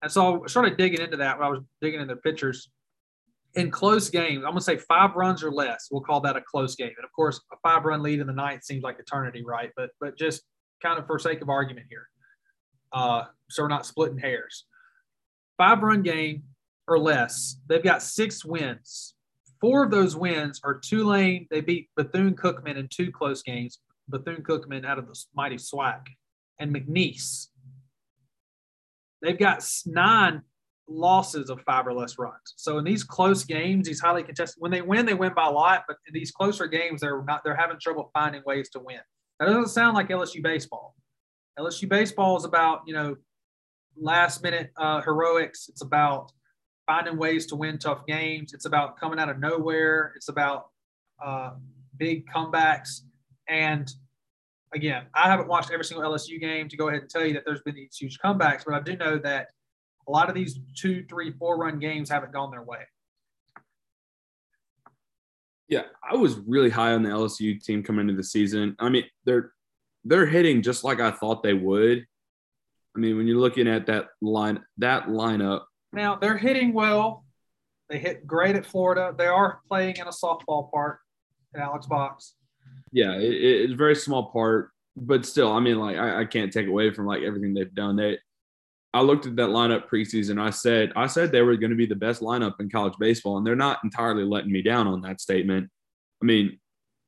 And 0.03 0.13
so 0.13 0.45
I 0.45 0.47
started 0.47 0.77
digging 0.77 1.01
into 1.01 1.17
that 1.17 1.39
when 1.39 1.47
I 1.47 1.51
was 1.51 1.61
digging 1.83 2.01
in 2.01 2.07
their 2.07 2.17
pitchers. 2.17 2.71
In 3.55 3.71
close 3.71 4.11
games, 4.11 4.45
I'm 4.45 4.53
going 4.53 4.57
to 4.57 4.61
say 4.61 4.77
five 4.77 5.17
runs 5.17 5.43
or 5.43 5.51
less. 5.51 5.89
We'll 5.91 6.03
call 6.03 6.21
that 6.21 6.37
a 6.37 6.43
close 6.43 6.77
game. 6.77 6.93
And 6.97 7.05
of 7.05 7.11
course, 7.13 7.41
a 7.51 7.57
five 7.63 7.85
run 7.85 8.03
lead 8.03 8.21
in 8.21 8.27
the 8.27 8.33
ninth 8.33 8.63
seems 8.63 8.85
like 8.85 8.99
eternity, 9.01 9.43
right? 9.43 9.71
But 9.75 9.91
but 10.01 10.17
just 10.17 10.43
kind 10.83 10.99
of 10.99 11.07
for 11.07 11.19
sake 11.19 11.41
of 11.41 11.49
argument 11.49 11.87
here. 11.89 12.09
Uh, 12.93 13.25
so 13.51 13.63
we're 13.63 13.69
not 13.69 13.87
splitting 13.87 14.19
hairs. 14.19 14.65
Five 15.57 15.83
run 15.83 16.03
game 16.03 16.45
or 16.87 16.99
less, 16.99 17.57
they've 17.69 17.83
got 17.83 18.03
six 18.03 18.45
wins. 18.45 19.15
Four 19.61 19.85
of 19.85 19.91
those 19.91 20.17
wins 20.17 20.61
are 20.65 20.79
Tulane. 20.79 21.47
They 21.51 21.61
beat 21.61 21.91
Bethune 21.97 22.35
Cookman 22.35 22.77
in 22.77 22.89
two 22.89 23.11
close 23.11 23.43
games. 23.43 23.81
Bethune 24.09 24.43
Cookman 24.43 24.87
out 24.87 24.99
of 24.99 25.07
the 25.07 25.19
mighty 25.35 25.57
SWAC 25.57 26.01
and 26.59 26.75
McNeese. 26.75 27.49
They've 29.21 29.39
got 29.39 29.69
nine 29.85 30.43
losses 30.89 31.51
of 31.51 31.61
five 31.63 31.87
or 31.87 31.93
less 31.93 32.19
runs. 32.19 32.55
So 32.57 32.79
in 32.79 32.85
these 32.85 33.05
close 33.05 33.45
games, 33.45 33.87
these 33.87 34.01
highly 34.01 34.23
contested, 34.23 34.61
when 34.61 34.71
they 34.71 34.81
win, 34.81 35.07
they 35.07 35.15
win 35.15 35.35
by 35.35 35.47
a 35.47 35.51
lot. 35.51 35.85
But 35.87 35.97
in 36.07 36.15
these 36.15 36.31
closer 36.31 36.67
games, 36.67 37.01
they're 37.01 37.23
not. 37.25 37.43
They're 37.45 37.57
having 37.57 37.79
trouble 37.81 38.11
finding 38.15 38.43
ways 38.47 38.71
to 38.71 38.81
win. 38.81 39.01
That 39.39 39.47
doesn't 39.47 39.69
sound 39.69 39.95
like 39.95 40.09
LSU 40.09 40.43
baseball. 40.43 40.95
LSU 41.59 41.89
baseball 41.89 42.37
is 42.37 42.45
about, 42.45 42.83
you 42.87 42.95
know, 42.95 43.17
last 44.01 44.43
minute 44.43 44.71
uh, 44.77 45.01
heroics. 45.03 45.69
It's 45.69 45.83
about 45.83 46.33
finding 46.87 47.19
ways 47.19 47.47
to 47.47 47.57
win 47.57 47.79
tough 47.79 48.07
games. 48.07 48.53
It's 48.53 48.65
about 48.65 48.99
coming 48.99 49.19
out 49.19 49.29
of 49.29 49.39
nowhere. 49.39 50.13
It's 50.17 50.29
about 50.29 50.69
uh, 51.25 51.53
big 51.97 52.27
comebacks. 52.27 53.01
And 53.49 53.93
again, 54.75 55.07
I 55.15 55.29
haven't 55.29 55.49
watched 55.49 55.71
every 55.71 55.85
single 55.85 56.09
LSU 56.11 56.41
game 56.41 56.69
to 56.69 56.77
go 56.77 56.89
ahead 56.89 57.03
and 57.03 57.11
tell 57.11 57.25
you 57.25 57.35
that 57.35 57.45
there's 57.45 57.63
been 57.63 57.75
these 57.75 57.97
huge 57.97 58.19
comebacks, 58.19 58.65
but 58.65 58.75
I 58.75 58.81
do 58.81 58.97
know 58.97 59.19
that 59.19 59.49
a 60.07 60.11
lot 60.11 60.29
of 60.29 60.35
these 60.35 60.59
two, 60.77 61.05
three, 61.09 61.33
four 61.33 61.59
run 61.59 61.79
games 61.79 62.11
haven't 62.11 62.33
gone 62.33 62.51
their 62.51 62.63
way. 62.63 62.81
Yeah, 65.69 65.83
I 66.09 66.17
was 66.17 66.39
really 66.47 66.71
high 66.71 66.93
on 66.93 67.03
the 67.03 67.11
LSU 67.11 67.63
team 67.63 67.83
coming 67.83 68.09
into 68.09 68.15
the 68.15 68.25
season. 68.25 68.75
I 68.79 68.89
mean, 68.89 69.05
they're 69.25 69.53
they're 70.05 70.27
hitting 70.27 70.63
just 70.63 70.85
like 70.85 71.01
I 71.01 71.11
thought 71.11 71.43
they 71.43 71.55
would. 71.55 72.07
I 72.97 72.99
mean, 72.99 73.17
when 73.17 73.27
you're 73.27 73.39
looking 73.39 73.69
at 73.69 73.87
that 73.87 74.09
line, 74.23 74.61
that 74.79 75.07
lineup. 75.07 75.63
Now 75.93 76.17
they're 76.17 76.39
hitting 76.39 76.73
well. 76.73 77.25
They 77.89 77.99
hit 77.99 78.27
great 78.27 78.57
at 78.57 78.67
Florida. 78.67 79.15
They 79.17 79.27
are 79.27 79.61
playing 79.69 79.97
in 79.97 80.07
a 80.07 80.11
softball 80.11 80.71
park 80.71 81.01
at 81.55 81.61
Alex 81.61 81.87
Box. 81.87 82.35
Yeah, 82.93 83.15
it, 83.15 83.33
it's 83.33 83.73
a 83.73 83.77
very 83.77 83.95
small 83.95 84.31
part, 84.31 84.71
but 84.97 85.25
still, 85.27 85.53
I 85.53 85.61
mean, 85.61 85.79
like 85.79 85.97
I, 85.97 86.21
I 86.21 86.25
can't 86.25 86.53
take 86.53 86.67
away 86.67 86.93
from 86.93 87.07
like 87.07 87.23
everything 87.23 87.55
they've 87.55 87.75
done. 87.75 87.97
They 87.97 88.19
I 88.95 89.03
looked 89.03 89.27
at 89.27 89.37
that 89.37 89.51
lineup 89.51 89.89
preseason. 89.89 90.41
I 90.41 90.51
said 90.51 90.93
I 90.97 91.07
said 91.07 91.31
they 91.31 91.43
were 91.43 91.57
going 91.57 91.71
to 91.71 91.77
be 91.77 91.87
the 91.87 91.95
best 91.95 92.23
lineup 92.23 92.55
in 92.61 92.71
college 92.71 92.95
baseball, 92.99 93.37
and 93.37 93.47
they're 93.47 93.57
not 93.57 93.81
entirely 93.85 94.25
letting 94.25 94.51
me 94.53 94.63
down 94.63 94.87
on 94.87 95.03
that 95.03 95.21
statement. 95.21 95.69
I 96.23 96.25
mean, 96.25 96.59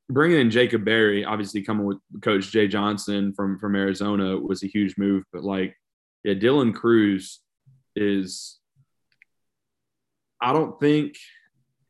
bringing 0.09 0.39
in 0.39 0.51
Jacob 0.51 0.85
Berry, 0.85 1.25
obviously 1.25 1.63
coming 1.63 1.85
with 1.85 1.97
Coach 2.21 2.51
Jay 2.51 2.67
Johnson 2.67 3.33
from 3.33 3.57
from 3.57 3.75
Arizona 3.75 4.37
was 4.37 4.63
a 4.63 4.67
huge 4.67 4.95
move. 4.97 5.23
But 5.33 5.43
like, 5.43 5.75
yeah, 6.23 6.35
Dylan 6.35 6.73
Crews 6.73 7.39
is. 7.95 8.59
I 10.39 10.53
don't 10.53 10.79
think 10.79 11.15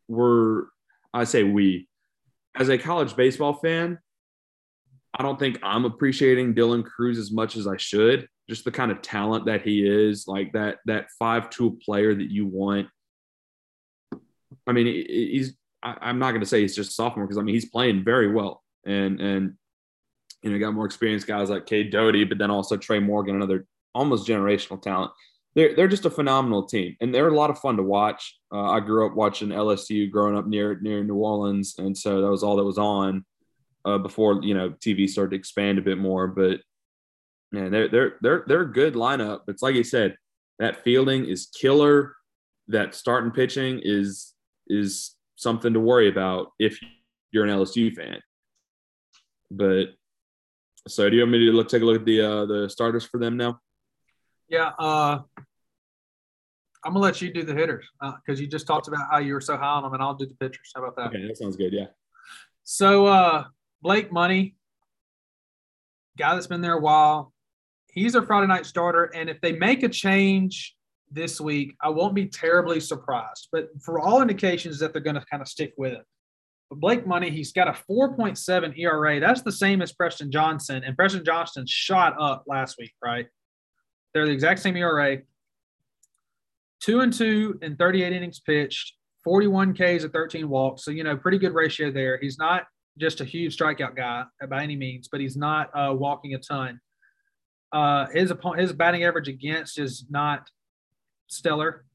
we're. 0.07 0.65
I 1.13 1.25
say 1.25 1.43
we, 1.43 1.89
as 2.55 2.69
a 2.69 2.77
college 2.77 3.17
baseball 3.17 3.53
fan, 3.53 3.99
I 5.13 5.23
don't 5.23 5.37
think 5.37 5.59
I'm 5.61 5.83
appreciating 5.83 6.53
Dylan 6.53 6.85
Crews 6.85 7.17
as 7.17 7.31
much 7.31 7.57
as 7.57 7.67
I 7.67 7.75
should 7.75 8.27
just 8.49 8.65
the 8.65 8.71
kind 8.71 8.91
of 8.91 9.01
talent 9.01 9.45
that 9.45 9.61
he 9.61 9.85
is, 9.85 10.27
like 10.27 10.53
that 10.53 10.79
that 10.85 11.07
five 11.17 11.49
tool 11.49 11.77
player 11.83 12.13
that 12.13 12.31
you 12.31 12.45
want. 12.45 12.87
I 14.67 14.71
mean, 14.71 14.85
he's. 14.87 15.55
I, 15.83 16.09
am 16.09 16.19
not 16.19 16.29
going 16.29 16.41
to 16.41 16.47
say 16.47 16.61
he's 16.61 16.75
just 16.75 16.95
sophomore 16.95 17.25
because 17.25 17.39
I 17.39 17.41
mean 17.41 17.55
he's 17.55 17.69
playing 17.69 18.03
very 18.03 18.31
well, 18.31 18.63
and 18.85 19.19
and 19.19 19.53
you 20.43 20.51
know 20.51 20.59
got 20.59 20.73
more 20.73 20.85
experienced 20.85 21.27
guys 21.27 21.49
like 21.49 21.65
Cade 21.65 21.91
Doughty, 21.91 22.23
but 22.23 22.37
then 22.37 22.51
also 22.51 22.77
Tre' 22.77 22.99
Morgan, 22.99 23.35
another 23.35 23.65
almost 23.95 24.27
generational 24.27 24.81
talent. 24.81 25.11
They're 25.55 25.75
they're 25.75 25.87
just 25.87 26.05
a 26.05 26.09
phenomenal 26.09 26.65
team, 26.65 26.95
and 27.01 27.13
they're 27.13 27.27
a 27.27 27.35
lot 27.35 27.49
of 27.49 27.59
fun 27.59 27.77
to 27.77 27.83
watch. 27.83 28.37
Uh, 28.53 28.69
I 28.71 28.79
grew 28.79 29.05
up 29.05 29.15
watching 29.15 29.49
LSU 29.49 30.09
growing 30.09 30.37
up 30.37 30.45
near 30.45 30.79
near 30.81 31.03
New 31.03 31.15
Orleans, 31.15 31.75
and 31.77 31.97
so 31.97 32.21
that 32.21 32.29
was 32.29 32.43
all 32.43 32.57
that 32.57 32.63
was 32.63 32.77
on 32.77 33.25
uh, 33.85 33.97
before 33.97 34.41
you 34.43 34.53
know 34.53 34.71
TV 34.71 35.09
started 35.09 35.31
to 35.31 35.37
expand 35.37 35.77
a 35.77 35.81
bit 35.81 35.97
more. 35.97 36.27
But 36.27 36.61
yeah, 37.51 37.69
they're 37.69 37.89
they're 37.89 38.13
they're 38.21 38.43
they're 38.47 38.61
a 38.61 38.71
good 38.71 38.93
lineup. 38.93 39.41
It's 39.47 39.61
like 39.61 39.75
you 39.75 39.83
said, 39.83 40.15
that 40.59 40.83
fielding 40.83 41.25
is 41.25 41.47
killer. 41.47 42.15
That 42.67 42.95
starting 42.95 43.31
pitching 43.31 43.81
is 43.83 44.33
is 44.67 45.15
something 45.35 45.73
to 45.73 45.79
worry 45.79 46.07
about 46.07 46.51
if 46.59 46.79
you're 47.31 47.43
an 47.43 47.49
LSU 47.49 47.93
fan. 47.93 48.19
But 49.49 49.87
so, 50.87 51.09
do 51.09 51.15
you 51.15 51.23
want 51.23 51.33
me 51.33 51.45
to 51.45 51.51
look 51.51 51.67
take 51.67 51.81
a 51.81 51.85
look 51.85 51.99
at 51.99 52.05
the 52.05 52.21
uh, 52.21 52.45
the 52.45 52.69
starters 52.69 53.03
for 53.03 53.19
them 53.19 53.35
now? 53.35 53.59
Yeah, 54.47 54.71
uh, 54.79 55.19
I'm 56.83 56.93
gonna 56.93 56.99
let 56.99 57.21
you 57.21 57.33
do 57.33 57.43
the 57.43 57.53
hitters 57.53 57.85
because 57.99 58.39
uh, 58.39 58.41
you 58.41 58.47
just 58.47 58.65
talked 58.65 58.87
about 58.87 59.07
how 59.09 59.19
you 59.19 59.33
were 59.33 59.41
so 59.41 59.57
high 59.57 59.65
on 59.65 59.83
them, 59.83 59.93
and 59.93 60.01
I'll 60.01 60.15
do 60.15 60.25
the 60.25 60.35
pitchers. 60.35 60.71
How 60.73 60.83
about 60.83 60.95
that? 60.95 61.07
Okay, 61.07 61.27
that 61.27 61.37
sounds 61.37 61.57
good. 61.57 61.73
Yeah. 61.73 61.87
So 62.63 63.05
uh, 63.05 63.45
Blake 63.81 64.11
Money, 64.11 64.55
guy 66.17 66.33
that's 66.33 66.47
been 66.47 66.61
there 66.61 66.77
a 66.77 66.79
while, 66.79 67.33
he's 67.91 68.15
a 68.15 68.21
Friday 68.21 68.47
night 68.47 68.65
starter. 68.65 69.05
And 69.13 69.29
if 69.29 69.39
they 69.41 69.53
make 69.53 69.83
a 69.83 69.89
change 69.89 70.75
this 71.11 71.39
week, 71.39 71.75
I 71.81 71.89
won't 71.89 72.15
be 72.15 72.25
terribly 72.27 72.79
surprised. 72.79 73.49
But 73.51 73.69
for 73.81 73.99
all 73.99 74.21
indications 74.21 74.79
that 74.79 74.93
they're 74.93 75.01
going 75.01 75.15
to 75.15 75.25
kind 75.29 75.41
of 75.41 75.47
stick 75.47 75.73
with 75.77 75.93
it. 75.93 76.03
But 76.69 76.79
Blake 76.79 77.05
Money, 77.05 77.29
he's 77.29 77.51
got 77.51 77.67
a 77.67 77.73
4.7 77.73 78.77
ERA. 78.79 79.19
That's 79.19 79.41
the 79.41 79.51
same 79.51 79.81
as 79.81 79.91
Preston 79.91 80.31
Johnson. 80.31 80.83
And 80.85 80.95
Preston 80.95 81.25
Johnson 81.25 81.65
shot 81.67 82.15
up 82.19 82.45
last 82.47 82.77
week, 82.79 82.93
right? 83.03 83.27
They're 84.13 84.25
the 84.25 84.31
exact 84.31 84.61
same 84.61 84.77
ERA. 84.77 85.17
Two 86.79 87.01
and 87.01 87.13
two 87.13 87.59
in 87.61 87.75
38 87.75 88.11
innings 88.13 88.39
pitched, 88.39 88.95
41 89.23 89.73
Ks 89.73 90.03
at 90.03 90.13
13 90.13 90.49
walks. 90.49 90.83
So, 90.83 90.91
you 90.91 91.03
know, 91.03 91.15
pretty 91.15 91.37
good 91.37 91.53
ratio 91.53 91.91
there. 91.91 92.17
He's 92.19 92.39
not 92.39 92.63
just 92.97 93.21
a 93.21 93.25
huge 93.25 93.57
strikeout 93.57 93.95
guy 93.95 94.23
by 94.49 94.63
any 94.63 94.75
means, 94.75 95.07
but 95.09 95.21
he's 95.21 95.37
not 95.37 95.69
uh, 95.75 95.93
walking 95.93 96.33
a 96.33 96.39
ton. 96.39 96.79
Uh, 97.71 98.07
his 98.13 98.31
opponent, 98.31 98.61
his 98.61 98.73
batting 98.73 99.03
average 99.03 99.27
against 99.27 99.79
is 99.79 100.05
not 100.09 100.49
stellar. 101.27 101.85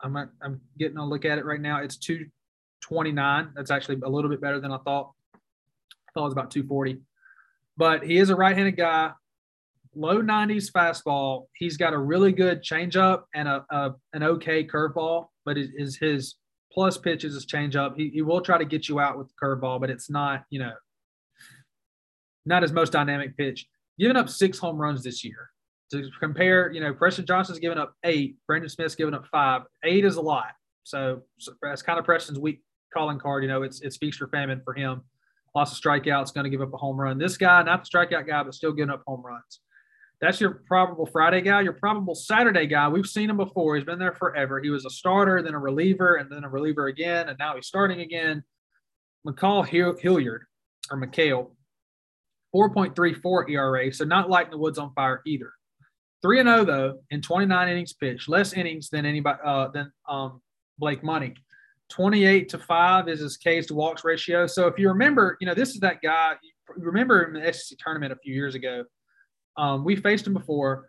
I'm 0.00 0.16
I'm 0.16 0.60
getting 0.78 0.98
a 0.98 1.06
look 1.06 1.24
at 1.24 1.38
it 1.38 1.44
right 1.44 1.60
now. 1.60 1.82
It's 1.82 1.96
229. 1.96 3.52
That's 3.54 3.70
actually 3.70 4.00
a 4.04 4.08
little 4.08 4.30
bit 4.30 4.40
better 4.40 4.60
than 4.60 4.70
I 4.70 4.78
thought. 4.78 5.12
I 5.34 6.10
thought 6.14 6.22
it 6.22 6.24
was 6.24 6.32
about 6.32 6.50
240. 6.50 7.00
But 7.76 8.04
he 8.04 8.18
is 8.18 8.30
a 8.30 8.36
right 8.36 8.56
handed 8.56 8.76
guy, 8.76 9.12
low 9.94 10.22
90s 10.22 10.70
fastball. 10.70 11.46
He's 11.54 11.76
got 11.76 11.92
a 11.92 11.98
really 11.98 12.32
good 12.32 12.62
changeup 12.62 13.24
and 13.34 13.48
a, 13.48 13.64
a 13.70 13.94
an 14.12 14.22
okay 14.22 14.64
curveball, 14.64 15.26
but 15.44 15.58
it 15.58 15.70
is 15.76 15.96
his 15.96 16.36
plus 16.72 16.98
pitches 16.98 17.34
his 17.34 17.46
changeup. 17.46 17.96
He, 17.96 18.10
he 18.10 18.22
will 18.22 18.40
try 18.40 18.58
to 18.58 18.64
get 18.64 18.88
you 18.88 19.00
out 19.00 19.16
with 19.18 19.28
the 19.28 19.34
curveball, 19.42 19.80
but 19.80 19.90
it's 19.90 20.10
not, 20.10 20.44
you 20.50 20.58
know, 20.58 20.72
not 22.44 22.62
his 22.62 22.72
most 22.72 22.92
dynamic 22.92 23.36
pitch. 23.36 23.66
Giving 23.98 24.16
up 24.16 24.28
six 24.28 24.58
home 24.58 24.76
runs 24.76 25.02
this 25.02 25.24
year. 25.24 25.50
To 25.92 26.10
compare, 26.18 26.72
you 26.72 26.80
know, 26.80 26.92
Preston 26.92 27.26
Johnson's 27.26 27.58
given 27.58 27.78
up 27.78 27.94
eight, 28.04 28.36
Brandon 28.46 28.68
Smith's 28.68 28.94
given 28.94 29.14
up 29.14 29.26
five. 29.30 29.62
Eight 29.84 30.04
is 30.04 30.16
a 30.16 30.20
lot. 30.20 30.52
So, 30.82 31.22
so 31.38 31.52
that's 31.62 31.82
kind 31.82 31.98
of 31.98 32.04
Preston's 32.04 32.38
weak 32.38 32.62
calling 32.92 33.18
card. 33.18 33.42
You 33.42 33.48
know, 33.48 33.62
it's 33.62 33.80
it's 33.82 33.96
feast 33.96 34.20
or 34.20 34.28
famine 34.28 34.60
for 34.64 34.74
him. 34.74 35.02
Lots 35.54 35.72
of 35.72 35.78
strikeouts, 35.78 36.34
going 36.34 36.44
to 36.44 36.50
give 36.50 36.62
up 36.62 36.72
a 36.72 36.76
home 36.76 36.96
run. 36.96 37.18
This 37.18 37.36
guy, 37.36 37.62
not 37.62 37.84
the 37.84 37.90
strikeout 37.90 38.26
guy, 38.26 38.42
but 38.42 38.54
still 38.54 38.72
giving 38.72 38.90
up 38.90 39.02
home 39.06 39.22
runs. 39.22 39.60
That's 40.20 40.40
your 40.40 40.62
probable 40.66 41.06
Friday 41.06 41.42
guy. 41.42 41.60
Your 41.60 41.74
probable 41.74 42.14
Saturday 42.14 42.66
guy, 42.66 42.88
we've 42.88 43.06
seen 43.06 43.30
him 43.30 43.36
before. 43.36 43.76
He's 43.76 43.84
been 43.84 43.98
there 43.98 44.14
forever. 44.14 44.60
He 44.60 44.70
was 44.70 44.84
a 44.84 44.90
starter, 44.90 45.42
then 45.42 45.54
a 45.54 45.58
reliever, 45.58 46.16
and 46.16 46.30
then 46.30 46.44
a 46.44 46.48
reliever 46.48 46.86
again, 46.86 47.28
and 47.28 47.38
now 47.38 47.54
he's 47.54 47.66
starting 47.66 48.00
again. 48.00 48.42
Ma'Khail 49.26 49.98
Hilliard, 49.98 50.46
or 50.90 51.00
McHale, 51.00 51.50
4.34 52.54 53.50
ERA, 53.50 53.92
so 53.92 54.04
not 54.04 54.30
lighting 54.30 54.52
the 54.52 54.58
woods 54.58 54.78
on 54.78 54.92
fire 54.94 55.22
either. 55.26 55.52
3 56.22 56.40
and 56.40 56.48
0 56.48 56.64
though 56.64 56.98
in 57.10 57.20
29 57.20 57.68
innings 57.68 57.92
pitched, 57.92 58.28
less 58.28 58.54
innings 58.54 58.88
than 58.88 59.04
anybody 59.04 59.38
uh, 59.44 59.68
than 59.68 59.92
um, 60.08 60.40
Blake 60.78 61.02
Money. 61.02 61.34
28 61.90 62.48
to 62.48 62.58
5 62.58 63.08
is 63.08 63.20
his 63.20 63.36
Ks 63.36 63.66
to 63.66 63.74
walks 63.74 64.04
ratio. 64.04 64.46
So 64.46 64.66
if 64.66 64.78
you 64.78 64.88
remember, 64.88 65.36
you 65.40 65.46
know, 65.46 65.54
this 65.54 65.70
is 65.70 65.80
that 65.80 66.00
guy. 66.02 66.34
Remember 66.76 67.24
in 67.24 67.34
the 67.34 67.52
SEC 67.52 67.76
tournament 67.78 68.12
a 68.12 68.16
few 68.16 68.34
years 68.34 68.54
ago, 68.54 68.84
um, 69.58 69.84
we 69.84 69.96
faced 69.96 70.26
him 70.26 70.32
before. 70.32 70.88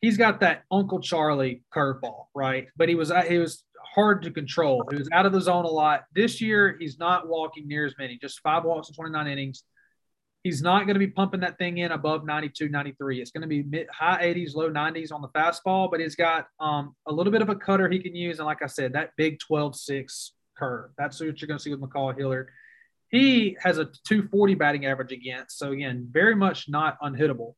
He's 0.00 0.16
got 0.16 0.40
that 0.40 0.62
Uncle 0.70 1.00
Charlie 1.00 1.62
curveball, 1.74 2.24
right? 2.34 2.66
But 2.76 2.88
he 2.88 2.94
was 2.94 3.12
he 3.28 3.38
was 3.38 3.64
hard 3.94 4.22
to 4.22 4.30
control. 4.30 4.82
He 4.90 4.96
was 4.96 5.08
out 5.12 5.26
of 5.26 5.32
the 5.32 5.40
zone 5.40 5.66
a 5.66 5.68
lot. 5.68 6.04
This 6.14 6.40
year, 6.40 6.76
he's 6.80 6.98
not 6.98 7.28
walking 7.28 7.68
near 7.68 7.84
as 7.84 7.94
many, 7.98 8.18
just 8.18 8.40
five 8.40 8.64
walks 8.64 8.88
in 8.88 8.94
29 8.94 9.26
innings. 9.26 9.62
He's 10.44 10.62
not 10.62 10.84
going 10.84 10.94
to 10.94 11.00
be 11.00 11.08
pumping 11.08 11.40
that 11.40 11.58
thing 11.58 11.78
in 11.78 11.90
above 11.90 12.24
92, 12.24 12.68
93. 12.68 13.20
It's 13.20 13.30
going 13.30 13.40
to 13.42 13.48
be 13.48 13.62
mid, 13.62 13.88
high 13.90 14.22
80s, 14.22 14.54
low 14.54 14.70
90s 14.70 15.10
on 15.10 15.22
the 15.22 15.28
fastball, 15.28 15.90
but 15.90 16.00
he's 16.00 16.14
got 16.14 16.46
um, 16.60 16.94
a 17.06 17.12
little 17.12 17.32
bit 17.32 17.42
of 17.42 17.48
a 17.48 17.56
cutter 17.56 17.88
he 17.88 17.98
can 17.98 18.14
use. 18.14 18.38
And 18.38 18.46
like 18.46 18.62
I 18.62 18.66
said, 18.66 18.92
that 18.92 19.12
big 19.16 19.40
12 19.40 19.74
6 19.74 20.32
curve. 20.56 20.90
That's 20.96 21.18
what 21.18 21.40
you're 21.40 21.48
going 21.48 21.58
to 21.58 21.62
see 21.62 21.74
with 21.74 21.80
Ma'Khail 21.80 22.16
Hiller. 22.16 22.52
He 23.08 23.56
has 23.60 23.78
a 23.78 23.86
240 23.86 24.54
batting 24.54 24.86
average 24.86 25.12
against. 25.12 25.58
So, 25.58 25.72
again, 25.72 26.08
very 26.10 26.36
much 26.36 26.68
not 26.68 27.00
unhittable. 27.00 27.54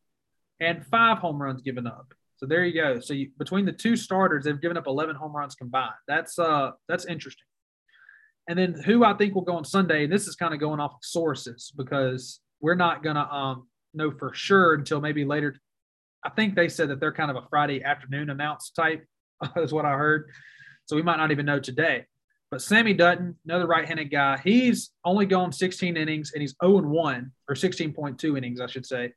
And 0.61 0.87
five 0.87 1.18
home 1.18 1.43
runs 1.43 1.62
given 1.62 1.87
up. 1.87 2.14
So 2.37 2.47
there 2.47 2.64
you 2.64 2.74
go. 2.74 3.01
So 3.01 3.14
you, 3.14 3.30
between 3.39 3.64
the 3.64 3.72
two 3.72 3.97
starters, 3.97 4.45
they've 4.45 4.61
given 4.61 4.76
up 4.76 4.87
11 4.87 5.16
home 5.16 5.34
runs 5.34 5.55
combined. 5.55 5.95
That's 6.07 6.39
uh 6.39 6.72
that's 6.89 7.07
interesting. 7.07 7.47
And 8.49 8.59
then 8.59 8.74
who 8.74 9.05
I 9.05 9.14
think 9.14 9.34
will 9.34 9.43
go 9.43 9.57
on 9.57 9.64
Sunday, 9.64 10.05
and 10.05 10.12
this 10.12 10.28
is 10.28 10.37
kind 10.37 10.55
of 10.55 10.61
going 10.61 10.78
off 10.78 10.93
of 10.93 11.01
sources 11.03 11.72
because 11.76 12.41
we're 12.61 12.75
not 12.75 13.03
going 13.03 13.17
to 13.17 13.33
um, 13.33 13.69
know 13.95 14.11
for 14.11 14.33
sure 14.35 14.75
until 14.75 15.01
maybe 15.01 15.25
later. 15.25 15.57
I 16.25 16.31
think 16.31 16.55
they 16.55 16.69
said 16.69 16.91
that 16.91 17.01
they're 17.01 17.13
kind 17.13 17.31
of 17.31 17.37
a 17.37 17.47
Friday 17.49 17.83
afternoon 17.83 18.31
announce 18.31 18.71
type, 18.71 19.05
is 19.57 19.73
what 19.73 19.85
I 19.85 19.93
heard. 19.93 20.31
So 20.87 20.97
we 20.97 21.03
might 21.03 21.17
not 21.17 21.31
even 21.31 21.47
know 21.47 21.61
today. 21.61 22.07
But 22.51 22.63
Sammy 22.63 22.95
Dutton, 22.95 23.37
another 23.45 23.67
right-handed 23.67 24.11
guy, 24.11 24.41
he's 24.43 24.91
only 25.05 25.27
gone 25.27 25.53
16 25.53 25.97
innings 25.97 26.33
and 26.33 26.41
he's 26.41 26.55
0 26.65 26.79
and 26.79 26.91
1 26.91 27.33
or 27.49 27.55
16.2 27.55 28.39
innings, 28.39 28.61
I 28.61 28.67
should 28.67 28.87
say. 28.87 29.13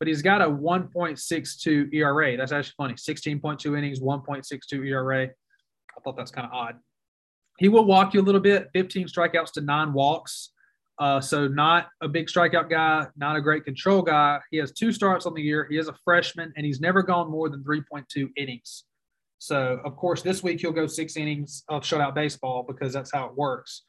But 0.00 0.08
he's 0.08 0.20
got 0.20 0.42
a 0.42 0.46
1.62 0.46 1.94
ERA. 1.94 2.36
That's 2.36 2.50
actually 2.50 2.74
funny. 2.76 2.94
16.2 2.94 3.78
innings, 3.78 4.00
1.62 4.00 4.86
ERA. 4.88 5.26
I 5.26 6.00
thought 6.02 6.16
that's 6.16 6.32
kind 6.32 6.46
of 6.46 6.52
odd. 6.52 6.76
He 7.58 7.68
will 7.68 7.84
walk 7.84 8.14
you 8.14 8.20
a 8.20 8.22
little 8.22 8.40
bit, 8.40 8.70
15 8.72 9.06
strikeouts 9.06 9.52
to 9.52 9.60
nine 9.60 9.92
walks. 9.92 10.50
Uh, 10.98 11.20
so 11.20 11.48
not 11.48 11.88
a 12.00 12.08
big 12.08 12.26
strikeout 12.26 12.70
guy, 12.70 13.06
not 13.16 13.36
a 13.36 13.40
great 13.40 13.64
control 13.64 14.02
guy. 14.02 14.38
He 14.50 14.58
has 14.58 14.72
two 14.72 14.92
starts 14.92 15.26
on 15.26 15.34
the 15.34 15.42
year. 15.42 15.66
He 15.68 15.78
is 15.78 15.88
a 15.88 15.94
freshman, 16.04 16.52
and 16.56 16.66
he's 16.66 16.80
never 16.80 17.02
gone 17.02 17.30
more 17.30 17.48
than 17.48 17.64
3.2 17.64 18.28
innings. 18.36 18.84
So 19.38 19.80
of 19.84 19.96
course, 19.96 20.22
this 20.22 20.42
week 20.42 20.60
he'll 20.60 20.70
go 20.70 20.86
six 20.86 21.16
innings 21.16 21.64
of 21.68 21.82
shutout 21.82 22.14
baseball 22.14 22.64
because 22.66 22.92
that's 22.92 23.10
how 23.12 23.26
it 23.26 23.34
works. 23.34 23.82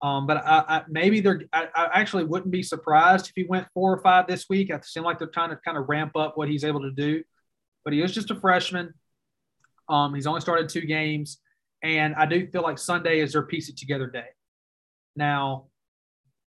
Um, 0.00 0.26
but 0.26 0.38
I, 0.38 0.64
I, 0.68 0.82
maybe 0.88 1.20
they're. 1.20 1.42
I, 1.52 1.68
I, 1.74 2.00
actually 2.00 2.24
wouldn't 2.24 2.50
be 2.50 2.62
surprised 2.62 3.28
if 3.28 3.32
he 3.34 3.44
went 3.44 3.66
four 3.72 3.92
or 3.92 4.02
five 4.02 4.26
this 4.26 4.46
week. 4.50 4.70
It 4.70 4.84
seems 4.84 5.04
like 5.04 5.18
they're 5.18 5.28
trying 5.28 5.50
to 5.50 5.56
kind 5.56 5.78
of 5.78 5.88
ramp 5.88 6.16
up 6.16 6.36
what 6.36 6.48
he's 6.48 6.64
able 6.64 6.80
to 6.82 6.90
do. 6.90 7.22
But 7.84 7.94
he 7.94 8.02
is 8.02 8.12
just 8.12 8.30
a 8.30 8.34
freshman. 8.34 8.92
Um, 9.88 10.14
he's 10.14 10.26
only 10.26 10.40
started 10.40 10.68
two 10.68 10.82
games, 10.82 11.38
and 11.82 12.14
I 12.14 12.26
do 12.26 12.46
feel 12.48 12.62
like 12.62 12.78
Sunday 12.78 13.20
is 13.20 13.32
their 13.32 13.42
piece 13.42 13.68
it 13.68 13.76
together 13.76 14.06
day. 14.06 14.28
Now, 15.16 15.66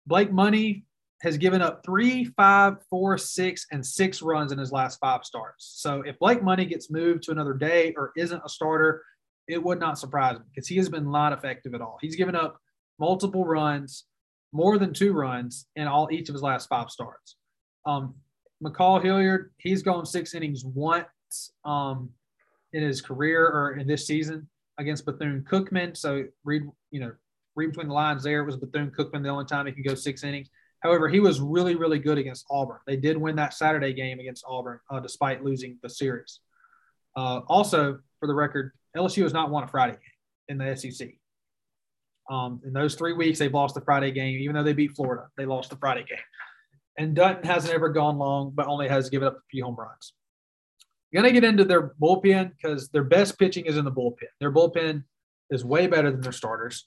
Blake 0.05 0.31
Money 0.31 0.85
has 1.21 1.37
given 1.37 1.61
up 1.61 1.81
three, 1.85 2.25
five, 2.35 2.75
four, 2.89 3.17
six, 3.17 3.65
and 3.71 3.85
six 3.85 4.21
runs 4.21 4.51
in 4.51 4.57
his 4.57 4.73
last 4.73 4.99
five 4.99 5.23
starts. 5.23 5.75
So 5.77 6.01
if 6.05 6.19
Blake 6.19 6.43
Money 6.43 6.65
gets 6.65 6.91
moved 6.91 7.23
to 7.23 7.31
another 7.31 7.53
day 7.53 7.93
or 7.95 8.11
isn't 8.17 8.41
a 8.43 8.49
starter, 8.49 9.01
it 9.47 9.63
would 9.63 9.79
not 9.79 9.97
surprise 9.97 10.37
me 10.37 10.45
because 10.53 10.67
he 10.67 10.75
has 10.77 10.89
been 10.89 11.09
not 11.09 11.31
effective 11.31 11.73
at 11.73 11.81
all. 11.81 11.97
He's 12.01 12.17
given 12.17 12.35
up 12.35 12.57
multiple 12.99 13.45
runs, 13.45 14.05
more 14.51 14.77
than 14.77 14.93
two 14.93 15.13
runs 15.13 15.67
in 15.75 15.87
all 15.87 16.09
each 16.11 16.29
of 16.29 16.33
his 16.33 16.41
last 16.41 16.67
five 16.67 16.89
starts. 16.89 17.37
Um, 17.85 18.15
Ma'Khail 18.63 19.03
Hilliard, 19.03 19.51
he's 19.57 19.81
gone 19.81 20.05
six 20.05 20.33
innings 20.33 20.63
once 20.65 21.07
um, 21.65 22.09
in 22.73 22.83
his 22.83 23.01
career 23.01 23.45
or 23.45 23.77
in 23.77 23.87
this 23.87 24.07
season 24.07 24.47
against 24.77 25.05
Bethune 25.05 25.45
Cookman. 25.49 25.95
So 25.95 26.25
read, 26.43 26.63
you 26.91 26.99
know, 26.99 27.11
read 27.55 27.67
between 27.67 27.87
the 27.87 27.93
lines 27.93 28.23
there. 28.23 28.41
It 28.41 28.45
was 28.45 28.57
Bethune 28.57 28.91
Cookman 28.91 29.23
the 29.23 29.29
only 29.29 29.45
time 29.45 29.65
he 29.65 29.71
could 29.71 29.85
go 29.85 29.95
six 29.95 30.23
innings. 30.23 30.49
However, 30.81 31.07
he 31.07 31.19
was 31.19 31.39
really, 31.39 31.75
really 31.75 31.99
good 31.99 32.17
against 32.17 32.45
Auburn. 32.49 32.79
They 32.85 32.97
did 32.97 33.17
win 33.17 33.37
that 33.37 33.53
Saturday 33.53 33.93
game 33.93 34.19
against 34.19 34.43
Auburn, 34.47 34.79
uh, 34.89 34.99
despite 34.99 35.43
losing 35.43 35.77
the 35.81 35.89
series. 35.89 36.39
Uh, 37.15 37.41
also, 37.47 37.99
for 38.19 38.27
the 38.27 38.33
record, 38.33 38.73
LSU 38.97 39.23
has 39.23 39.33
not 39.33 39.49
won 39.49 39.63
a 39.63 39.67
Friday 39.67 39.93
game 39.93 39.99
in 40.49 40.57
the 40.57 40.75
SEC. 40.75 41.09
Um, 42.29 42.61
in 42.65 42.73
those 42.73 42.95
three 42.95 43.13
weeks, 43.13 43.39
they've 43.39 43.53
lost 43.53 43.75
the 43.75 43.81
Friday 43.81 44.11
game, 44.11 44.39
even 44.39 44.55
though 44.55 44.63
they 44.63 44.73
beat 44.73 44.95
Florida. 44.95 45.27
They 45.37 45.45
lost 45.45 45.69
the 45.69 45.77
Friday 45.77 46.05
game. 46.07 46.19
And 46.97 47.15
Dutton 47.15 47.43
hasn't 47.43 47.73
ever 47.73 47.89
gone 47.89 48.17
long, 48.17 48.51
but 48.53 48.67
only 48.67 48.87
has 48.87 49.09
given 49.09 49.27
up 49.27 49.35
a 49.35 49.41
few 49.49 49.63
home 49.63 49.75
runs. 49.75 50.13
Going 51.13 51.25
to 51.25 51.31
get 51.31 51.43
into 51.43 51.63
their 51.63 51.93
bullpen 52.01 52.51
because 52.55 52.89
their 52.89 53.03
best 53.03 53.37
pitching 53.37 53.65
is 53.65 53.77
in 53.77 53.85
the 53.85 53.91
bullpen. 53.91 54.29
Their 54.39 54.51
bullpen 54.51 55.03
is 55.51 55.63
way 55.63 55.85
better 55.85 56.09
than 56.09 56.21
their 56.21 56.31
starters. 56.31 56.85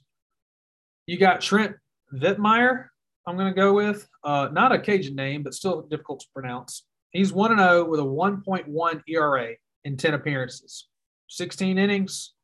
You 1.07 1.19
got 1.19 1.41
Trent 1.41 1.77
Vietmeier, 2.13 2.87
I'm 3.27 3.37
going 3.37 3.53
to 3.53 3.57
go 3.57 3.73
with. 3.73 4.09
Uh, 4.25 4.49
not 4.53 4.73
a 4.73 4.79
Cajun 4.79 5.15
name, 5.15 5.43
but 5.43 5.55
still 5.55 5.83
difficult 5.83 6.21
to 6.21 6.27
pronounce. 6.35 6.85
He's 7.11 7.33
1 7.33 7.57
0 7.57 7.89
with 7.89 8.01
a 8.01 8.03
1.1 8.03 9.03
ERA 9.09 9.55
in 9.85 9.97
10 9.97 10.15
appearances, 10.15 10.89
16 11.29 11.79
innings, 11.79 12.35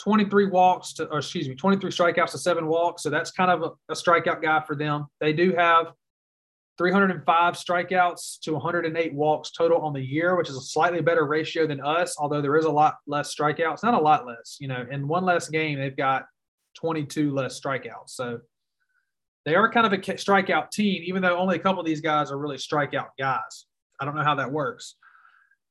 23 0.00 0.46
walks 0.46 0.94
to, 0.94 1.06
or 1.08 1.18
excuse 1.18 1.48
me, 1.48 1.54
23 1.54 1.90
strikeouts 1.90 2.32
to 2.32 2.38
seven 2.38 2.66
walks. 2.66 3.02
So 3.02 3.10
that's 3.10 3.30
kind 3.30 3.50
of 3.50 3.62
a, 3.62 3.92
a 3.92 3.94
strikeout 3.94 4.42
guy 4.42 4.60
for 4.66 4.74
them. 4.74 5.06
They 5.20 5.32
do 5.32 5.54
have 5.56 5.92
305 6.78 7.54
strikeouts 7.54 8.40
to 8.40 8.54
108 8.54 9.14
walks 9.14 9.52
total 9.52 9.80
on 9.80 9.92
the 9.92 10.00
year, 10.00 10.36
which 10.36 10.48
is 10.48 10.56
a 10.56 10.60
slightly 10.60 11.00
better 11.00 11.24
ratio 11.26 11.66
than 11.66 11.80
us, 11.80 12.16
although 12.18 12.42
there 12.42 12.56
is 12.56 12.64
a 12.64 12.70
lot 12.70 12.96
less 13.06 13.34
strikeouts. 13.34 13.82
Not 13.82 13.94
a 13.94 13.98
lot 13.98 14.26
less, 14.26 14.56
you 14.60 14.68
know, 14.68 14.84
in 14.90 15.06
one 15.06 15.24
less 15.24 15.48
game, 15.48 15.78
they've 15.78 15.96
got 15.96 16.24
22 16.74 17.32
less 17.32 17.60
strikeouts. 17.60 18.08
So 18.08 18.40
they 19.44 19.54
are 19.54 19.70
kind 19.70 19.86
of 19.86 19.92
a 19.92 19.98
strikeout 19.98 20.70
team, 20.70 21.02
even 21.04 21.22
though 21.22 21.36
only 21.36 21.56
a 21.56 21.60
couple 21.60 21.80
of 21.80 21.86
these 21.86 22.00
guys 22.00 22.30
are 22.30 22.38
really 22.38 22.56
strikeout 22.56 23.08
guys. 23.18 23.66
I 24.00 24.04
don't 24.04 24.14
know 24.14 24.24
how 24.24 24.36
that 24.36 24.50
works. 24.50 24.96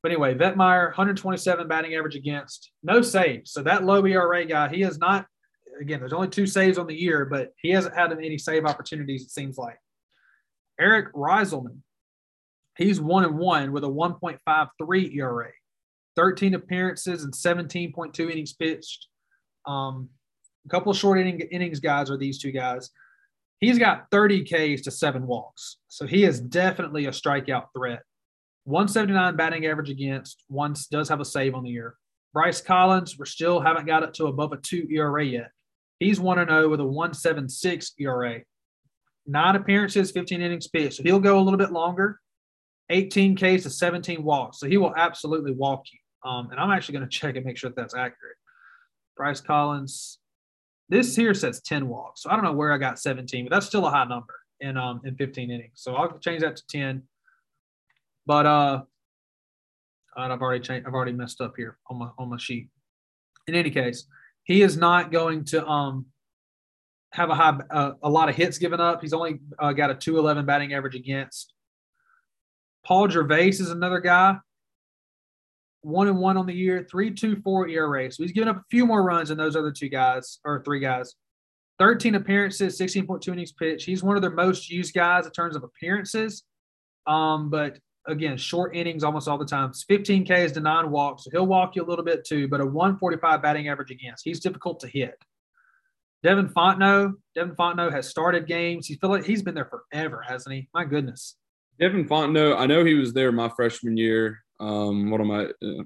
But 0.03 0.11
anyway, 0.11 0.33
Vietmeier, 0.33 0.87
127 0.87 1.67
batting 1.67 1.93
average 1.95 2.15
against, 2.15 2.71
no 2.81 3.01
saves. 3.01 3.51
So 3.51 3.61
that 3.63 3.83
low 3.83 4.05
ERA 4.05 4.45
guy, 4.45 4.69
he 4.69 4.81
is 4.81 4.97
not, 4.97 5.27
again, 5.79 5.99
there's 5.99 6.13
only 6.13 6.27
two 6.27 6.47
saves 6.47 6.77
on 6.77 6.87
the 6.87 6.95
year, 6.95 7.25
but 7.25 7.53
he 7.61 7.69
hasn't 7.69 7.95
had 7.95 8.11
any 8.11 8.37
save 8.37 8.65
opportunities, 8.65 9.23
it 9.23 9.31
seems 9.31 9.57
like. 9.57 9.77
Eric 10.79 11.13
Reyzelman, 11.13 11.77
he's 12.77 12.99
one 12.99 13.25
and 13.25 13.37
one 13.37 13.71
with 13.71 13.83
a 13.83 13.87
1.53 13.87 15.15
ERA, 15.15 15.51
13 16.15 16.55
appearances 16.55 17.23
and 17.23 17.33
17.2 17.33 18.19
innings 18.31 18.53
pitched. 18.53 19.07
Um, 19.67 20.09
a 20.65 20.69
couple 20.69 20.91
of 20.91 20.97
short 20.97 21.19
inning, 21.19 21.39
innings 21.39 21.79
guys 21.79 22.09
are 22.09 22.17
these 22.17 22.39
two 22.39 22.51
guys. 22.51 22.89
He's 23.59 23.77
got 23.77 24.07
30 24.11 24.43
Ks 24.43 24.81
to 24.83 24.91
seven 24.91 25.27
walks. 25.27 25.77
So 25.87 26.07
he 26.07 26.23
is 26.23 26.39
definitely 26.39 27.05
a 27.05 27.11
strikeout 27.11 27.65
threat. 27.75 28.01
179 28.65 29.35
batting 29.35 29.65
average 29.65 29.89
against, 29.89 30.43
once 30.49 30.87
does 30.87 31.09
have 31.09 31.19
a 31.19 31.25
save 31.25 31.55
on 31.55 31.63
the 31.63 31.69
year. 31.69 31.95
Bryce 32.33 32.61
Collins, 32.61 33.17
we 33.19 33.25
still 33.25 33.59
haven't 33.59 33.85
got 33.85 34.03
it 34.03 34.13
to 34.15 34.27
above 34.27 34.53
a 34.53 34.57
two 34.57 34.87
ERA 34.89 35.25
yet. 35.25 35.51
He's 35.99 36.19
1 36.19 36.47
0 36.47 36.69
with 36.69 36.79
a 36.79 36.85
176 36.85 37.93
ERA. 37.99 38.41
nine 39.27 39.55
appearances, 39.55 40.11
15 40.11 40.41
innings 40.41 40.67
pitched. 40.67 40.95
So 40.95 41.03
he'll 41.03 41.19
go 41.19 41.37
a 41.37 41.41
little 41.41 41.59
bit 41.59 41.71
longer, 41.71 42.19
18 42.89 43.35
Ks 43.35 43.63
to 43.63 43.69
17 43.69 44.23
walks. 44.23 44.59
So 44.59 44.67
he 44.67 44.77
will 44.77 44.95
absolutely 44.95 45.51
walk 45.51 45.83
you. 45.91 45.99
Um, 46.29 46.49
and 46.51 46.59
I'm 46.59 46.71
actually 46.71 46.93
going 46.97 47.09
to 47.09 47.17
check 47.17 47.35
and 47.35 47.45
make 47.45 47.57
sure 47.57 47.69
that 47.69 47.75
that's 47.75 47.93
accurate. 47.93 48.37
Bryce 49.17 49.41
Collins, 49.41 50.19
this 50.91 51.15
here 51.15 51.33
says 51.33 51.61
10 51.61 51.87
walks. 51.87 52.21
So 52.21 52.29
I 52.29 52.35
don't 52.35 52.43
know 52.43 52.51
where 52.51 52.73
I 52.73 52.77
got 52.77 52.99
17, 52.99 53.45
but 53.45 53.55
that's 53.55 53.65
still 53.65 53.87
a 53.87 53.89
high 53.89 54.03
number 54.03 54.33
in 54.59 54.77
um 54.77 55.01
in 55.05 55.15
15 55.15 55.49
innings. 55.49 55.71
So 55.75 55.95
I'll 55.95 56.19
change 56.19 56.41
that 56.41 56.57
to 56.57 56.63
10. 56.69 57.03
But 58.25 58.45
uh 58.45 58.81
I've 60.15 60.41
already 60.41 60.63
changed 60.63 60.85
I've 60.85 60.93
already 60.93 61.13
messed 61.13 61.39
up 61.39 61.53
here 61.55 61.77
on 61.89 61.97
my 61.97 62.09
on 62.17 62.29
my 62.29 62.37
sheet. 62.37 62.69
In 63.47 63.55
any 63.55 63.71
case, 63.71 64.05
he 64.43 64.61
is 64.61 64.75
not 64.77 65.11
going 65.11 65.45
to 65.45 65.65
um 65.65 66.07
have 67.13 67.29
a 67.29 67.35
high 67.35 67.57
uh, 67.69 67.93
a 68.03 68.09
lot 68.09 68.27
of 68.27 68.35
hits 68.35 68.57
given 68.57 68.81
up. 68.81 69.01
He's 69.01 69.13
only 69.13 69.39
uh, 69.59 69.71
got 69.71 69.91
a 69.91 69.95
211 69.95 70.45
batting 70.45 70.73
average 70.73 70.95
against. 70.95 71.53
Paul 72.85 73.07
Gervase 73.07 73.61
is 73.61 73.69
another 73.69 73.99
guy. 73.99 74.37
One 75.81 76.07
and 76.07 76.19
one 76.19 76.37
on 76.37 76.45
the 76.45 76.53
year, 76.53 76.87
three 76.89 77.11
two 77.11 77.41
four 77.41 77.67
ERA. 77.67 78.11
So 78.11 78.23
he's 78.23 78.31
given 78.31 78.49
up 78.49 78.57
a 78.57 78.63
few 78.69 78.85
more 78.85 79.03
runs 79.03 79.29
than 79.29 79.37
those 79.37 79.55
other 79.55 79.71
two 79.71 79.89
guys 79.89 80.39
or 80.45 80.63
three 80.63 80.79
guys. 80.79 81.15
13 81.79 82.13
appearances, 82.13 82.79
16.2 82.79 83.27
innings 83.29 83.53
pitched. 83.53 83.87
He's 83.87 84.03
one 84.03 84.15
of 84.15 84.21
their 84.21 84.29
most 84.29 84.69
used 84.69 84.93
guys 84.93 85.25
in 85.25 85.31
terms 85.31 85.55
of 85.55 85.63
appearances. 85.63 86.43
Um, 87.07 87.49
but 87.49 87.79
again, 88.05 88.37
short 88.37 88.75
innings 88.75 89.03
almost 89.03 89.27
all 89.27 89.39
the 89.39 89.45
time. 89.45 89.69
It's 89.69 89.83
15 89.85 90.25
Ks 90.25 90.51
to 90.51 90.59
nine 90.59 90.91
walks. 90.91 91.23
So 91.23 91.31
he'll 91.31 91.47
walk 91.47 91.75
you 91.75 91.83
a 91.83 91.87
little 91.87 92.05
bit 92.05 92.23
too, 92.23 92.47
but 92.47 92.61
a 92.61 92.65
145 92.65 93.41
batting 93.41 93.67
average 93.67 93.89
against. 93.89 94.23
He's 94.23 94.39
difficult 94.39 94.79
to 94.81 94.87
hit. 94.87 95.15
Devin 96.23 96.49
Fontenot. 96.49 97.13
Devin 97.33 97.55
Fontenot 97.55 97.91
has 97.91 98.07
started 98.07 98.45
games. 98.45 98.85
He 98.85 98.95
feel 98.95 99.09
like 99.09 99.25
he's 99.25 99.41
been 99.41 99.55
there 99.55 99.69
forever, 99.91 100.23
hasn't 100.27 100.53
he? 100.53 100.69
My 100.73 100.85
goodness. 100.85 101.35
Devin 101.79 102.07
Fontenot. 102.07 102.57
I 102.57 102.67
know 102.67 102.85
he 102.85 102.93
was 102.93 103.13
there 103.13 103.31
my 103.31 103.49
freshman 103.49 103.97
year. 103.97 104.39
Um, 104.61 105.09
what 105.09 105.19
am 105.19 105.31
I? 105.31 105.45
Uh, 105.63 105.83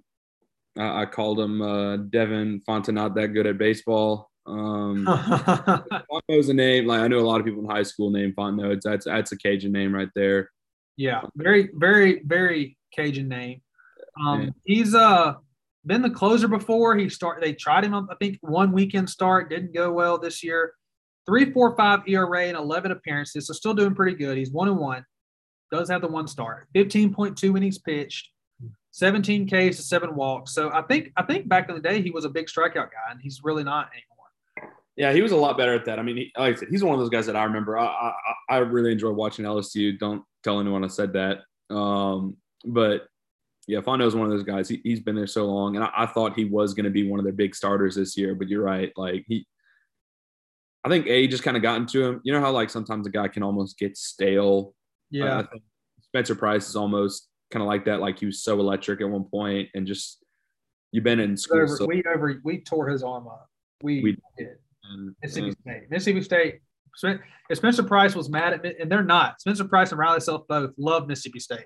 I, 0.78 1.06
called 1.06 1.40
him 1.40 1.62
uh, 1.62 1.98
Devin 1.98 2.62
Fontenot. 2.68 2.94
Not 2.94 3.16
that 3.16 3.30
good 3.30 3.48
at 3.48 3.58
baseball. 3.58 4.30
Um, 4.46 5.06
Fontenot's 5.08 6.50
a 6.50 6.54
name. 6.54 6.86
Like 6.86 7.00
I 7.00 7.08
know 7.08 7.20
a 7.20 7.22
lot 7.22 7.40
of 7.40 7.46
people 7.46 7.64
in 7.64 7.70
high 7.70 7.84
school 7.84 8.12
named 8.12 8.36
Fontenot. 8.36 8.82
That's 8.82 9.06
that's 9.06 9.32
a 9.32 9.38
Cajun 9.38 9.72
name 9.72 9.96
right 9.96 10.10
there. 10.16 10.50
Yeah, 10.98 11.22
very, 11.36 11.70
very, 11.74 12.22
very 12.26 12.78
Cajun 12.94 13.30
name. 13.30 13.62
Um, 14.22 14.54
he's 14.66 14.94
uh 14.94 15.36
been 15.86 16.02
the 16.02 16.10
closer 16.10 16.48
before. 16.48 16.96
He 16.98 17.10
start 17.10 17.42
they 17.42 17.54
tried 17.54 17.86
him 17.86 17.94
I 17.94 18.16
think 18.20 18.38
one 18.42 18.72
weekend 18.72 19.10
start, 19.10 19.50
didn't 19.50 19.74
go 19.74 19.92
well 19.92 20.18
this 20.18 20.44
year. 20.44 20.74
Three, 21.26 21.52
four, 21.52 21.76
five 21.76 22.02
ERA 22.08 22.46
and 22.46 22.56
11 22.56 22.92
appearances, 22.92 23.48
so 23.48 23.54
still 23.54 23.74
doing 23.74 23.96
pretty 23.96 24.16
good. 24.16 24.38
He's 24.38 24.52
one 24.52 24.68
and 24.68 24.78
one. 24.78 25.04
Does 25.72 25.90
have 25.90 26.02
the 26.02 26.08
one 26.08 26.28
start. 26.28 26.68
15.2 26.76 27.58
innings 27.58 27.80
pitched, 27.80 28.30
17 28.92 29.48
Ks 29.48 29.78
to 29.78 29.84
seven 29.84 30.16
walks. 30.16 30.54
So 30.54 30.72
I 30.72 30.82
think 30.82 31.12
I 31.18 31.24
think 31.24 31.50
back 31.50 31.68
in 31.68 31.76
the 31.76 31.82
day 31.82 32.02
he 32.02 32.12
was 32.12 32.24
a 32.24 32.30
big 32.30 32.48
strikeout 32.48 32.74
guy, 32.74 33.12
and 33.12 33.20
he's 33.22 33.44
really 33.44 33.64
not 33.64 33.90
anymore. 33.92 34.72
Yeah, 34.96 35.12
he 35.12 35.22
was 35.22 35.34
a 35.34 35.36
lot 35.36 35.58
better 35.58 35.74
at 35.74 35.84
that. 35.86 36.00
I 36.00 36.02
mean, 36.02 36.16
he, 36.16 36.32
like 36.38 36.56
I 36.56 36.60
said, 36.60 36.70
he's 36.70 36.84
one 36.84 36.94
of 36.94 37.02
those 37.02 37.10
guys 37.10 37.26
that 37.26 37.36
I 37.36 37.44
remember. 37.44 37.78
I, 37.78 37.86
I, 37.86 38.14
I 38.50 38.58
really 38.60 38.94
enjoy 38.94 39.12
watching 39.12 39.44
LSU. 39.44 40.00
Don't 40.00 40.24
tell 40.44 40.62
anyone 40.62 40.86
I 40.86 40.88
said 40.88 41.12
that. 41.14 41.40
Um, 41.70 42.38
but 42.64 43.08
yeah, 43.68 43.80
Fondo 43.82 44.08
is 44.08 44.16
one 44.16 44.26
of 44.26 44.32
those 44.32 44.44
guys. 44.44 44.70
He, 44.70 44.82
has 44.90 45.02
been 45.02 45.16
there 45.16 45.28
so 45.28 45.46
long, 45.46 45.76
and 45.76 45.84
I, 45.84 45.90
I 45.98 46.06
thought 46.06 46.38
he 46.38 46.46
was 46.46 46.74
going 46.74 46.86
to 46.86 46.92
be 46.92 47.10
one 47.10 47.20
of 47.20 47.26
their 47.26 47.34
big 47.34 47.56
starters 47.56 47.96
this 47.96 48.16
year. 48.16 48.36
But 48.36 48.48
you're 48.48 48.64
right. 48.64 48.94
Like 48.96 49.26
he, 49.28 49.46
I 50.86 50.90
think 50.90 51.08
A 51.08 51.28
just 51.28 51.44
kind 51.44 51.58
of 51.58 51.64
got 51.64 51.76
into 51.76 52.02
him. 52.02 52.22
You 52.24 52.32
know 52.32 52.40
how 52.40 52.52
like 52.52 52.70
sometimes 52.70 53.06
a 53.08 53.10
guy 53.10 53.28
can 53.28 53.44
almost 53.44 53.78
get 53.78 53.98
stale. 53.98 54.74
Yeah. 55.10 55.40
Uh, 55.40 55.44
Spencer 56.00 56.36
Price 56.36 56.70
is 56.70 56.78
almost 56.78 57.28
kind 57.52 57.62
of 57.62 57.68
like 57.68 57.86
that. 57.86 58.00
Like 58.00 58.20
he 58.20 58.26
was 58.26 58.44
so 58.44 58.60
electric 58.60 59.02
at 59.02 59.10
one 59.10 59.26
point, 59.26 59.70
and 59.74 59.86
just 59.88 60.24
you've 60.92 61.04
been 61.04 61.20
in 61.20 61.38
school. 61.38 61.62
Over, 61.62 61.76
so, 61.76 61.86
we 61.86 62.04
over 62.04 62.42
we 62.44 62.62
tore 62.62 62.88
his 62.90 63.04
arm 63.04 63.28
up. 63.28 63.50
We, 63.84 64.02
we 64.02 64.18
did. 64.38 64.58
And, 64.84 65.16
Mississippi 65.22 65.48
and, 65.48 65.58
State. 65.58 65.92
Mississippi 65.92 66.22
State. 66.22 67.20
Spencer 67.54 67.84
Price 67.84 68.16
was 68.16 68.30
mad 68.30 68.54
at, 68.54 68.80
and 68.80 68.92
they're 68.92 69.04
not. 69.04 69.42
Spencer 69.42 69.66
Price 69.66 69.92
and 69.92 70.00
Riley 70.00 70.22
Self 70.22 70.48
both 70.48 70.72
love 70.78 71.08
Mississippi 71.08 71.40
State. 71.40 71.66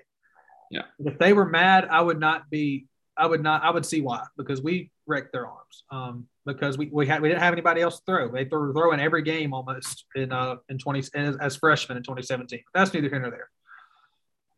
Yeah. 0.70 0.82
If 0.98 1.18
they 1.18 1.32
were 1.32 1.46
mad, 1.46 1.86
I 1.90 2.00
would 2.00 2.20
not 2.20 2.50
be. 2.50 2.86
I 3.16 3.26
would 3.26 3.42
not. 3.42 3.62
I 3.62 3.70
would 3.70 3.84
see 3.84 4.00
why 4.00 4.24
because 4.36 4.62
we 4.62 4.90
wrecked 5.06 5.32
their 5.32 5.46
arms. 5.46 5.84
Um, 5.90 6.26
because 6.46 6.78
we 6.78 6.88
we 6.92 7.06
had 7.06 7.20
we 7.20 7.28
didn't 7.28 7.42
have 7.42 7.52
anybody 7.52 7.80
else 7.80 7.98
to 7.98 8.04
throw. 8.06 8.30
They 8.30 8.44
were 8.44 8.72
throwing 8.72 9.00
every 9.00 9.22
game 9.22 9.52
almost 9.52 10.04
in 10.14 10.32
uh 10.32 10.56
in 10.68 10.78
twenty 10.78 11.00
as, 11.14 11.36
as 11.36 11.56
freshmen 11.56 11.96
in 11.96 12.02
2017. 12.02 12.60
That's 12.74 12.92
neither 12.94 13.08
here 13.08 13.20
nor 13.20 13.30
there. 13.30 13.50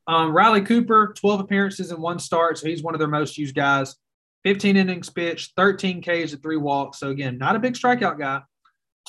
Um, 0.06 0.32
Riley 0.32 0.62
Cooper, 0.62 1.14
12 1.16 1.40
appearances 1.40 1.90
and 1.90 2.02
one 2.02 2.18
start, 2.18 2.58
so 2.58 2.66
he's 2.66 2.82
one 2.82 2.94
of 2.94 2.98
their 2.98 3.08
most 3.08 3.38
used 3.38 3.54
guys. 3.54 3.96
15 4.44 4.76
innings 4.76 5.08
pitched, 5.08 5.52
13 5.56 6.02
Ks 6.02 6.32
and 6.32 6.42
three 6.42 6.56
walks. 6.56 6.98
So 6.98 7.10
again, 7.10 7.38
not 7.38 7.54
a 7.54 7.60
big 7.60 7.74
strikeout 7.74 8.18
guy. 8.18 8.42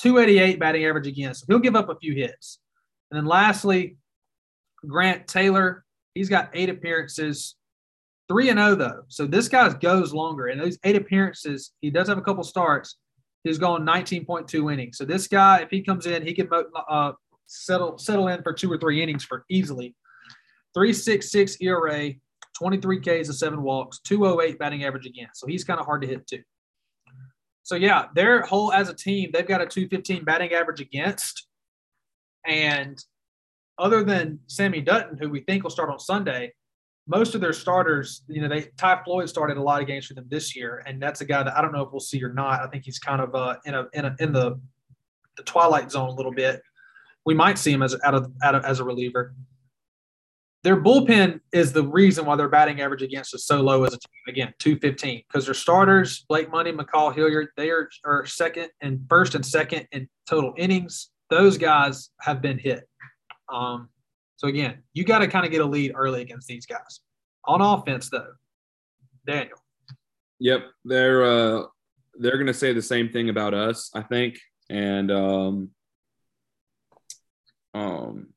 288 0.00 0.60
batting 0.60 0.84
average 0.84 1.08
against. 1.08 1.40
So 1.40 1.46
he'll 1.48 1.58
give 1.58 1.76
up 1.76 1.88
a 1.88 1.96
few 1.96 2.14
hits. 2.14 2.60
And 3.10 3.18
then 3.18 3.26
lastly, 3.26 3.96
Grant 4.86 5.26
Taylor, 5.26 5.84
He's 6.14 6.28
got 6.28 6.50
eight 6.54 6.70
appearances, 6.70 7.56
three 8.28 8.48
and 8.48 8.58
zero 8.58 8.70
oh, 8.70 8.74
though. 8.76 9.02
So 9.08 9.26
this 9.26 9.48
guy 9.48 9.68
goes 9.74 10.14
longer. 10.14 10.46
And 10.46 10.60
those 10.60 10.78
eight 10.84 10.96
appearances, 10.96 11.72
he 11.80 11.90
does 11.90 12.08
have 12.08 12.18
a 12.18 12.22
couple 12.22 12.44
starts. 12.44 12.96
He's 13.42 13.58
going 13.58 13.82
19.2 13.82 14.72
innings. 14.72 14.96
So 14.96 15.04
this 15.04 15.28
guy, 15.28 15.58
if 15.58 15.70
he 15.70 15.82
comes 15.82 16.06
in, 16.06 16.24
he 16.24 16.32
can 16.32 16.48
uh, 16.88 17.12
settle 17.46 17.98
settle 17.98 18.28
in 18.28 18.42
for 18.42 18.52
two 18.52 18.72
or 18.72 18.78
three 18.78 19.02
innings 19.02 19.24
for 19.24 19.44
easily. 19.50 19.94
3.66 20.76 21.56
ERA, 21.60 22.12
23 22.58 23.00
Ks 23.00 23.28
and 23.28 23.34
seven 23.34 23.62
walks, 23.62 24.00
208 24.00 24.58
batting 24.58 24.84
average 24.84 25.06
again. 25.06 25.28
So 25.34 25.46
he's 25.46 25.64
kind 25.64 25.80
of 25.80 25.86
hard 25.86 26.02
to 26.02 26.08
hit 26.08 26.26
too. 26.26 26.42
So 27.62 27.76
yeah, 27.76 28.06
their 28.14 28.42
whole 28.42 28.72
as 28.72 28.88
a 28.88 28.94
team, 28.94 29.30
they've 29.32 29.46
got 29.46 29.62
a 29.62 29.66
215 29.66 30.24
batting 30.24 30.52
average 30.52 30.80
against. 30.80 31.46
And 32.46 33.02
other 33.78 34.04
than 34.04 34.40
Sammy 34.46 34.80
Dutton, 34.80 35.16
who 35.18 35.30
we 35.30 35.40
think 35.40 35.62
will 35.62 35.70
start 35.70 35.90
on 35.90 35.98
Sunday, 35.98 36.52
most 37.06 37.34
of 37.34 37.40
their 37.40 37.52
starters, 37.52 38.22
you 38.28 38.40
know, 38.40 38.48
they 38.48 38.68
Ty 38.76 39.02
Floyd 39.04 39.28
started 39.28 39.56
a 39.56 39.62
lot 39.62 39.80
of 39.80 39.86
games 39.86 40.06
for 40.06 40.14
them 40.14 40.26
this 40.28 40.56
year, 40.56 40.82
and 40.86 41.02
that's 41.02 41.20
a 41.20 41.24
guy 41.24 41.42
that 41.42 41.56
I 41.56 41.60
don't 41.60 41.72
know 41.72 41.82
if 41.82 41.92
we'll 41.92 42.00
see 42.00 42.22
or 42.22 42.32
not. 42.32 42.62
I 42.62 42.66
think 42.68 42.84
he's 42.84 42.98
kind 42.98 43.20
of 43.20 43.34
uh, 43.34 43.56
in 43.66 43.74
a 43.74 43.86
in 43.92 44.04
a 44.06 44.16
in 44.20 44.32
the 44.32 44.58
the 45.36 45.42
twilight 45.42 45.90
zone 45.90 46.08
a 46.08 46.14
little 46.14 46.32
bit. 46.32 46.62
We 47.26 47.34
might 47.34 47.58
see 47.58 47.72
him 47.72 47.82
as 47.82 47.96
out 48.04 48.14
of 48.14 48.32
out 48.42 48.54
of 48.54 48.64
as 48.64 48.80
a 48.80 48.84
reliever. 48.84 49.34
Their 50.64 50.82
bullpen 50.82 51.40
is 51.52 51.74
the 51.74 51.86
reason 51.86 52.24
why 52.24 52.36
their 52.36 52.48
batting 52.48 52.80
average 52.80 53.02
against 53.02 53.34
is 53.34 53.44
so 53.44 53.60
low 53.60 53.84
as 53.84 53.92
a 53.92 53.98
team. 53.98 54.08
Again, 54.26 54.54
215. 54.58 55.22
Because 55.28 55.44
their 55.44 55.52
starters, 55.52 56.24
Blake 56.26 56.50
Money, 56.50 56.72
Ma'Khail 56.72 57.14
Hilliard, 57.14 57.48
they 57.58 57.68
are, 57.68 57.90
are 58.06 58.24
second 58.24 58.70
and 58.80 59.04
first 59.06 59.34
and 59.34 59.44
second 59.44 59.86
in 59.92 60.08
total 60.26 60.54
innings. 60.56 61.10
Those 61.28 61.58
guys 61.58 62.08
have 62.22 62.40
been 62.40 62.58
hit. 62.58 62.88
Um, 63.52 63.90
so 64.36 64.48
again, 64.48 64.82
you 64.94 65.04
got 65.04 65.18
to 65.18 65.28
kind 65.28 65.44
of 65.44 65.52
get 65.52 65.60
a 65.60 65.66
lead 65.66 65.92
early 65.94 66.22
against 66.22 66.48
these 66.48 66.64
guys. 66.64 67.00
On 67.44 67.60
offense, 67.60 68.08
though, 68.08 68.32
Daniel. 69.26 69.58
Yep, 70.40 70.62
they're 70.86 71.24
uh, 71.24 71.62
they're 72.18 72.36
going 72.36 72.46
to 72.46 72.54
say 72.54 72.72
the 72.72 72.80
same 72.80 73.10
thing 73.10 73.28
about 73.28 73.52
us, 73.52 73.90
I 73.94 74.00
think, 74.00 74.38
and 74.70 75.10
um, 75.10 75.70
um, 77.74 78.28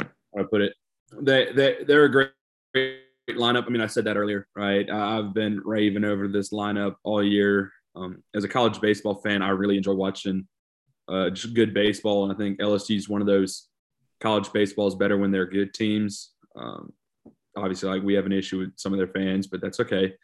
how 0.00 0.40
I 0.40 0.42
put 0.42 0.60
it, 0.60 0.74
they 1.20 1.52
they 1.52 1.84
they're 1.86 2.04
a 2.04 2.10
great, 2.10 2.30
great 2.74 3.00
lineup. 3.30 3.66
I 3.66 3.70
mean, 3.70 3.80
I 3.80 3.86
said 3.86 4.04
that 4.04 4.16
earlier, 4.16 4.46
right? 4.56 4.88
I've 4.90 5.34
been 5.34 5.60
raving 5.64 6.04
over 6.04 6.28
this 6.28 6.52
lineup 6.52 6.96
all 7.04 7.22
year. 7.22 7.72
Um, 7.96 8.22
as 8.34 8.44
a 8.44 8.48
college 8.48 8.80
baseball 8.80 9.16
fan, 9.16 9.42
I 9.42 9.50
really 9.50 9.76
enjoy 9.76 9.94
watching 9.94 10.46
uh, 11.08 11.30
just 11.30 11.54
good 11.54 11.74
baseball, 11.74 12.24
and 12.24 12.32
I 12.32 12.36
think 12.36 12.60
LSU 12.60 12.96
is 12.96 13.08
one 13.08 13.20
of 13.20 13.26
those 13.26 13.68
college 14.20 14.52
baseball 14.52 14.86
is 14.86 14.94
better 14.94 15.18
when 15.18 15.30
they're 15.30 15.46
good 15.46 15.74
teams. 15.74 16.32
Um, 16.56 16.92
obviously, 17.56 17.88
like 17.88 18.02
we 18.02 18.14
have 18.14 18.26
an 18.26 18.32
issue 18.32 18.58
with 18.58 18.72
some 18.76 18.92
of 18.92 18.98
their 18.98 19.08
fans, 19.08 19.46
but 19.46 19.60
that's 19.60 19.80
okay. 19.80 20.14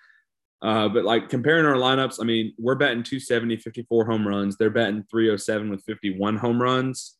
Uh, 0.63 0.89
but 0.89 1.05
like 1.05 1.29
comparing 1.29 1.67
our 1.67 1.75
lineups, 1.75 2.19
I 2.21 2.25
mean, 2.25 2.55
we're 2.59 2.77
batting 2.77 3.03
270, 3.03 3.59
54 3.59 4.07
home 4.07 4.27
runs. 4.27 4.57
They're 4.57 4.71
batting 4.71 5.05
307 5.11 5.71
with 5.71 5.83
51 5.85 6.37
home 6.37 6.61
runs. 6.61 7.17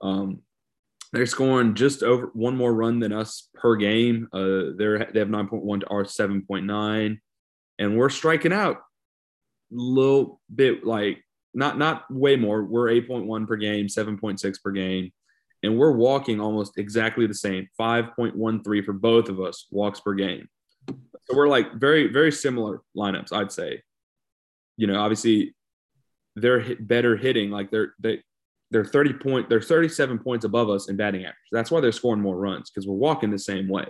Um, 0.00 0.42
they're 1.12 1.26
scoring 1.26 1.74
just 1.74 2.02
over 2.02 2.30
one 2.34 2.56
more 2.56 2.74
run 2.74 3.00
than 3.00 3.12
us 3.12 3.48
per 3.54 3.76
game. 3.76 4.28
Uh, 4.32 4.72
they're 4.76 5.10
they 5.12 5.20
have 5.20 5.28
9.1 5.28 5.80
to 5.80 5.86
our 5.88 6.04
7.9, 6.04 7.18
and 7.78 7.98
we're 7.98 8.08
striking 8.08 8.52
out 8.52 8.76
a 8.76 8.80
little 9.70 10.40
bit 10.54 10.84
like 10.84 11.22
not 11.54 11.78
not 11.78 12.04
way 12.10 12.36
more. 12.36 12.64
We're 12.64 12.90
8.1 12.90 13.46
per 13.46 13.56
game, 13.56 13.86
7.6 13.86 14.62
per 14.62 14.70
game 14.72 15.12
and 15.62 15.76
we're 15.76 15.92
walking 15.92 16.40
almost 16.40 16.78
exactly 16.78 17.26
the 17.26 17.34
same 17.34 17.68
5.13 17.78 18.84
for 18.84 18.92
both 18.92 19.28
of 19.28 19.40
us 19.40 19.66
walks 19.70 20.00
per 20.00 20.14
game 20.14 20.48
so 20.88 21.36
we're 21.36 21.48
like 21.48 21.74
very 21.74 22.06
very 22.06 22.30
similar 22.32 22.82
lineups 22.96 23.32
i'd 23.32 23.52
say 23.52 23.82
you 24.76 24.86
know 24.86 24.98
obviously 24.98 25.54
they're 26.36 26.76
better 26.76 27.16
hitting 27.16 27.50
like 27.50 27.70
they're 27.70 27.94
they 27.98 28.22
they're 28.70 28.84
30 28.84 29.14
point, 29.14 29.48
they're 29.48 29.60
37 29.60 30.18
points 30.18 30.44
above 30.44 30.68
us 30.70 30.88
in 30.88 30.96
batting 30.96 31.22
average. 31.22 31.36
That's 31.52 31.70
why 31.70 31.80
they're 31.80 31.92
scoring 31.92 32.22
more 32.22 32.36
runs 32.36 32.70
because 32.70 32.86
we're 32.86 32.94
walking 32.94 33.30
the 33.30 33.38
same 33.38 33.68
way. 33.68 33.86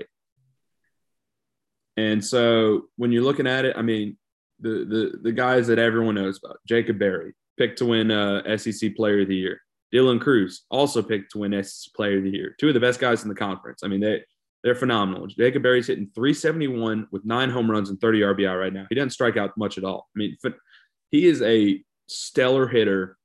And 1.97 2.24
so 2.24 2.83
when 2.97 3.11
you're 3.11 3.22
looking 3.22 3.47
at 3.47 3.64
it, 3.64 3.77
I 3.77 3.83
mean, 3.83 4.18
the 4.61 4.85
the 4.89 5.18
the 5.22 5.33
guys 5.33 5.66
that 5.66 5.79
everyone 5.79 6.14
knows 6.14 6.39
about, 6.43 6.59
Jacob 6.66 6.99
Berry, 6.99 7.35
picked 7.59 7.79
to 7.79 7.87
win 7.87 8.11
uh, 8.11 8.57
SEC 8.57 8.95
Player 8.97 9.22
of 9.22 9.29
the 9.29 9.37
Year. 9.37 9.61
Dylan 9.95 10.20
Crews 10.20 10.64
also 10.70 11.03
picked 11.03 11.33
to 11.33 11.39
win 11.39 11.62
SEC 11.62 11.95
Player 11.95 12.18
of 12.18 12.24
the 12.24 12.31
Year. 12.31 12.55
Two 12.59 12.68
of 12.68 12.74
the 12.74 12.81
best 12.81 13.01
guys 13.01 13.22
in 13.22 13.29
the 13.29 13.35
conference. 13.35 13.83
I 13.83 13.89
mean, 13.89 14.01
they 14.01 14.22
they're 14.62 14.74
phenomenal. 14.74 15.27
Jacob 15.27 15.62
Berry's 15.62 15.87
hitting 15.87 16.11
371 16.14 17.09
with 17.12 17.24
nine 17.24 17.51
home 17.51 17.70
runs 17.70 17.91
and 17.91 18.01
30 18.01 18.20
RBI 18.20 18.59
right 18.59 18.72
now. 18.72 18.87
He 18.89 18.95
doesn't 18.95 19.11
strike 19.11 19.37
out 19.37 19.57
much 19.57 19.79
at 19.79 19.85
all. 19.85 20.09
I 20.14 20.18
mean, 20.18 20.37
he 21.11 21.27
is 21.27 21.41
a 21.43 21.83
stellar 22.09 22.66
hitter. 22.66 23.16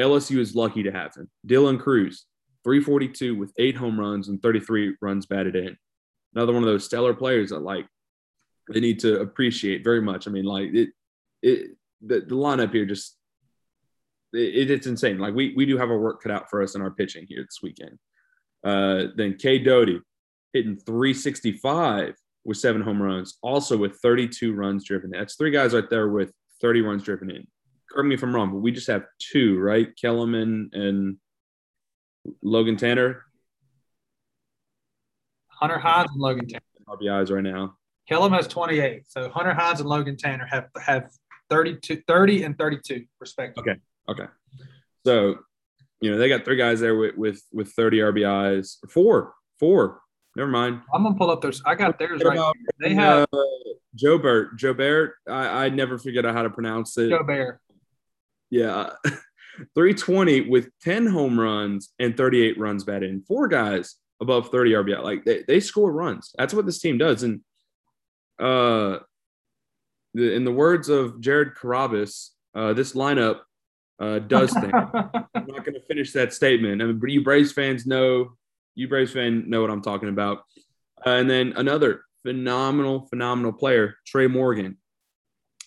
LSU 0.00 0.38
is 0.38 0.54
lucky 0.54 0.82
to 0.82 0.92
have 0.92 1.14
him. 1.14 1.28
Dylan 1.46 1.78
Crews, 1.78 2.26
342 2.64 3.34
with 3.34 3.52
eight 3.58 3.76
home 3.76 3.98
runs 3.98 4.28
and 4.28 4.40
33 4.42 4.96
runs 5.00 5.26
batted 5.26 5.56
in. 5.56 5.76
Another 6.34 6.52
one 6.52 6.62
of 6.62 6.68
those 6.68 6.84
stellar 6.84 7.14
players 7.14 7.50
that 7.50 7.60
like 7.60 7.86
they 8.72 8.80
need 8.80 9.00
to 9.00 9.20
appreciate 9.20 9.84
very 9.84 10.00
much. 10.00 10.28
I 10.28 10.30
mean, 10.30 10.44
like 10.44 10.70
it, 10.72 10.90
it 11.42 11.70
the, 12.00 12.20
the 12.20 12.34
lineup 12.34 12.72
here 12.72 12.86
just 12.86 13.16
it, 14.32 14.70
it's 14.70 14.86
insane. 14.86 15.18
Like 15.18 15.34
we 15.34 15.54
we 15.56 15.66
do 15.66 15.76
have 15.78 15.90
our 15.90 15.98
work 15.98 16.22
cut 16.22 16.32
out 16.32 16.48
for 16.48 16.62
us 16.62 16.74
in 16.74 16.82
our 16.82 16.90
pitching 16.90 17.26
here 17.28 17.42
this 17.42 17.60
weekend. 17.62 17.98
Uh, 18.64 19.06
then 19.16 19.36
Cade 19.36 19.64
Doughty 19.64 20.00
hitting 20.52 20.76
365 20.76 22.14
with 22.44 22.56
seven 22.56 22.82
home 22.82 23.02
runs, 23.02 23.38
also 23.42 23.76
with 23.76 23.98
32 24.02 24.52
runs 24.54 24.84
driven. 24.84 25.14
In. 25.14 25.20
That's 25.20 25.36
three 25.36 25.50
guys 25.50 25.74
right 25.74 25.88
there 25.88 26.08
with 26.08 26.32
30 26.60 26.82
runs 26.82 27.02
driven 27.02 27.30
in. 27.30 27.46
Correct 27.90 28.06
me 28.06 28.14
if 28.14 28.22
I'm 28.22 28.34
wrong, 28.34 28.50
but 28.50 28.58
we 28.58 28.70
just 28.70 28.86
have 28.86 29.04
two, 29.18 29.58
right? 29.58 29.88
Kellerman 30.00 30.70
and 30.72 31.16
Logan 32.42 32.76
Tanner. 32.76 33.24
Hunter 35.48 35.78
Hines 35.78 36.10
and 36.12 36.20
Logan 36.20 36.46
Tanner. 36.46 36.62
RBIs 36.88 37.30
right 37.30 37.42
now. 37.42 37.76
Kellum 38.08 38.32
has 38.32 38.48
28. 38.48 39.04
So 39.06 39.28
Hunter 39.30 39.54
Hines 39.54 39.80
and 39.80 39.88
Logan 39.88 40.16
Tanner 40.16 40.46
have 40.46 40.68
have 40.80 41.10
32, 41.50 42.02
30 42.06 42.44
and 42.44 42.58
32 42.58 43.04
respectively. 43.20 43.72
Okay. 43.72 43.80
Okay. 44.08 44.30
So, 45.04 45.36
you 46.00 46.10
know, 46.10 46.18
they 46.18 46.28
got 46.28 46.44
three 46.44 46.56
guys 46.56 46.80
there 46.80 46.96
with 46.96 47.16
with 47.16 47.42
with 47.52 47.72
30 47.72 47.98
RBIs. 47.98 48.76
Four. 48.88 49.34
Four. 49.58 50.00
Never 50.36 50.50
mind. 50.50 50.80
I'm 50.94 51.02
gonna 51.02 51.16
pull 51.16 51.30
up 51.30 51.40
theirs. 51.40 51.62
I 51.66 51.74
got 51.74 51.98
theirs 51.98 52.22
right. 52.24 52.38
Here. 52.38 52.52
They 52.78 52.94
have 52.94 53.26
uh, 53.32 53.38
Joe 53.94 54.18
Bert. 54.18 54.56
Joe 54.56 54.74
Bert. 54.74 55.14
I, 55.28 55.66
I 55.66 55.68
never 55.68 55.98
figured 55.98 56.24
out 56.24 56.34
how 56.34 56.42
to 56.42 56.50
pronounce 56.50 56.96
it. 56.98 57.10
Joe 57.10 57.24
Bear. 57.24 57.60
Yeah. 58.50 58.90
320 59.74 60.48
with 60.48 60.70
10 60.82 61.06
home 61.06 61.38
runs 61.38 61.92
and 61.98 62.16
38 62.16 62.58
runs 62.58 62.84
batted 62.84 63.10
in. 63.10 63.22
Four 63.22 63.48
guys 63.48 63.96
above 64.20 64.50
30 64.50 64.72
RBI. 64.72 65.02
Like 65.02 65.24
they, 65.24 65.44
they 65.46 65.60
score 65.60 65.92
runs. 65.92 66.34
That's 66.38 66.54
what 66.54 66.66
this 66.66 66.80
team 66.80 66.98
does. 66.98 67.22
And 67.22 67.40
uh 68.38 69.00
the, 70.14 70.32
in 70.32 70.44
the 70.44 70.52
words 70.52 70.88
of 70.88 71.20
Jared 71.20 71.54
Carrabis, 71.54 72.30
uh, 72.54 72.72
this 72.72 72.94
lineup 72.94 73.40
uh, 74.00 74.18
does 74.18 74.52
things. 74.52 74.72
I'm 74.74 75.46
not 75.46 75.64
going 75.64 75.74
to 75.74 75.84
finish 75.86 76.12
that 76.14 76.32
statement. 76.32 76.82
I 76.82 76.86
mean, 76.86 77.00
you 77.06 77.22
Braves 77.22 77.52
fans 77.52 77.86
know, 77.86 78.32
you 78.74 78.88
Braves 78.88 79.12
fan 79.12 79.48
know 79.48 79.60
what 79.60 79.70
I'm 79.70 79.82
talking 79.82 80.08
about. 80.08 80.44
Uh, 81.06 81.10
and 81.10 81.30
then 81.30 81.52
another 81.56 82.02
phenomenal, 82.22 83.06
phenomenal 83.06 83.52
player, 83.52 83.96
Tre' 84.06 84.26
Morgan, 84.26 84.78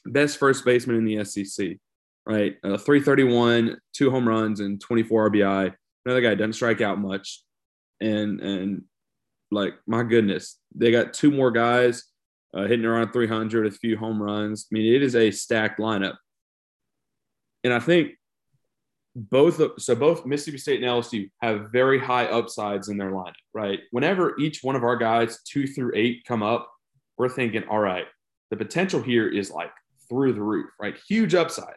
best 0.05 0.37
first 0.37 0.65
baseman 0.65 0.97
in 0.97 1.05
the 1.05 1.23
SEC, 1.23 1.77
right? 2.25 2.55
Uh, 2.63 2.77
331, 2.77 3.77
two 3.93 4.11
home 4.11 4.27
runs, 4.27 4.59
and 4.59 4.79
24 4.79 5.31
RBI. 5.31 5.73
Another 6.05 6.21
guy 6.21 6.35
doesn't 6.35 6.53
strike 6.53 6.81
out 6.81 6.99
much, 6.99 7.43
and 8.01 8.39
and 8.41 8.83
like 9.51 9.73
my 9.87 10.03
goodness, 10.03 10.59
they 10.75 10.91
got 10.91 11.13
two 11.13 11.31
more 11.31 11.51
guys 11.51 12.03
uh, 12.53 12.63
hitting 12.63 12.85
around 12.85 13.11
300, 13.11 13.67
a 13.67 13.71
few 13.71 13.97
home 13.97 14.21
runs. 14.21 14.67
I 14.71 14.75
mean, 14.75 14.93
it 14.93 15.03
is 15.03 15.15
a 15.15 15.31
stacked 15.31 15.79
lineup, 15.79 16.15
and 17.63 17.73
I 17.73 17.79
think 17.79 18.11
both 19.15 19.61
so 19.79 19.95
both 19.95 20.25
Mississippi 20.25 20.57
State 20.57 20.83
and 20.83 20.91
LSU 20.91 21.29
have 21.41 21.71
very 21.71 21.99
high 21.99 22.25
upsides 22.25 22.89
in 22.89 22.97
their 22.97 23.11
lineup, 23.11 23.33
right? 23.53 23.79
Whenever 23.91 24.37
each 24.39 24.63
one 24.63 24.75
of 24.75 24.83
our 24.83 24.97
guys 24.97 25.39
two 25.43 25.67
through 25.67 25.91
eight 25.95 26.23
come 26.27 26.41
up, 26.41 26.69
we're 27.17 27.29
thinking, 27.29 27.63
all 27.69 27.79
right, 27.79 28.05
the 28.49 28.57
potential 28.57 29.01
here 29.01 29.27
is 29.27 29.51
like 29.51 29.71
through 30.09 30.33
the 30.33 30.41
roof, 30.41 30.69
right? 30.79 30.95
Huge 31.07 31.35
upside. 31.35 31.75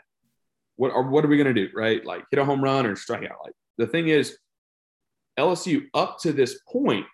What 0.77 0.93
are 0.93 1.03
what 1.03 1.25
are 1.25 1.29
we 1.29 1.37
gonna 1.39 1.55
do, 1.55 1.69
right? 1.75 2.05
Like 2.05 2.25
hit 2.31 2.41
a 2.41 2.45
home 2.45 2.63
run 2.63 2.87
or 2.87 2.97
strike 2.97 3.25
out. 3.25 3.39
Like 3.45 3.55
the 3.79 3.87
thing 3.87 4.09
is, 4.09 4.37
LSU 5.39 5.87
up 5.95 6.19
to 6.21 6.33
this 6.33 6.61
point 6.69 7.07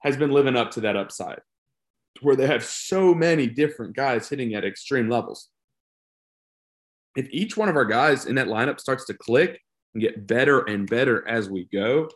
has 0.00 0.16
been 0.16 0.30
living 0.30 0.56
up 0.56 0.70
to 0.72 0.80
that 0.82 0.96
upside, 0.96 1.40
where 2.20 2.36
they 2.36 2.46
have 2.46 2.64
so 2.64 3.14
many 3.14 3.46
different 3.46 3.96
guys 3.96 4.28
hitting 4.28 4.54
at 4.54 4.64
extreme 4.64 5.08
levels 5.08 5.48
if 7.18 7.28
each 7.32 7.56
one 7.56 7.68
of 7.68 7.74
our 7.74 7.84
guys 7.84 8.26
in 8.26 8.36
that 8.36 8.46
lineup 8.46 8.78
starts 8.78 9.04
to 9.06 9.14
click 9.14 9.60
and 9.92 10.00
get 10.00 10.28
better 10.28 10.60
and 10.60 10.88
better 10.88 11.26
as 11.26 11.50
we 11.50 11.64
go, 11.72 12.08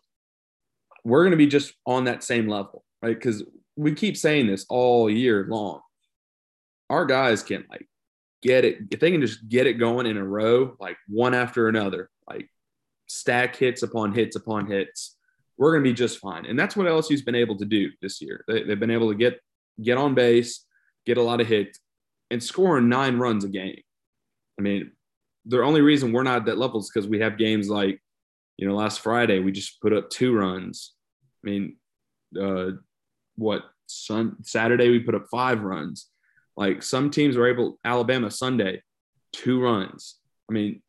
we're 1.02 1.22
going 1.22 1.32
to 1.32 1.36
be 1.36 1.48
just 1.48 1.74
on 1.84 2.04
that 2.04 2.22
same 2.22 2.46
level, 2.46 2.84
right? 3.02 3.18
Because 3.18 3.42
we 3.74 3.94
keep 3.94 4.16
saying 4.16 4.46
this 4.46 4.64
all 4.68 5.10
year 5.10 5.44
long. 5.48 5.80
Our 6.88 7.04
guys 7.04 7.42
can 7.42 7.64
like 7.68 7.88
get 8.42 8.64
it, 8.64 8.78
if 8.90 9.00
they 9.00 9.10
can 9.10 9.20
just 9.20 9.48
get 9.48 9.66
it 9.66 9.74
going 9.74 10.06
in 10.06 10.16
a 10.16 10.24
row, 10.24 10.76
like 10.80 10.96
one 11.08 11.34
after 11.34 11.68
another, 11.68 12.10
like 12.28 12.48
stack 13.06 13.56
hits 13.56 13.82
upon 13.82 14.12
hits 14.12 14.36
upon 14.36 14.66
hits, 14.66 15.16
we're 15.56 15.72
going 15.72 15.84
to 15.84 15.90
be 15.90 15.94
just 15.94 16.18
fine. 16.18 16.46
And 16.46 16.58
that's 16.58 16.76
what 16.76 16.86
LSU's 16.86 17.22
been 17.22 17.34
able 17.34 17.56
to 17.58 17.64
do 17.64 17.90
this 18.00 18.20
year. 18.20 18.44
They, 18.48 18.64
have 18.68 18.80
been 18.80 18.90
able 18.90 19.10
to 19.10 19.14
get 19.14 19.40
get 19.82 19.96
on 19.96 20.14
base, 20.14 20.64
get 21.06 21.18
a 21.18 21.22
lot 21.22 21.40
of 21.40 21.46
hits, 21.46 21.78
and 22.30 22.42
score 22.42 22.80
nine 22.80 23.18
runs 23.18 23.44
a 23.44 23.48
game. 23.48 23.80
I 24.58 24.62
mean, 24.62 24.92
the 25.46 25.62
only 25.62 25.80
reason 25.80 26.12
we're 26.12 26.22
not 26.22 26.36
at 26.36 26.44
that 26.46 26.58
level 26.58 26.80
is 26.80 26.90
because 26.90 27.08
we 27.08 27.20
have 27.20 27.38
games 27.38 27.68
like, 27.68 28.00
you 28.56 28.66
know, 28.66 28.74
last 28.74 29.00
Friday 29.00 29.38
we 29.38 29.52
just 29.52 29.80
put 29.80 29.92
up 29.92 30.10
two 30.10 30.34
runs. 30.34 30.92
I 31.44 31.50
mean, 31.50 31.76
uh, 32.40 32.72
what 33.36 33.64
sun 33.86 34.36
Saturday 34.42 34.88
we 34.88 35.00
put 35.00 35.14
up 35.14 35.26
five 35.30 35.62
runs. 35.62 36.08
Like 36.56 36.82
some 36.82 37.10
teams 37.10 37.36
were 37.36 37.48
able 37.48 37.78
Alabama 37.84 38.30
Sunday, 38.30 38.82
two 39.32 39.60
runs. 39.60 40.16
I 40.50 40.52
mean, 40.52 40.82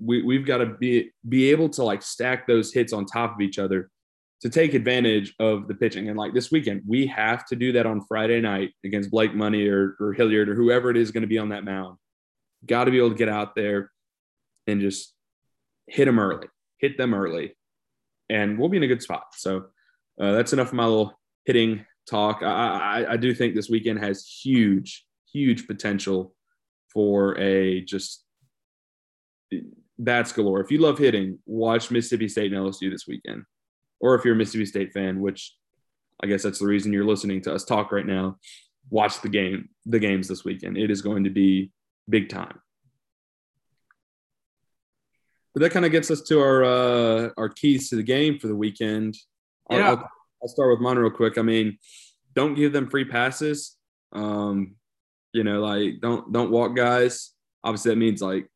we 0.00 0.22
we've 0.22 0.46
got 0.46 0.58
to 0.58 0.66
be 0.66 1.12
be 1.28 1.50
able 1.50 1.68
to 1.70 1.84
like 1.84 2.02
stack 2.02 2.46
those 2.46 2.72
hits 2.72 2.92
on 2.92 3.06
top 3.06 3.34
of 3.34 3.40
each 3.40 3.58
other 3.58 3.90
to 4.40 4.50
take 4.50 4.74
advantage 4.74 5.34
of 5.38 5.68
the 5.68 5.74
pitching. 5.74 6.08
And 6.08 6.18
like 6.18 6.34
this 6.34 6.50
weekend, 6.50 6.82
we 6.86 7.06
have 7.06 7.46
to 7.46 7.56
do 7.56 7.72
that 7.72 7.86
on 7.86 8.04
Friday 8.06 8.40
night 8.40 8.72
against 8.84 9.10
Blake 9.10 9.34
Money 9.34 9.66
or, 9.68 9.96
or 9.98 10.12
Hilliard 10.12 10.50
or 10.50 10.54
whoever 10.54 10.90
it 10.90 10.98
is 10.98 11.10
going 11.12 11.22
to 11.22 11.28
be 11.28 11.38
on 11.38 11.48
that 11.50 11.64
mound. 11.64 11.96
Got 12.66 12.84
to 12.84 12.90
be 12.90 12.98
able 12.98 13.10
to 13.10 13.16
get 13.16 13.30
out 13.30 13.54
there 13.54 13.90
and 14.66 14.80
just 14.80 15.14
hit 15.86 16.04
them 16.04 16.18
early, 16.18 16.48
hit 16.78 16.98
them 16.98 17.14
early, 17.14 17.56
and 18.28 18.58
we'll 18.58 18.68
be 18.68 18.76
in 18.76 18.82
a 18.82 18.88
good 18.88 19.02
spot. 19.02 19.24
So 19.32 19.66
uh, 20.20 20.32
that's 20.32 20.52
enough 20.52 20.68
of 20.68 20.74
my 20.74 20.84
little 20.84 21.18
hitting 21.46 21.86
talk. 22.08 22.42
I, 22.42 23.04
I, 23.06 23.12
I 23.12 23.16
do 23.16 23.34
think 23.34 23.54
this 23.54 23.68
weekend 23.68 24.00
has 24.00 24.26
huge, 24.26 25.04
huge 25.32 25.66
potential 25.66 26.34
for 26.92 27.38
a 27.38 27.80
just 27.82 28.24
bats 29.98 30.32
galore. 30.32 30.60
If 30.60 30.70
you 30.70 30.78
love 30.78 30.98
hitting, 30.98 31.38
watch 31.46 31.90
Mississippi 31.90 32.28
State 32.28 32.52
and 32.52 32.60
LSU 32.60 32.90
this 32.90 33.06
weekend. 33.06 33.44
Or 34.00 34.14
if 34.14 34.24
you're 34.24 34.34
a 34.34 34.36
Mississippi 34.36 34.66
State 34.66 34.92
fan, 34.92 35.20
which 35.20 35.54
I 36.22 36.26
guess 36.26 36.42
that's 36.42 36.58
the 36.58 36.66
reason 36.66 36.92
you're 36.92 37.04
listening 37.04 37.40
to 37.42 37.54
us 37.54 37.64
talk 37.64 37.92
right 37.92 38.06
now, 38.06 38.38
watch 38.90 39.20
the 39.20 39.28
game, 39.28 39.68
the 39.86 39.98
games 39.98 40.28
this 40.28 40.44
weekend. 40.44 40.76
It 40.76 40.90
is 40.90 41.02
going 41.02 41.24
to 41.24 41.30
be 41.30 41.70
big 42.08 42.28
time. 42.28 42.60
But 45.54 45.62
that 45.62 45.70
kind 45.70 45.84
of 45.84 45.92
gets 45.92 46.10
us 46.10 46.20
to 46.22 46.40
our 46.40 46.64
uh, 46.64 47.30
our 47.36 47.48
keys 47.48 47.88
to 47.90 47.96
the 47.96 48.02
game 48.02 48.38
for 48.38 48.48
the 48.48 48.56
weekend. 48.56 49.16
Yeah. 49.70 49.90
I'll, 49.90 50.10
I'll 50.44 50.48
start 50.48 50.70
with 50.70 50.80
mine 50.80 50.98
real 50.98 51.10
quick. 51.10 51.38
I 51.38 51.42
mean, 51.42 51.78
don't 52.34 52.54
give 52.54 52.74
them 52.74 52.90
free 52.90 53.06
passes. 53.06 53.76
Um, 54.12 54.76
you 55.32 55.42
know, 55.42 55.60
like 55.60 56.00
don't 56.02 56.30
don't 56.32 56.50
walk 56.50 56.76
guys. 56.76 57.32
Obviously, 57.64 57.92
that 57.92 57.96
means 57.96 58.20
like 58.20 58.46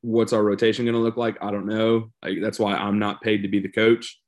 what's 0.00 0.32
our 0.32 0.42
rotation 0.42 0.86
going 0.86 0.94
to 0.94 1.00
look 1.00 1.18
like? 1.18 1.36
I 1.42 1.50
don't 1.50 1.66
know. 1.66 2.10
Like 2.22 2.38
that's 2.40 2.58
why 2.58 2.74
I'm 2.74 2.98
not 2.98 3.20
paid 3.20 3.42
to 3.42 3.48
be 3.48 3.60
the 3.60 3.68
coach 3.68 4.18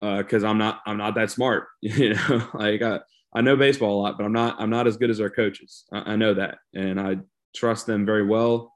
because 0.00 0.44
uh, 0.44 0.46
I'm 0.48 0.58
not 0.58 0.80
I'm 0.86 0.96
not 0.96 1.16
that 1.16 1.32
smart. 1.32 1.66
You 1.82 2.14
know, 2.14 2.48
like 2.54 2.82
I, 2.82 3.00
I 3.34 3.40
know 3.40 3.56
baseball 3.56 4.00
a 4.00 4.02
lot, 4.02 4.16
but 4.16 4.24
I'm 4.24 4.32
not 4.32 4.60
I'm 4.60 4.70
not 4.70 4.86
as 4.86 4.96
good 4.96 5.10
as 5.10 5.20
our 5.20 5.30
coaches. 5.30 5.86
I, 5.92 6.12
I 6.12 6.16
know 6.16 6.34
that, 6.34 6.58
and 6.72 7.00
I 7.00 7.16
trust 7.52 7.86
them 7.86 8.06
very 8.06 8.24
well. 8.24 8.72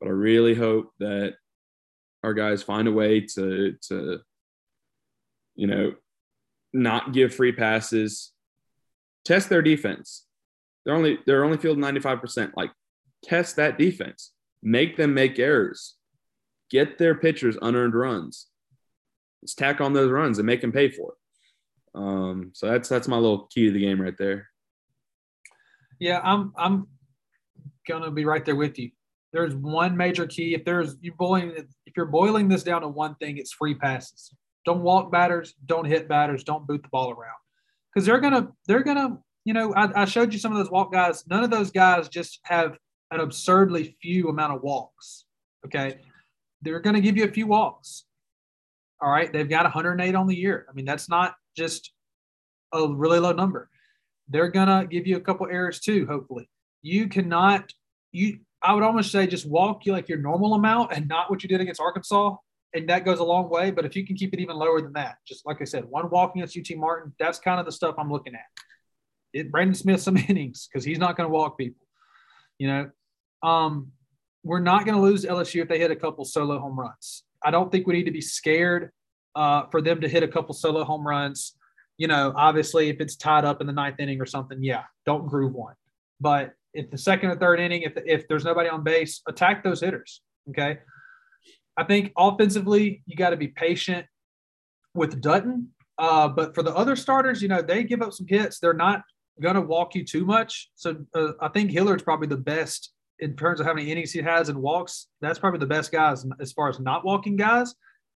But 0.00 0.08
I 0.08 0.12
really 0.12 0.56
hope 0.56 0.90
that 0.98 1.34
our 2.24 2.34
guys 2.34 2.64
find 2.64 2.88
a 2.88 2.92
way 2.92 3.20
to 3.20 3.76
to 3.88 4.18
you 5.54 5.68
know 5.68 5.92
not 6.74 7.12
give 7.12 7.34
free 7.34 7.52
passes, 7.52 8.32
test 9.24 9.48
their 9.48 9.62
defense. 9.62 10.26
They're 10.84 10.94
only 10.94 11.18
they're 11.26 11.44
only 11.44 11.56
fielding 11.56 11.82
95%. 11.82 12.52
Like 12.56 12.70
test 13.22 13.56
that 13.56 13.78
defense. 13.78 14.32
Make 14.62 14.96
them 14.96 15.14
make 15.14 15.38
errors. 15.38 15.96
get 16.70 16.98
their 16.98 17.14
pitchers 17.14 17.56
unearned 17.62 17.94
runs. 17.94 18.48
Let's 19.42 19.54
tack 19.54 19.80
on 19.80 19.92
those 19.92 20.10
runs 20.10 20.38
and 20.38 20.46
make 20.46 20.60
them 20.60 20.72
pay 20.72 20.90
for 20.90 21.12
it. 21.12 21.98
Um, 21.98 22.50
so 22.54 22.66
that's 22.68 22.88
that's 22.88 23.08
my 23.08 23.16
little 23.16 23.46
key 23.46 23.66
to 23.66 23.72
the 23.72 23.80
game 23.80 24.00
right 24.00 24.16
there. 24.18 24.48
Yeah, 26.00 26.20
I'm 26.22 26.52
I'm 26.56 26.88
gonna 27.88 28.10
be 28.10 28.24
right 28.24 28.44
there 28.44 28.56
with 28.56 28.78
you. 28.78 28.90
There's 29.32 29.54
one 29.54 29.96
major 29.96 30.26
key. 30.26 30.54
If 30.54 30.64
there's 30.64 30.96
you 31.00 31.12
boiling 31.12 31.52
if 31.86 31.96
you're 31.96 32.06
boiling 32.06 32.48
this 32.48 32.62
down 32.62 32.82
to 32.82 32.88
one 32.88 33.14
thing, 33.16 33.38
it's 33.38 33.52
free 33.52 33.74
passes. 33.74 34.34
Don't 34.64 34.82
walk 34.82 35.12
batters, 35.12 35.54
don't 35.66 35.84
hit 35.84 36.08
batters, 36.08 36.44
don't 36.44 36.66
boot 36.66 36.82
the 36.82 36.88
ball 36.88 37.10
around. 37.10 37.36
Because 37.92 38.06
they're 38.06 38.20
gonna 38.20 38.52
they're 38.66 38.82
gonna, 38.82 39.18
you 39.44 39.54
know, 39.54 39.72
I, 39.74 40.02
I 40.02 40.04
showed 40.04 40.32
you 40.32 40.38
some 40.38 40.52
of 40.52 40.58
those 40.58 40.70
walk 40.70 40.92
guys. 40.92 41.24
None 41.28 41.44
of 41.44 41.50
those 41.50 41.70
guys 41.70 42.08
just 42.08 42.40
have 42.44 42.76
an 43.10 43.20
absurdly 43.20 43.96
few 44.00 44.28
amount 44.28 44.54
of 44.54 44.62
walks. 44.62 45.26
Okay. 45.64 45.98
They're 46.62 46.80
gonna 46.80 47.00
give 47.00 47.16
you 47.16 47.24
a 47.24 47.30
few 47.30 47.46
walks. 47.46 48.04
All 49.00 49.10
right. 49.10 49.32
They've 49.32 49.48
got 49.48 49.64
108 49.64 50.14
on 50.14 50.26
the 50.26 50.36
year. 50.36 50.66
I 50.68 50.72
mean, 50.72 50.84
that's 50.84 51.08
not 51.08 51.34
just 51.56 51.92
a 52.72 52.88
really 52.88 53.18
low 53.18 53.32
number. 53.32 53.68
They're 54.28 54.48
gonna 54.48 54.86
give 54.86 55.06
you 55.06 55.16
a 55.16 55.20
couple 55.20 55.46
errors 55.46 55.80
too, 55.80 56.06
hopefully. 56.06 56.48
You 56.82 57.08
cannot 57.08 57.72
you 58.12 58.38
I 58.62 58.72
would 58.72 58.82
almost 58.82 59.12
say 59.12 59.26
just 59.26 59.46
walk 59.46 59.84
you 59.84 59.92
like 59.92 60.08
your 60.08 60.18
normal 60.18 60.54
amount 60.54 60.92
and 60.92 61.06
not 61.06 61.30
what 61.30 61.42
you 61.42 61.48
did 61.50 61.60
against 61.60 61.80
Arkansas. 61.80 62.36
And 62.74 62.88
that 62.88 63.04
goes 63.04 63.20
a 63.20 63.24
long 63.24 63.48
way. 63.48 63.70
But 63.70 63.84
if 63.84 63.94
you 63.94 64.04
can 64.04 64.16
keep 64.16 64.34
it 64.34 64.40
even 64.40 64.56
lower 64.56 64.80
than 64.80 64.92
that, 64.94 65.16
just 65.26 65.46
like 65.46 65.60
I 65.60 65.64
said, 65.64 65.84
one 65.84 66.10
walk 66.10 66.34
against 66.34 66.58
UT 66.58 66.76
Martin, 66.76 67.12
that's 67.18 67.38
kind 67.38 67.60
of 67.60 67.66
the 67.66 67.72
stuff 67.72 67.94
I'm 67.98 68.10
looking 68.10 68.34
at. 68.34 68.40
It 69.32 69.50
Brandon 69.50 69.74
Smith 69.74 70.00
some 70.00 70.16
innings 70.28 70.68
because 70.70 70.84
he's 70.84 70.98
not 70.98 71.16
going 71.16 71.28
to 71.28 71.32
walk 71.32 71.56
people. 71.56 71.86
You 72.58 72.68
know, 72.68 72.90
um, 73.48 73.92
we're 74.42 74.60
not 74.60 74.84
going 74.84 74.96
to 74.96 75.02
lose 75.02 75.24
LSU 75.24 75.62
if 75.62 75.68
they 75.68 75.78
hit 75.78 75.90
a 75.90 75.96
couple 75.96 76.24
solo 76.24 76.58
home 76.58 76.78
runs. 76.78 77.24
I 77.44 77.50
don't 77.50 77.70
think 77.70 77.86
we 77.86 77.94
need 77.94 78.04
to 78.04 78.10
be 78.10 78.20
scared 78.20 78.90
uh, 79.34 79.66
for 79.70 79.80
them 79.80 80.00
to 80.00 80.08
hit 80.08 80.22
a 80.22 80.28
couple 80.28 80.54
solo 80.54 80.84
home 80.84 81.06
runs. 81.06 81.56
You 81.96 82.08
know, 82.08 82.32
obviously, 82.36 82.88
if 82.88 83.00
it's 83.00 83.16
tied 83.16 83.44
up 83.44 83.60
in 83.60 83.66
the 83.66 83.72
ninth 83.72 84.00
inning 84.00 84.20
or 84.20 84.26
something, 84.26 84.62
yeah, 84.62 84.82
don't 85.06 85.26
groove 85.26 85.54
one. 85.54 85.74
But 86.20 86.54
if 86.72 86.90
the 86.90 86.98
second 86.98 87.30
or 87.30 87.36
third 87.36 87.60
inning, 87.60 87.82
if, 87.82 87.92
if 87.96 88.26
there's 88.28 88.44
nobody 88.44 88.68
on 88.68 88.82
base, 88.82 89.22
attack 89.28 89.62
those 89.62 89.80
hitters. 89.80 90.20
Okay. 90.50 90.78
I 91.76 91.84
think 91.84 92.12
offensively, 92.16 93.02
you 93.06 93.16
got 93.16 93.30
to 93.30 93.36
be 93.36 93.48
patient 93.48 94.06
with 94.94 95.20
Dutton. 95.20 95.68
Uh, 95.98 96.28
but 96.28 96.54
for 96.54 96.62
the 96.62 96.74
other 96.74 96.96
starters, 96.96 97.40
you 97.42 97.48
know, 97.48 97.62
they 97.62 97.84
give 97.84 98.02
up 98.02 98.12
some 98.12 98.26
hits. 98.28 98.58
They're 98.58 98.72
not 98.72 99.02
going 99.40 99.54
to 99.54 99.60
walk 99.60 99.94
you 99.94 100.04
too 100.04 100.24
much. 100.24 100.70
So 100.74 100.96
uh, 101.14 101.32
I 101.40 101.48
think 101.48 101.70
Hilliard's 101.70 102.02
probably 102.02 102.28
the 102.28 102.36
best 102.36 102.92
in 103.20 103.36
terms 103.36 103.60
of 103.60 103.66
how 103.66 103.74
many 103.74 103.90
innings 103.90 104.12
he 104.12 104.20
has 104.22 104.48
and 104.48 104.58
walks. 104.58 105.08
That's 105.20 105.38
probably 105.38 105.60
the 105.60 105.66
best 105.66 105.92
guys 105.92 106.24
as 106.40 106.52
far 106.52 106.68
as 106.68 106.80
not 106.80 107.04
walking 107.04 107.36
guys. 107.36 107.74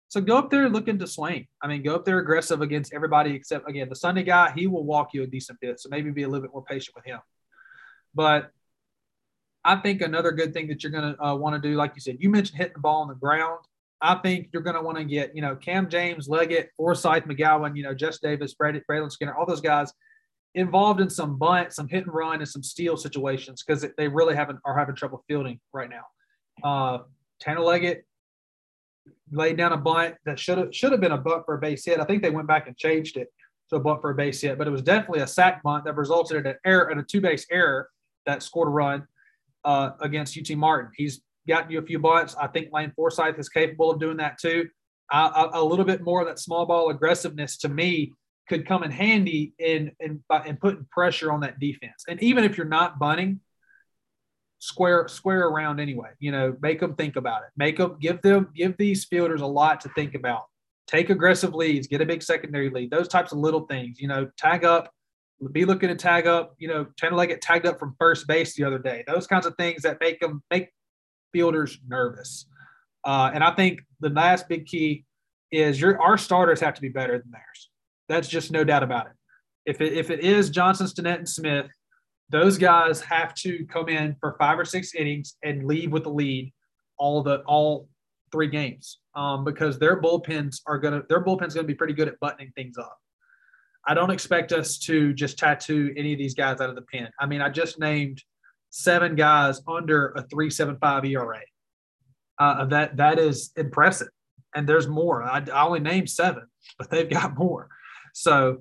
So 0.10 0.22
go 0.22 0.38
up 0.38 0.50
there 0.50 0.70
looking 0.70 0.98
to 1.00 1.08
swing. 1.08 1.48
I 1.62 1.68
mean, 1.68 1.84
go 1.84 1.96
up 1.96 2.06
there 2.06 2.20
aggressive 2.20 2.62
against 2.62 2.94
everybody 2.94 3.36
except, 3.36 3.70
again, 3.70 3.90
the 3.90 3.96
Sunday 3.96 4.24
guy. 4.24 4.54
He 4.56 4.66
will 4.66 4.86
walk 4.86 5.14
you 5.14 5.24
a 5.24 5.28
decent 5.28 5.60
bit. 5.60 5.80
So 5.80 5.90
maybe 5.90 6.12
be 6.12 6.24
a 6.24 6.28
little 6.28 6.42
bit 6.42 6.54
more 6.54 6.64
patient 6.64 6.96
with 6.96 7.06
him. 7.06 7.20
But 8.16 8.52
I 9.68 9.76
think 9.76 10.02
another 10.02 10.32
good 10.32 10.54
thing 10.54 10.70
that 10.70 10.82
you're 10.82 10.94
going 10.94 11.14
to 11.14 11.22
uh, 11.22 11.36
want 11.36 11.62
to 11.62 11.70
do, 11.70 11.76
like 11.76 11.92
you 11.94 12.00
said, 12.00 12.18
you 12.22 12.30
mentioned 12.30 12.58
hitting 12.58 12.76
the 12.76 12.80
ball 12.80 13.02
on 13.02 13.10
the 13.10 13.16
ground. 13.16 13.60
I 14.00 14.16
think 14.16 14.48
you're 14.54 14.62
going 14.62 14.78
to 14.78 14.82
want 14.82 14.98
to 14.98 15.04
get, 15.04 15.36
you 15.36 15.42
know, 15.42 15.58
Cam 15.58 15.90
James, 15.90 16.30
Leggett, 16.30 16.70
Forsythe, 16.78 17.24
McGowan, 17.24 17.76
you 17.76 17.84
know, 17.84 17.94
Jess 17.94 18.20
Davis, 18.20 18.56
Braylon 18.56 19.12
Skinner, 19.12 19.36
all 19.36 19.46
those 19.46 19.60
guys 19.60 19.92
involved 20.56 21.02
in 21.02 21.10
some 21.10 21.38
bunt, 21.38 21.74
some 21.74 21.90
hit 21.90 22.06
and 22.06 22.14
run, 22.14 22.40
and 22.40 22.48
some 22.48 22.64
steal 22.64 22.96
situations 22.96 23.62
because 23.62 23.86
they 23.98 24.08
really 24.08 24.36
haven't 24.36 24.60
are 24.64 24.78
having 24.78 24.96
trouble 24.96 25.26
fielding 25.28 25.60
right 25.74 25.90
now. 25.90 26.06
Uh, 26.64 27.00
Tanner 27.42 27.60
Leggett 27.60 28.06
laid 29.34 29.58
down 29.58 29.74
a 29.74 29.78
bunt 29.78 30.16
that 30.26 30.40
should 30.40 30.58
have 30.60 30.74
should 30.74 30.94
have 30.94 31.02
been 31.02 31.12
a 31.12 31.18
bunt 31.18 31.44
for 31.46 31.56
a 31.56 31.60
base 31.60 31.84
hit. 31.84 32.00
I 32.00 32.06
think 32.06 32.24
they 32.24 32.30
went 32.30 32.48
back 32.48 32.68
and 32.68 32.78
changed 32.78 33.18
it 33.18 33.28
to 33.70 33.76
a 33.76 33.80
bunt 33.82 34.00
for 34.00 34.12
a 34.12 34.16
base 34.16 34.40
hit, 34.40 34.58
but 34.58 34.66
it 34.66 34.72
was 34.72 34.82
definitely 34.82 35.20
a 35.20 35.28
sack 35.28 35.62
bunt 35.62 35.84
that 35.84 35.98
resulted 35.98 36.38
in 36.38 36.46
an 36.46 36.56
error 36.66 36.90
and 36.90 37.02
a 37.02 37.04
two 37.04 37.20
base 37.20 37.46
error 37.52 37.90
that 38.26 38.42
scored 38.42 38.70
a 38.70 38.72
run 38.72 39.06
uh, 39.68 39.92
against 40.00 40.40
UT 40.40 40.58
Martin. 40.58 40.92
He's 40.96 41.22
got 41.46 41.70
you 41.70 41.80
a 41.80 41.82
few 41.82 42.00
bunts. 42.00 42.36
I 42.40 42.48
think 42.48 42.70
Lane 42.72 42.94
Forsythe 42.96 43.38
is 43.38 43.50
capable 43.50 43.92
of 43.92 44.00
doing 44.00 44.18
that 44.18 44.40
too. 44.40 44.70
A, 45.12 45.50
a, 45.54 45.64
little 45.64 45.86
bit 45.86 46.02
more 46.02 46.22
of 46.22 46.28
that 46.28 46.40
small 46.40 46.66
ball 46.66 46.90
aggressiveness 46.90 47.58
to 47.60 47.70
me 47.70 48.14
could 48.50 48.66
come 48.66 48.84
in 48.84 48.92
handy 48.92 49.54
in 49.60 49.92
in, 50.00 50.24
in 50.46 50.58
putting 50.58 50.86
pressure 50.90 51.32
on 51.32 51.42
that 51.42 51.60
defense. 51.60 52.06
And 52.08 52.22
even 52.24 52.46
if 52.46 52.58
you're 52.58 52.66
not 52.66 52.98
bunting, 52.98 53.42
square 54.60 55.08
square 55.10 55.48
around 55.48 55.80
anyway. 55.82 56.10
You 56.20 56.32
know, 56.32 56.56
make 56.62 56.80
them 56.80 56.96
think 56.96 57.18
about 57.18 57.44
it. 57.44 57.50
Make 57.58 57.78
them 57.78 57.98
give 58.00 58.22
them 58.22 58.50
give 58.56 58.76
these 58.78 59.04
fielders 59.06 59.42
a 59.42 59.46
lot 59.46 59.82
to 59.82 59.90
think 59.90 60.16
about. 60.16 60.44
Take 60.88 61.10
aggressive 61.10 61.54
leads, 61.54 61.88
get 61.88 62.00
a 62.00 62.06
big 62.06 62.24
secondary 62.24 62.70
lead. 62.70 62.90
Those 62.90 63.10
types 63.10 63.34
of 63.34 63.40
little 63.40 63.66
things. 63.68 64.00
You 64.00 64.08
know, 64.08 64.30
tag 64.38 64.64
up, 64.64 64.92
be 65.52 65.66
looking 65.66 65.90
to 65.90 65.96
tag 65.96 66.28
up, 66.28 66.56
you 66.58 66.68
know, 66.68 66.88
like 67.12 67.30
get 67.30 67.42
tagged 67.42 67.66
up 67.66 67.80
from 67.80 67.96
first 68.00 68.28
base 68.28 68.56
the 68.56 68.64
other 68.64 68.80
day. 68.80 69.04
Those 69.08 69.28
kinds 69.28 69.46
of 69.46 69.56
things 69.56 69.84
that 69.84 70.00
make 70.02 70.20
them 70.20 70.42
make 70.50 70.70
fielders 71.32 71.80
nervous. 71.88 72.46
Uh, 73.04 73.32
and 73.34 73.44
I 73.44 73.54
think 73.54 73.82
the 74.00 74.10
last 74.10 74.50
big 74.50 74.66
key 74.66 75.06
is 75.52 75.80
your 75.80 76.02
our 76.02 76.18
starters 76.18 76.60
have 76.60 76.74
to 76.74 76.82
be 76.82 76.90
better 76.90 77.18
than 77.18 77.32
theirs. 77.32 77.70
That's 78.10 78.28
just 78.28 78.52
no 78.52 78.64
doubt 78.64 78.84
about 78.84 79.08
it. 79.08 79.14
If 79.66 79.82
it 79.82 79.94
if 79.94 80.10
it 80.10 80.22
is 80.22 80.50
Johnson, 80.50 80.88
Stinnett, 80.88 81.20
and 81.20 81.30
Smith, 81.30 81.68
those 82.30 82.58
guys 82.58 83.02
have 83.02 83.34
to 83.36 83.66
come 83.68 83.90
in 83.90 84.16
for 84.20 84.36
five 84.40 84.60
or 84.60 84.66
six 84.66 84.96
innings 84.96 85.36
and 85.44 85.66
leave 85.66 85.92
with 85.92 86.04
the 86.04 86.10
lead 86.10 86.52
all 86.98 87.22
the 87.22 87.38
all 87.42 87.88
three 88.32 88.48
games 88.48 89.00
um, 89.16 89.44
because 89.44 89.80
their 89.80 90.02
bullpens 90.02 90.62
are 90.66 90.78
gonna 90.78 91.04
their 91.10 91.24
bullpen's 91.24 91.54
gonna 91.54 91.68
be 91.68 91.76
pretty 91.76 91.94
good 91.94 92.08
at 92.08 92.20
buttoning 92.20 92.52
things 92.56 92.78
up. 92.78 92.98
I 93.88 93.94
don't 93.94 94.12
expect 94.12 94.52
us 94.52 94.78
to 94.80 95.14
just 95.14 95.40
tattoo 95.40 95.94
any 95.96 96.12
of 96.12 96.20
these 96.20 96.36
guys 96.36 96.60
out 96.60 96.70
of 96.70 96.76
the 96.76 96.82
pen. 96.82 97.10
I 97.20 97.26
mean, 97.26 97.42
I 97.42 97.50
just 97.50 97.80
named 97.80 98.22
seven 98.70 99.16
guys 99.16 99.62
under 99.66 100.10
a 100.10 100.24
3.75 100.24 101.10
ERA. 101.10 101.40
Uh, 102.40 102.66
that 102.66 102.98
that 102.98 103.18
is 103.18 103.52
impressive, 103.56 104.10
and 104.54 104.70
there's 104.70 104.88
more. 104.88 105.24
I, 105.24 105.44
I, 105.52 105.66
only 105.66 105.80
named 105.80 106.10
seven, 106.10 106.44
but 106.78 106.92
they've 106.92 107.10
got 107.10 107.36
more. 107.36 107.68
So 108.14 108.60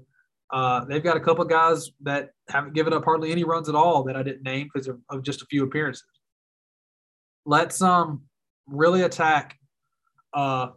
uh, 0.50 0.84
they've 0.86 1.02
got 1.02 1.16
a 1.16 1.20
couple 1.20 1.42
of 1.44 1.50
guys 1.50 1.90
that 2.02 2.30
haven't 2.48 2.74
given 2.74 2.94
up 2.94 3.04
hardly 3.04 3.32
any 3.32 3.44
runs 3.44 3.68
at 3.68 3.74
all 3.74 4.04
that 4.04 4.16
I 4.16 4.22
didn't 4.22 4.44
name 4.44 4.70
because 4.72 4.88
of, 4.88 4.98
of 5.10 5.22
just 5.22 5.42
a 5.42 5.46
few 5.46 5.64
appearances. 5.64 6.06
Let's 7.44 7.82
um 7.82 8.22
really 8.66 9.02
attack 9.02 9.58
uh, 10.32 10.68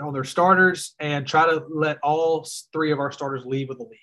on 0.00 0.12
their 0.12 0.24
starters 0.24 0.94
and 1.00 1.26
try 1.26 1.46
to 1.46 1.64
let 1.70 1.98
all 2.02 2.46
three 2.72 2.92
of 2.92 2.98
our 2.98 3.12
starters 3.12 3.44
leave 3.44 3.68
with 3.68 3.78
the 3.78 3.84
lead. 3.84 3.98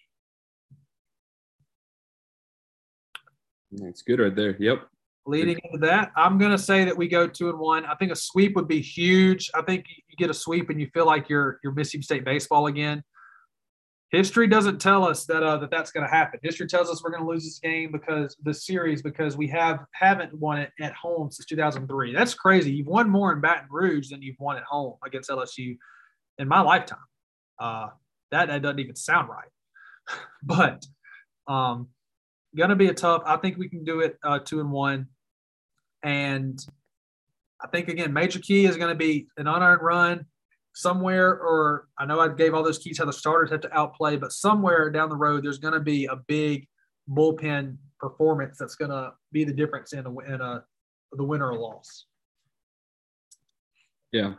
That's 3.72 4.02
good 4.02 4.20
right 4.20 4.36
there. 4.36 4.56
Yep. 4.60 4.88
Leading 5.26 5.60
into 5.66 5.86
that, 5.86 6.12
I'm 6.16 6.38
going 6.38 6.52
to 6.52 6.58
say 6.58 6.86
that 6.86 6.96
we 6.96 7.10
go 7.10 7.28
two 7.28 7.50
and 7.50 7.60
one. 7.60 7.86
I 7.86 7.96
think 7.96 8.14
a 8.14 8.16
sweep 8.16 8.56
would 8.56 8.68
be 8.68 8.80
huge. 8.80 9.52
I 9.54 9.62
think 9.62 9.86
you 10.08 10.16
get 10.18 10.30
a 10.30 10.34
sweep 10.34 10.70
and 10.70 10.80
you 10.80 10.88
feel 10.94 11.06
like 11.06 11.28
you're 11.28 11.60
you're 11.64 11.74
Mississippi 11.74 12.04
State 12.04 12.26
baseball 12.26 12.68
again. 12.68 13.04
History 14.12 14.48
doesn't 14.48 14.80
tell 14.80 15.06
us 15.06 15.26
that 15.26 15.44
uh, 15.44 15.58
that 15.58 15.70
that's 15.70 15.92
going 15.92 16.06
to 16.06 16.10
happen. 16.10 16.40
History 16.42 16.66
tells 16.66 16.90
us 16.90 17.04
we're 17.04 17.12
going 17.12 17.24
to 17.24 17.30
lose 17.30 17.44
this 17.44 17.60
game 17.60 17.92
because 17.92 18.38
the 18.42 18.54
series 18.54 19.02
because 19.02 19.36
we 19.36 19.48
have 19.48 19.84
haven't 19.92 20.34
won 20.34 20.60
it 20.60 20.72
at 20.80 20.94
home 20.94 21.30
since 21.30 21.46
2003. 21.46 22.14
That's 22.14 22.34
crazy. 22.34 22.72
You've 22.72 22.88
won 22.88 23.10
more 23.10 23.34
in 23.34 23.42
Baton 23.42 23.68
Rouge 23.70 24.10
than 24.10 24.22
you've 24.22 24.40
won 24.40 24.56
at 24.56 24.64
home 24.64 24.96
against 25.06 25.30
LSU 25.30 25.78
in 26.38 26.48
my 26.48 26.62
lifetime. 26.62 27.00
Uh, 27.60 27.88
that 28.32 28.48
that 28.48 28.62
doesn't 28.62 28.80
even 28.80 28.96
sound 28.96 29.28
right, 29.28 30.20
but 30.44 30.86
um, 31.48 31.90
going 32.56 32.70
to 32.70 32.78
be 32.78 32.88
a 32.88 32.94
tough. 32.94 33.24
I 33.26 33.36
think 33.36 33.58
we 33.58 33.68
can 33.68 33.84
do 33.84 34.00
it 34.00 34.18
uh, 34.24 34.40
two 34.40 34.62
and 34.62 34.72
one, 34.72 35.08
and 36.02 36.58
I 37.62 37.68
think 37.68 37.90
again 37.90 38.14
major 38.14 38.40
key 38.40 38.66
is 38.68 38.78
going 38.78 38.90
to 38.90 38.96
be 38.96 39.28
an 39.36 39.48
unearned 39.48 39.82
run 39.82 40.28
somewhere. 40.78 41.32
Or 41.32 41.88
I 41.98 42.06
know 42.06 42.20
I 42.20 42.30
gave 42.30 42.54
all 42.54 42.64
those 42.64 42.78
keys 42.78 43.00
how 43.00 43.06
the 43.06 43.14
starters 43.14 43.50
have 43.52 43.62
to 43.62 43.78
outplay, 43.78 44.16
but 44.18 44.32
somewhere 44.32 44.90
down 44.90 45.10
the 45.10 45.16
road 45.16 45.44
there's 45.44 45.58
going 45.58 45.74
to 45.74 45.80
be 45.80 46.06
a 46.06 46.16
big 46.16 46.68
bullpen 47.10 47.78
performance 48.00 48.58
that's 48.60 48.76
going 48.76 48.92
to 48.92 49.12
be 49.32 49.44
the 49.44 49.54
difference 49.54 49.94
in 49.94 50.06
a, 50.06 50.20
in 50.20 50.42
a 50.42 50.64
the 51.14 51.24
winner 51.24 51.50
or 51.50 51.58
loss. 51.58 52.06
Yeah, 54.12 54.34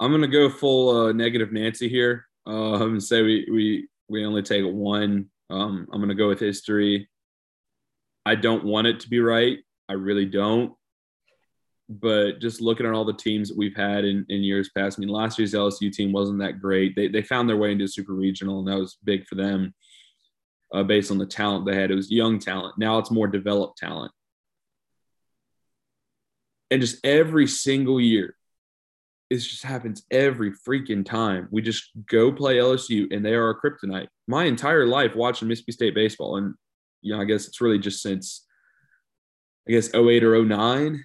I'm 0.00 0.10
going 0.10 0.22
to 0.22 0.28
go 0.28 0.48
full 0.48 0.96
uh, 0.96 1.12
negative 1.12 1.52
Nancy 1.52 1.88
here 1.88 2.26
uh, 2.46 2.84
and 2.86 3.02
say 3.02 3.22
we 3.22 3.46
we 3.50 3.88
we 4.08 4.24
only 4.24 4.42
take 4.42 4.64
one. 4.64 5.26
Um, 5.50 5.86
I'm 5.92 5.98
going 5.98 6.08
to 6.08 6.14
go 6.14 6.28
with 6.28 6.40
history. 6.40 7.08
I 8.24 8.36
don't 8.36 8.64
want 8.64 8.86
it 8.86 9.00
to 9.00 9.08
be 9.08 9.20
right. 9.20 9.58
I 9.88 9.94
really 9.94 10.24
don't. 10.24 10.72
But 12.00 12.40
just 12.40 12.60
looking 12.60 12.86
at 12.86 12.92
all 12.92 13.04
the 13.04 13.12
teams 13.12 13.48
that 13.48 13.58
we've 13.58 13.76
had 13.76 14.04
in, 14.04 14.24
in 14.28 14.42
years 14.42 14.70
past, 14.76 14.98
I 14.98 15.00
mean, 15.00 15.10
last 15.10 15.38
year's 15.38 15.52
LSU 15.52 15.92
team 15.92 16.12
wasn't 16.12 16.38
that 16.38 16.60
great. 16.60 16.96
They, 16.96 17.08
they 17.08 17.22
found 17.22 17.48
their 17.48 17.56
way 17.56 17.72
into 17.72 17.84
a 17.84 17.88
super 17.88 18.14
regional, 18.14 18.60
and 18.60 18.68
that 18.68 18.78
was 18.78 18.96
big 19.04 19.26
for 19.26 19.34
them 19.34 19.74
uh, 20.72 20.82
based 20.82 21.10
on 21.10 21.18
the 21.18 21.26
talent 21.26 21.66
they 21.66 21.74
had. 21.74 21.90
It 21.90 21.96
was 21.96 22.10
young 22.10 22.38
talent. 22.38 22.78
Now 22.78 22.98
it's 22.98 23.10
more 23.10 23.26
developed 23.26 23.78
talent. 23.78 24.12
And 26.70 26.80
just 26.80 27.04
every 27.04 27.46
single 27.46 28.00
year, 28.00 28.36
it 29.28 29.36
just 29.36 29.62
happens 29.62 30.04
every 30.10 30.52
freaking 30.52 31.04
time. 31.04 31.48
We 31.50 31.62
just 31.62 31.90
go 32.06 32.32
play 32.32 32.56
LSU 32.56 33.14
and 33.14 33.24
they 33.24 33.34
are 33.34 33.46
our 33.46 33.60
kryptonite. 33.60 34.08
My 34.26 34.44
entire 34.44 34.86
life 34.86 35.14
watching 35.14 35.48
Mississippi 35.48 35.72
State 35.72 35.94
baseball, 35.94 36.36
and 36.36 36.54
you 37.02 37.14
know, 37.14 37.20
I 37.20 37.24
guess 37.24 37.46
it's 37.46 37.60
really 37.60 37.78
just 37.78 38.00
since 38.00 38.46
I 39.68 39.72
guess 39.72 39.94
08 39.94 40.24
or 40.24 40.44
09. 40.44 41.04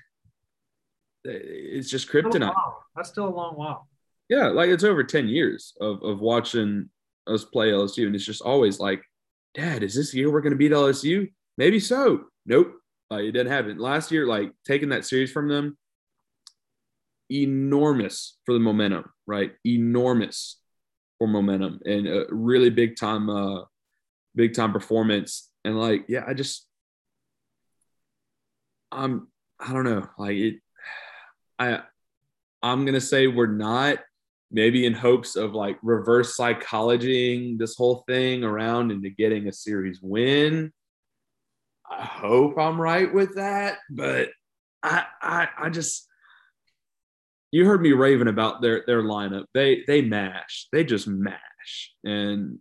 It's 1.27 1.89
just 1.89 2.09
kryptonite. 2.09 2.55
That's 2.95 3.09
still 3.09 3.27
a 3.27 3.29
long 3.29 3.55
while. 3.55 3.87
Yeah, 4.29 4.47
like 4.47 4.69
it's 4.69 4.83
over 4.83 5.03
10 5.03 5.27
years 5.27 5.73
of, 5.79 6.03
of 6.03 6.19
watching 6.19 6.89
us 7.27 7.43
play 7.45 7.71
LSU. 7.71 8.07
And 8.07 8.15
it's 8.15 8.25
just 8.25 8.41
always 8.41 8.79
like, 8.79 9.01
Dad, 9.53 9.83
is 9.83 9.95
this 9.95 10.13
year 10.13 10.31
we're 10.31 10.41
gonna 10.41 10.55
beat 10.55 10.71
LSU? 10.71 11.31
Maybe 11.57 11.79
so. 11.79 12.25
Nope. 12.45 12.73
Like 13.09 13.23
it 13.23 13.31
didn't 13.31 13.51
happen. 13.51 13.77
Last 13.77 14.11
year, 14.11 14.27
like 14.27 14.51
taking 14.65 14.89
that 14.89 15.05
series 15.05 15.31
from 15.31 15.47
them, 15.47 15.77
enormous 17.29 18.37
for 18.45 18.53
the 18.53 18.59
momentum, 18.59 19.05
right? 19.25 19.51
Enormous 19.65 20.59
for 21.17 21.27
momentum 21.27 21.79
and 21.85 22.07
a 22.07 22.25
really 22.29 22.69
big 22.69 22.95
time, 22.95 23.29
uh, 23.29 23.63
big 24.35 24.53
time 24.53 24.73
performance. 24.73 25.49
And 25.63 25.79
like, 25.79 26.05
yeah, 26.07 26.23
I 26.27 26.33
just, 26.33 26.67
I'm, 28.91 29.27
I 29.59 29.73
don't 29.73 29.85
know, 29.85 30.07
like 30.17 30.35
it, 30.37 30.55
I, 31.59 31.81
I'm 32.61 32.85
gonna 32.85 33.01
say 33.01 33.27
we're 33.27 33.47
not 33.47 33.99
maybe 34.51 34.85
in 34.85 34.93
hopes 34.93 35.35
of 35.35 35.53
like 35.53 35.77
reverse 35.81 36.37
psychologying 36.37 37.57
this 37.57 37.75
whole 37.75 38.03
thing 38.07 38.43
around 38.43 38.91
into 38.91 39.09
getting 39.09 39.47
a 39.47 39.53
series 39.53 39.99
win. 40.01 40.71
I 41.89 42.03
hope 42.03 42.57
I'm 42.57 42.79
right 42.79 43.13
with 43.13 43.35
that, 43.35 43.79
but 43.89 44.29
I, 44.83 45.05
I, 45.21 45.47
I 45.57 45.69
just 45.69 46.07
you 47.51 47.65
heard 47.65 47.81
me 47.81 47.93
raving 47.93 48.27
about 48.27 48.61
their 48.61 48.83
their 48.87 49.03
lineup. 49.03 49.45
They 49.53 49.83
they 49.87 50.01
mash. 50.01 50.67
They 50.71 50.83
just 50.83 51.07
mash. 51.07 51.93
And 52.03 52.59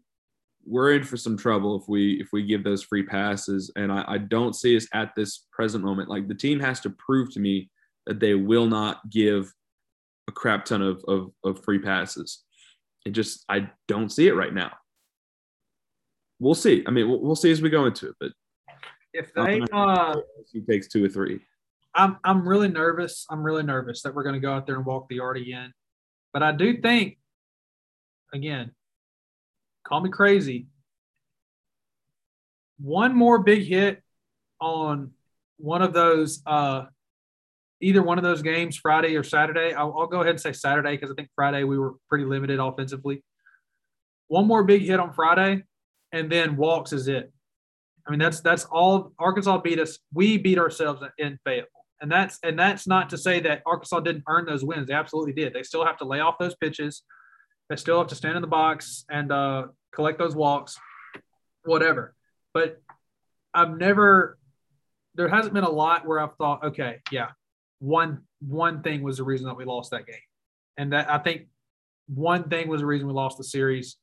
we're 0.65 0.95
in 0.95 1.05
for 1.05 1.17
some 1.17 1.37
trouble 1.37 1.81
if 1.81 1.89
we 1.89 2.21
if 2.21 2.29
we 2.33 2.45
give 2.45 2.65
those 2.65 2.83
free 2.83 3.05
passes. 3.05 3.71
And 3.77 3.93
I, 3.93 4.05
I 4.07 4.19
don't 4.19 4.55
see 4.55 4.77
us 4.77 4.87
at 4.93 5.13
this 5.17 5.47
present 5.53 5.85
moment. 5.85 6.09
Like 6.09 6.29
the 6.29 6.35
team 6.35 6.61
has 6.61 6.81
to 6.81 6.91
prove 6.91 7.33
to 7.35 7.41
me 7.41 7.71
that 8.07 8.21
they 8.21 8.35
will 8.35 8.67
not 8.67 9.09
give 9.11 9.53
a 10.29 10.33
crap 10.33 10.65
ton 10.65 10.83
of 10.83 11.05
of, 11.07 11.31
of 11.45 11.65
free 11.65 11.79
passes. 11.79 12.43
It 13.05 13.11
just 13.11 13.45
I 13.49 13.71
don't 13.89 14.11
see 14.11 14.29
it 14.29 14.35
right 14.35 14.53
now. 14.53 14.73
We'll 16.39 16.55
see. 16.55 16.85
I 16.87 16.91
mean, 16.91 17.09
we'll, 17.09 17.21
we'll 17.21 17.37
see 17.37 17.51
as 17.51 17.63
we 17.63 17.71
go 17.71 17.87
into 17.87 18.09
it. 18.09 18.15
But 18.21 18.33
if 19.13 19.33
they 19.33 19.63
uh, 19.73 20.17
he 20.53 20.61
takes 20.61 20.89
two 20.89 21.05
or 21.05 21.09
three. 21.09 21.41
I'm 21.95 22.19
I'm 22.25 22.47
really 22.47 22.69
nervous. 22.69 23.27
I'm 23.31 23.43
really 23.43 23.63
nervous 23.63 24.03
that 24.03 24.15
we're 24.15 24.23
going 24.23 24.35
to 24.35 24.41
go 24.41 24.53
out 24.53 24.67
there 24.67 24.77
and 24.77 24.85
walk 24.85 25.09
the 25.09 25.17
yard 25.17 25.39
again. 25.39 25.73
But 26.33 26.43
I 26.43 26.53
do 26.53 26.81
think, 26.83 27.17
again, 28.35 28.73
call 29.87 30.03
me 30.03 30.11
crazy. 30.11 30.67
One 32.79 33.15
more 33.17 33.39
big 33.39 33.65
hit 33.65 34.03
on 34.61 35.13
one 35.57 35.81
of 35.81 35.95
those, 35.95 36.43
uh, 36.45 36.85
either 37.81 38.03
one 38.03 38.19
of 38.19 38.25
those 38.25 38.43
games, 38.43 38.77
Friday 38.77 39.17
or 39.17 39.23
Saturday. 39.23 39.73
I'll, 39.75 39.95
I'll 39.99 40.07
go 40.07 40.21
ahead 40.21 40.31
and 40.31 40.41
say 40.41 40.53
Saturday 40.53 40.93
because 40.93 41.11
I 41.11 41.15
think 41.15 41.29
Friday 41.35 41.65
we 41.65 41.79
were 41.79 41.95
pretty 42.09 42.25
limited 42.25 42.59
offensively. 42.59 43.23
One 44.29 44.47
more 44.47 44.65
big 44.65 44.83
hit 44.83 44.99
on 44.99 45.13
Friday, 45.13 45.65
and 46.13 46.31
then 46.31 46.57
walks 46.57 46.93
is 46.93 47.09
it. 47.09 47.33
I 48.07 48.11
mean, 48.11 48.21
that's 48.21 48.41
that's 48.41 48.65
all 48.65 49.13
Arkansas 49.19 49.59
beat 49.59 49.79
us. 49.79 49.99
We 50.13 50.39
beat 50.39 50.59
ourselves 50.59 51.03
in 51.19 51.39
Fayetteville. 51.45 51.71
And 52.01 52.11
that's 52.11 52.39
and 52.43 52.59
that's 52.59 52.87
not 52.87 53.11
to 53.11 53.19
say 53.19 53.41
that 53.41 53.63
Arkansas 53.67 54.01
didn't 54.01 54.25
earn 54.29 54.45
those 54.45 54.65
wins. 54.65 54.89
They 54.89 54.95
absolutely 54.95 55.33
did. 55.33 55.55
They 55.55 55.63
still 55.63 55.85
have 55.85 55.97
to 55.99 56.05
lay 56.05 56.21
off 56.21 56.39
those 56.39 56.55
pitches. 56.55 57.03
They 57.69 57.77
still 57.77 57.99
have 57.99 58.09
to 58.09 58.15
stand 58.15 58.37
in 58.37 58.43
the 58.43 58.49
box 58.49 59.05
and 59.11 59.33
uh, 59.33 59.67
collect 59.93 60.19
those 60.19 60.37
walks, 60.37 60.79
whatever. 61.65 62.15
But 62.53 62.81
I've 63.55 63.77
never 63.77 64.39
there 65.15 65.29
hasn't 65.29 65.55
been 65.55 65.65
a 65.65 65.71
lot 65.71 66.07
where 66.07 66.21
I've 66.21 66.37
thought, 66.37 66.63
okay, 66.63 67.01
yeah, 67.11 67.31
one 67.79 68.23
one 68.41 68.83
thing 68.83 69.03
was 69.03 69.19
the 69.19 69.25
reason 69.25 69.47
that 69.47 69.57
we 69.57 69.65
lost 69.65 69.91
that 69.91 70.07
game. 70.07 70.17
And 70.77 70.93
that 70.93 71.11
I 71.11 71.19
think 71.19 71.47
one 72.09 72.49
thing 72.49 72.69
was 72.69 72.81
the 72.81 72.87
reason 72.87 73.07
we 73.07 73.13
lost 73.13 73.39
the 73.39 73.45
series 73.45 73.97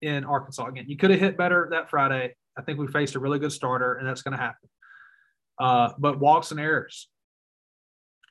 in 0.00 0.24
Arkansas. 0.24 0.66
Again, 0.66 0.84
you 0.88 0.96
could 0.96 1.10
have 1.10 1.20
hit 1.20 1.36
better 1.36 1.68
that 1.70 1.90
Friday. 1.90 2.34
I 2.56 2.62
think 2.62 2.78
we 2.78 2.86
faced 2.88 3.14
a 3.14 3.20
really 3.20 3.38
good 3.38 3.52
starter, 3.52 3.94
and 3.94 4.06
that's 4.06 4.22
going 4.22 4.36
to 4.36 4.42
happen. 4.42 4.68
Uh, 5.58 5.90
but 5.98 6.18
walks 6.18 6.50
and 6.50 6.60
errors 6.60 7.08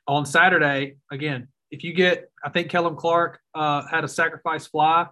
on 0.07 0.25
Saturday, 0.25 0.97
again, 1.11 1.47
if 1.69 1.83
you 1.83 1.93
get, 1.93 2.29
I 2.43 2.49
think 2.49 2.69
Kellum 2.69 2.95
Clark 2.95 3.39
uh, 3.55 3.87
had 3.87 4.03
a 4.03 4.07
sacrifice 4.07 4.67
fly 4.67 5.07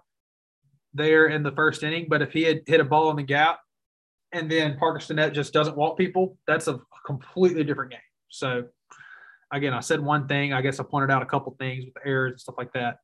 there 0.92 1.28
in 1.28 1.42
the 1.42 1.52
first 1.52 1.82
inning, 1.82 2.06
but 2.08 2.20
if 2.22 2.32
he 2.32 2.42
had 2.42 2.60
hit 2.66 2.80
a 2.80 2.84
ball 2.84 3.10
in 3.10 3.16
the 3.16 3.22
gap 3.22 3.60
and 4.32 4.50
then 4.50 4.76
Parker 4.76 4.98
Stinnett 4.98 5.32
just 5.32 5.52
doesn't 5.52 5.76
walk 5.76 5.96
people, 5.96 6.36
that's 6.46 6.68
a 6.68 6.80
completely 7.06 7.64
different 7.64 7.92
game. 7.92 8.00
So, 8.28 8.64
again, 9.52 9.74
I 9.74 9.80
said 9.80 10.00
one 10.00 10.26
thing. 10.28 10.52
I 10.52 10.62
guess 10.62 10.80
I 10.80 10.84
pointed 10.84 11.10
out 11.10 11.22
a 11.22 11.26
couple 11.26 11.54
things 11.58 11.84
with 11.84 11.94
the 11.94 12.06
errors 12.06 12.32
and 12.32 12.40
stuff 12.40 12.56
like 12.58 12.72
that. 12.72 12.98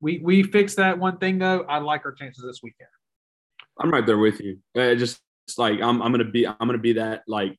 We 0.00 0.20
we 0.22 0.42
fixed 0.42 0.76
that 0.76 0.98
one 0.98 1.18
thing 1.18 1.38
though. 1.38 1.62
I 1.62 1.78
like 1.78 2.04
our 2.04 2.12
chances 2.12 2.44
this 2.44 2.60
weekend. 2.62 2.88
I'm 3.78 3.90
right 3.90 4.04
there 4.04 4.18
with 4.18 4.40
you. 4.40 4.58
Uh, 4.76 4.94
just 4.94 5.20
like 5.58 5.80
I'm, 5.80 6.02
I'm 6.02 6.12
gonna 6.12 6.24
be, 6.24 6.46
I'm 6.46 6.56
gonna 6.58 6.78
be 6.78 6.94
that 6.94 7.22
like 7.26 7.58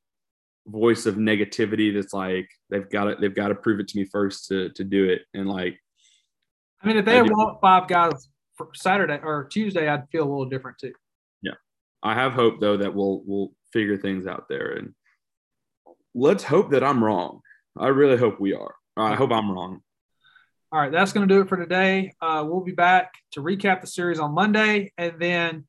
voice 0.68 1.05
of 1.05 1.16
negativity 1.16 1.93
that's 1.93 2.14
like 2.14 2.47
they've 2.70 2.89
got 2.89 3.05
to 3.05 3.16
they've 3.20 3.36
got 3.36 3.47
to 3.47 3.55
prove 3.55 3.80
it 3.80 3.88
to 3.88 3.97
me 3.97 4.05
first 4.05 4.47
to 4.47 4.70
to 4.70 4.84
do 4.84 5.09
it 5.09 5.24
and 5.34 5.49
like 5.49 5.78
i 6.84 6.88
mean 6.88 6.97
if 6.97 7.03
they 7.03 7.16
had 7.16 7.30
walked 7.30 7.59
five 7.62 7.88
guys 7.88 8.30
for 8.55 8.70
saturday 8.76 9.20
or 9.24 9.45
tuesday 9.51 9.89
i'd 9.89 10.07
feel 10.12 10.22
a 10.24 10.30
little 10.30 10.45
different 10.45 10.78
too 10.78 10.93
yeah 11.41 11.53
i 12.03 12.14
have 12.14 12.34
hope 12.34 12.59
though 12.59 12.78
that 12.78 12.93
we'll 12.93 13.24
we'll 13.26 13.51
figure 13.74 13.97
things 13.97 14.28
out 14.28 14.45
there 14.49 14.74
and 14.74 14.93
let's 16.14 16.43
hope 16.43 16.72
that 16.72 16.84
i'm 16.84 17.03
wrong. 17.03 17.41
I 17.78 17.88
really 17.88 18.18
hope 18.18 18.39
we 18.39 18.53
are. 18.53 18.76
I 18.97 19.16
hope 19.16 19.32
i'm 19.32 19.51
wrong. 19.51 19.82
All 20.72 20.80
right 20.80 20.91
that's 20.91 21.14
going 21.14 21.28
to 21.28 21.34
do 21.34 21.41
it 21.41 21.49
for 21.49 21.57
today. 21.57 22.14
Uh, 22.22 22.45
we'll 22.47 22.62
be 22.62 22.72
back 22.72 23.14
to 23.32 23.41
recap 23.41 23.82
the 23.82 23.88
series 23.88 24.20
on 24.20 24.34
monday 24.34 24.91
and 24.97 25.14
then 25.20 25.66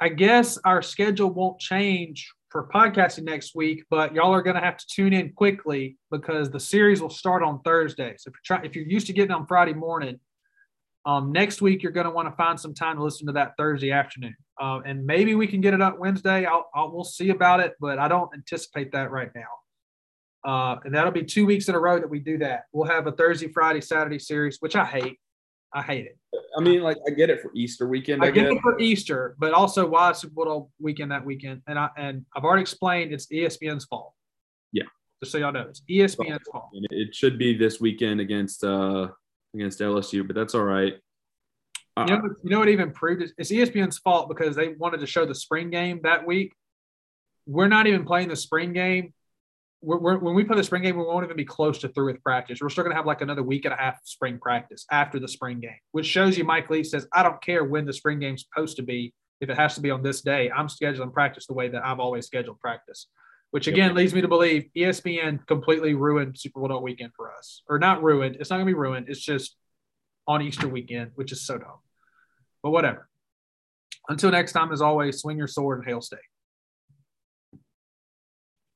i 0.00 0.08
guess 0.08 0.58
our 0.64 0.82
schedule 0.82 1.30
won't 1.30 1.60
change 1.60 2.32
for 2.54 2.68
podcasting 2.68 3.24
next 3.24 3.56
week, 3.56 3.84
but 3.90 4.14
y'all 4.14 4.32
are 4.32 4.40
going 4.40 4.54
to 4.54 4.62
have 4.62 4.76
to 4.76 4.86
tune 4.86 5.12
in 5.12 5.32
quickly 5.32 5.98
because 6.12 6.52
the 6.52 6.60
series 6.60 7.02
will 7.02 7.10
start 7.10 7.42
on 7.42 7.60
Thursday. 7.62 8.14
So 8.16 8.28
if 8.28 8.34
you're 8.34 8.40
trying, 8.44 8.64
if 8.64 8.76
you're 8.76 8.86
used 8.86 9.08
to 9.08 9.12
getting 9.12 9.32
on 9.32 9.44
Friday 9.48 9.72
morning, 9.72 10.20
um, 11.06 11.32
next 11.32 11.60
week 11.60 11.82
you're 11.82 11.92
going 11.92 12.06
to 12.06 12.12
want 12.12 12.28
to 12.28 12.34
find 12.36 12.58
some 12.58 12.74
time 12.74 12.96
to 12.96 13.02
listen 13.02 13.26
to 13.26 13.32
that 13.32 13.54
Thursday 13.58 13.92
afternoon, 13.92 14.36
uh, 14.60 14.80
and 14.84 15.04
maybe 15.04 15.34
we 15.34 15.46
can 15.46 15.60
get 15.60 15.74
it 15.74 15.82
up 15.82 15.98
Wednesday. 15.98 16.44
I'll, 16.44 16.68
I'll, 16.74 16.90
we'll 16.92 17.04
see 17.04 17.30
about 17.30 17.60
it, 17.60 17.74
but 17.80 17.98
I 17.98 18.08
don't 18.08 18.30
anticipate 18.34 18.92
that 18.92 19.10
right 19.10 19.30
now. 19.34 20.50
Uh, 20.50 20.78
and 20.84 20.94
that'll 20.94 21.12
be 21.12 21.24
two 21.24 21.46
weeks 21.46 21.68
in 21.68 21.74
a 21.74 21.78
row 21.78 21.98
that 21.98 22.08
we 22.08 22.18
do 22.18 22.38
that. 22.38 22.64
We'll 22.72 22.88
have 22.88 23.06
a 23.06 23.12
Thursday, 23.12 23.48
Friday, 23.48 23.80
Saturday 23.80 24.18
series, 24.18 24.58
which 24.60 24.76
I 24.76 24.84
hate. 24.84 25.18
I 25.72 25.82
hate 25.82 26.06
it. 26.06 26.18
I 26.56 26.60
mean, 26.60 26.82
like 26.82 26.98
I 27.06 27.10
get 27.10 27.30
it 27.30 27.40
for 27.42 27.50
Easter 27.54 27.88
weekend. 27.88 28.22
I, 28.22 28.26
I 28.26 28.30
get, 28.30 28.46
it 28.46 28.60
for 28.62 28.78
Easter, 28.78 29.34
but 29.38 29.52
also 29.52 29.86
why 29.86 30.12
Super 30.12 30.34
Bowl 30.34 30.70
weekend 30.78 31.10
that 31.10 31.24
weekend. 31.24 31.62
And 31.66 31.78
I 31.78 31.88
and 31.96 32.24
I've 32.36 32.44
already 32.44 32.62
explained 32.62 33.12
it's 33.12 33.26
ESPN's 33.26 33.84
fault. 33.86 34.12
Yeah. 34.72 34.84
Just 35.20 35.32
so 35.32 35.38
y'all 35.38 35.52
know, 35.52 35.66
it's 35.68 35.82
ESPN's 35.90 36.46
fault. 36.50 36.68
It 36.72 37.14
should 37.14 37.38
be 37.38 37.56
this 37.56 37.80
weekend 37.80 38.20
against 38.20 38.62
uh 38.62 39.08
against 39.54 39.80
LSU, 39.80 40.26
but 40.26 40.36
that's 40.36 40.54
all 40.54 40.64
right. 40.64 40.94
Uh, 41.96 42.06
you, 42.08 42.16
know, 42.16 42.22
you 42.42 42.50
know 42.50 42.58
what 42.58 42.68
even 42.68 42.90
proved 42.90 43.22
it? 43.22 43.30
It's 43.38 43.52
ESPN's 43.52 43.98
fault 43.98 44.28
because 44.28 44.56
they 44.56 44.68
wanted 44.68 45.00
to 45.00 45.06
show 45.06 45.26
the 45.26 45.34
spring 45.34 45.70
game 45.70 46.00
that 46.02 46.26
week. 46.26 46.52
We're 47.46 47.68
not 47.68 47.86
even 47.86 48.04
playing 48.04 48.28
the 48.28 48.36
spring 48.36 48.72
game 48.72 49.12
we're, 49.84 49.98
we're, 49.98 50.18
when 50.18 50.34
we 50.34 50.44
play 50.44 50.56
the 50.56 50.64
spring 50.64 50.82
game, 50.82 50.96
we 50.96 51.04
won't 51.04 51.24
even 51.24 51.36
be 51.36 51.44
close 51.44 51.78
to 51.78 51.88
through 51.88 52.06
with 52.06 52.22
practice. 52.22 52.60
We're 52.60 52.70
still 52.70 52.84
going 52.84 52.92
to 52.92 52.96
have 52.96 53.06
like 53.06 53.20
another 53.20 53.42
week 53.42 53.64
and 53.64 53.74
a 53.74 53.76
half 53.76 53.94
of 53.94 54.00
spring 54.04 54.38
practice 54.38 54.86
after 54.90 55.18
the 55.20 55.28
spring 55.28 55.60
game, 55.60 55.78
which 55.92 56.06
shows 56.06 56.38
you 56.38 56.44
Mike 56.44 56.70
Leach 56.70 56.88
says, 56.88 57.06
I 57.12 57.22
don't 57.22 57.42
care 57.42 57.64
when 57.64 57.84
the 57.84 57.92
spring 57.92 58.18
game's 58.18 58.46
supposed 58.48 58.76
to 58.78 58.82
be. 58.82 59.12
If 59.40 59.50
it 59.50 59.56
has 59.56 59.74
to 59.74 59.80
be 59.80 59.90
on 59.90 60.02
this 60.02 60.22
day, 60.22 60.50
I'm 60.50 60.68
scheduling 60.68 61.12
practice 61.12 61.46
the 61.46 61.54
way 61.54 61.68
that 61.68 61.84
I've 61.84 62.00
always 62.00 62.26
scheduled 62.26 62.60
practice, 62.60 63.08
which 63.54 63.68
again 63.68 63.90
yep. 63.90 63.96
leads 63.96 64.12
me 64.12 64.20
to 64.20 64.26
believe 64.26 64.68
ESPN 64.76 65.46
completely 65.46 65.94
ruined 65.94 66.36
Super 66.36 66.58
Bowl 66.58 66.82
weekend 66.82 67.12
for 67.14 67.32
us. 67.32 67.62
Or 67.68 67.78
not 67.78 68.02
ruined. 68.02 68.34
It's 68.40 68.50
not 68.50 68.56
going 68.56 68.66
to 68.66 68.70
be 68.70 68.76
ruined. 68.76 69.06
It's 69.08 69.20
just 69.20 69.54
on 70.26 70.42
Easter 70.42 70.66
weekend, 70.66 71.12
which 71.14 71.30
is 71.30 71.46
so 71.46 71.58
dumb. 71.58 71.78
But 72.64 72.70
whatever. 72.70 73.08
Until 74.08 74.32
next 74.32 74.54
time, 74.54 74.72
as 74.72 74.80
always, 74.80 75.20
swing 75.20 75.38
your 75.38 75.46
sword 75.46 75.78
and 75.78 75.86
hail 75.86 76.00
state. 76.00 76.18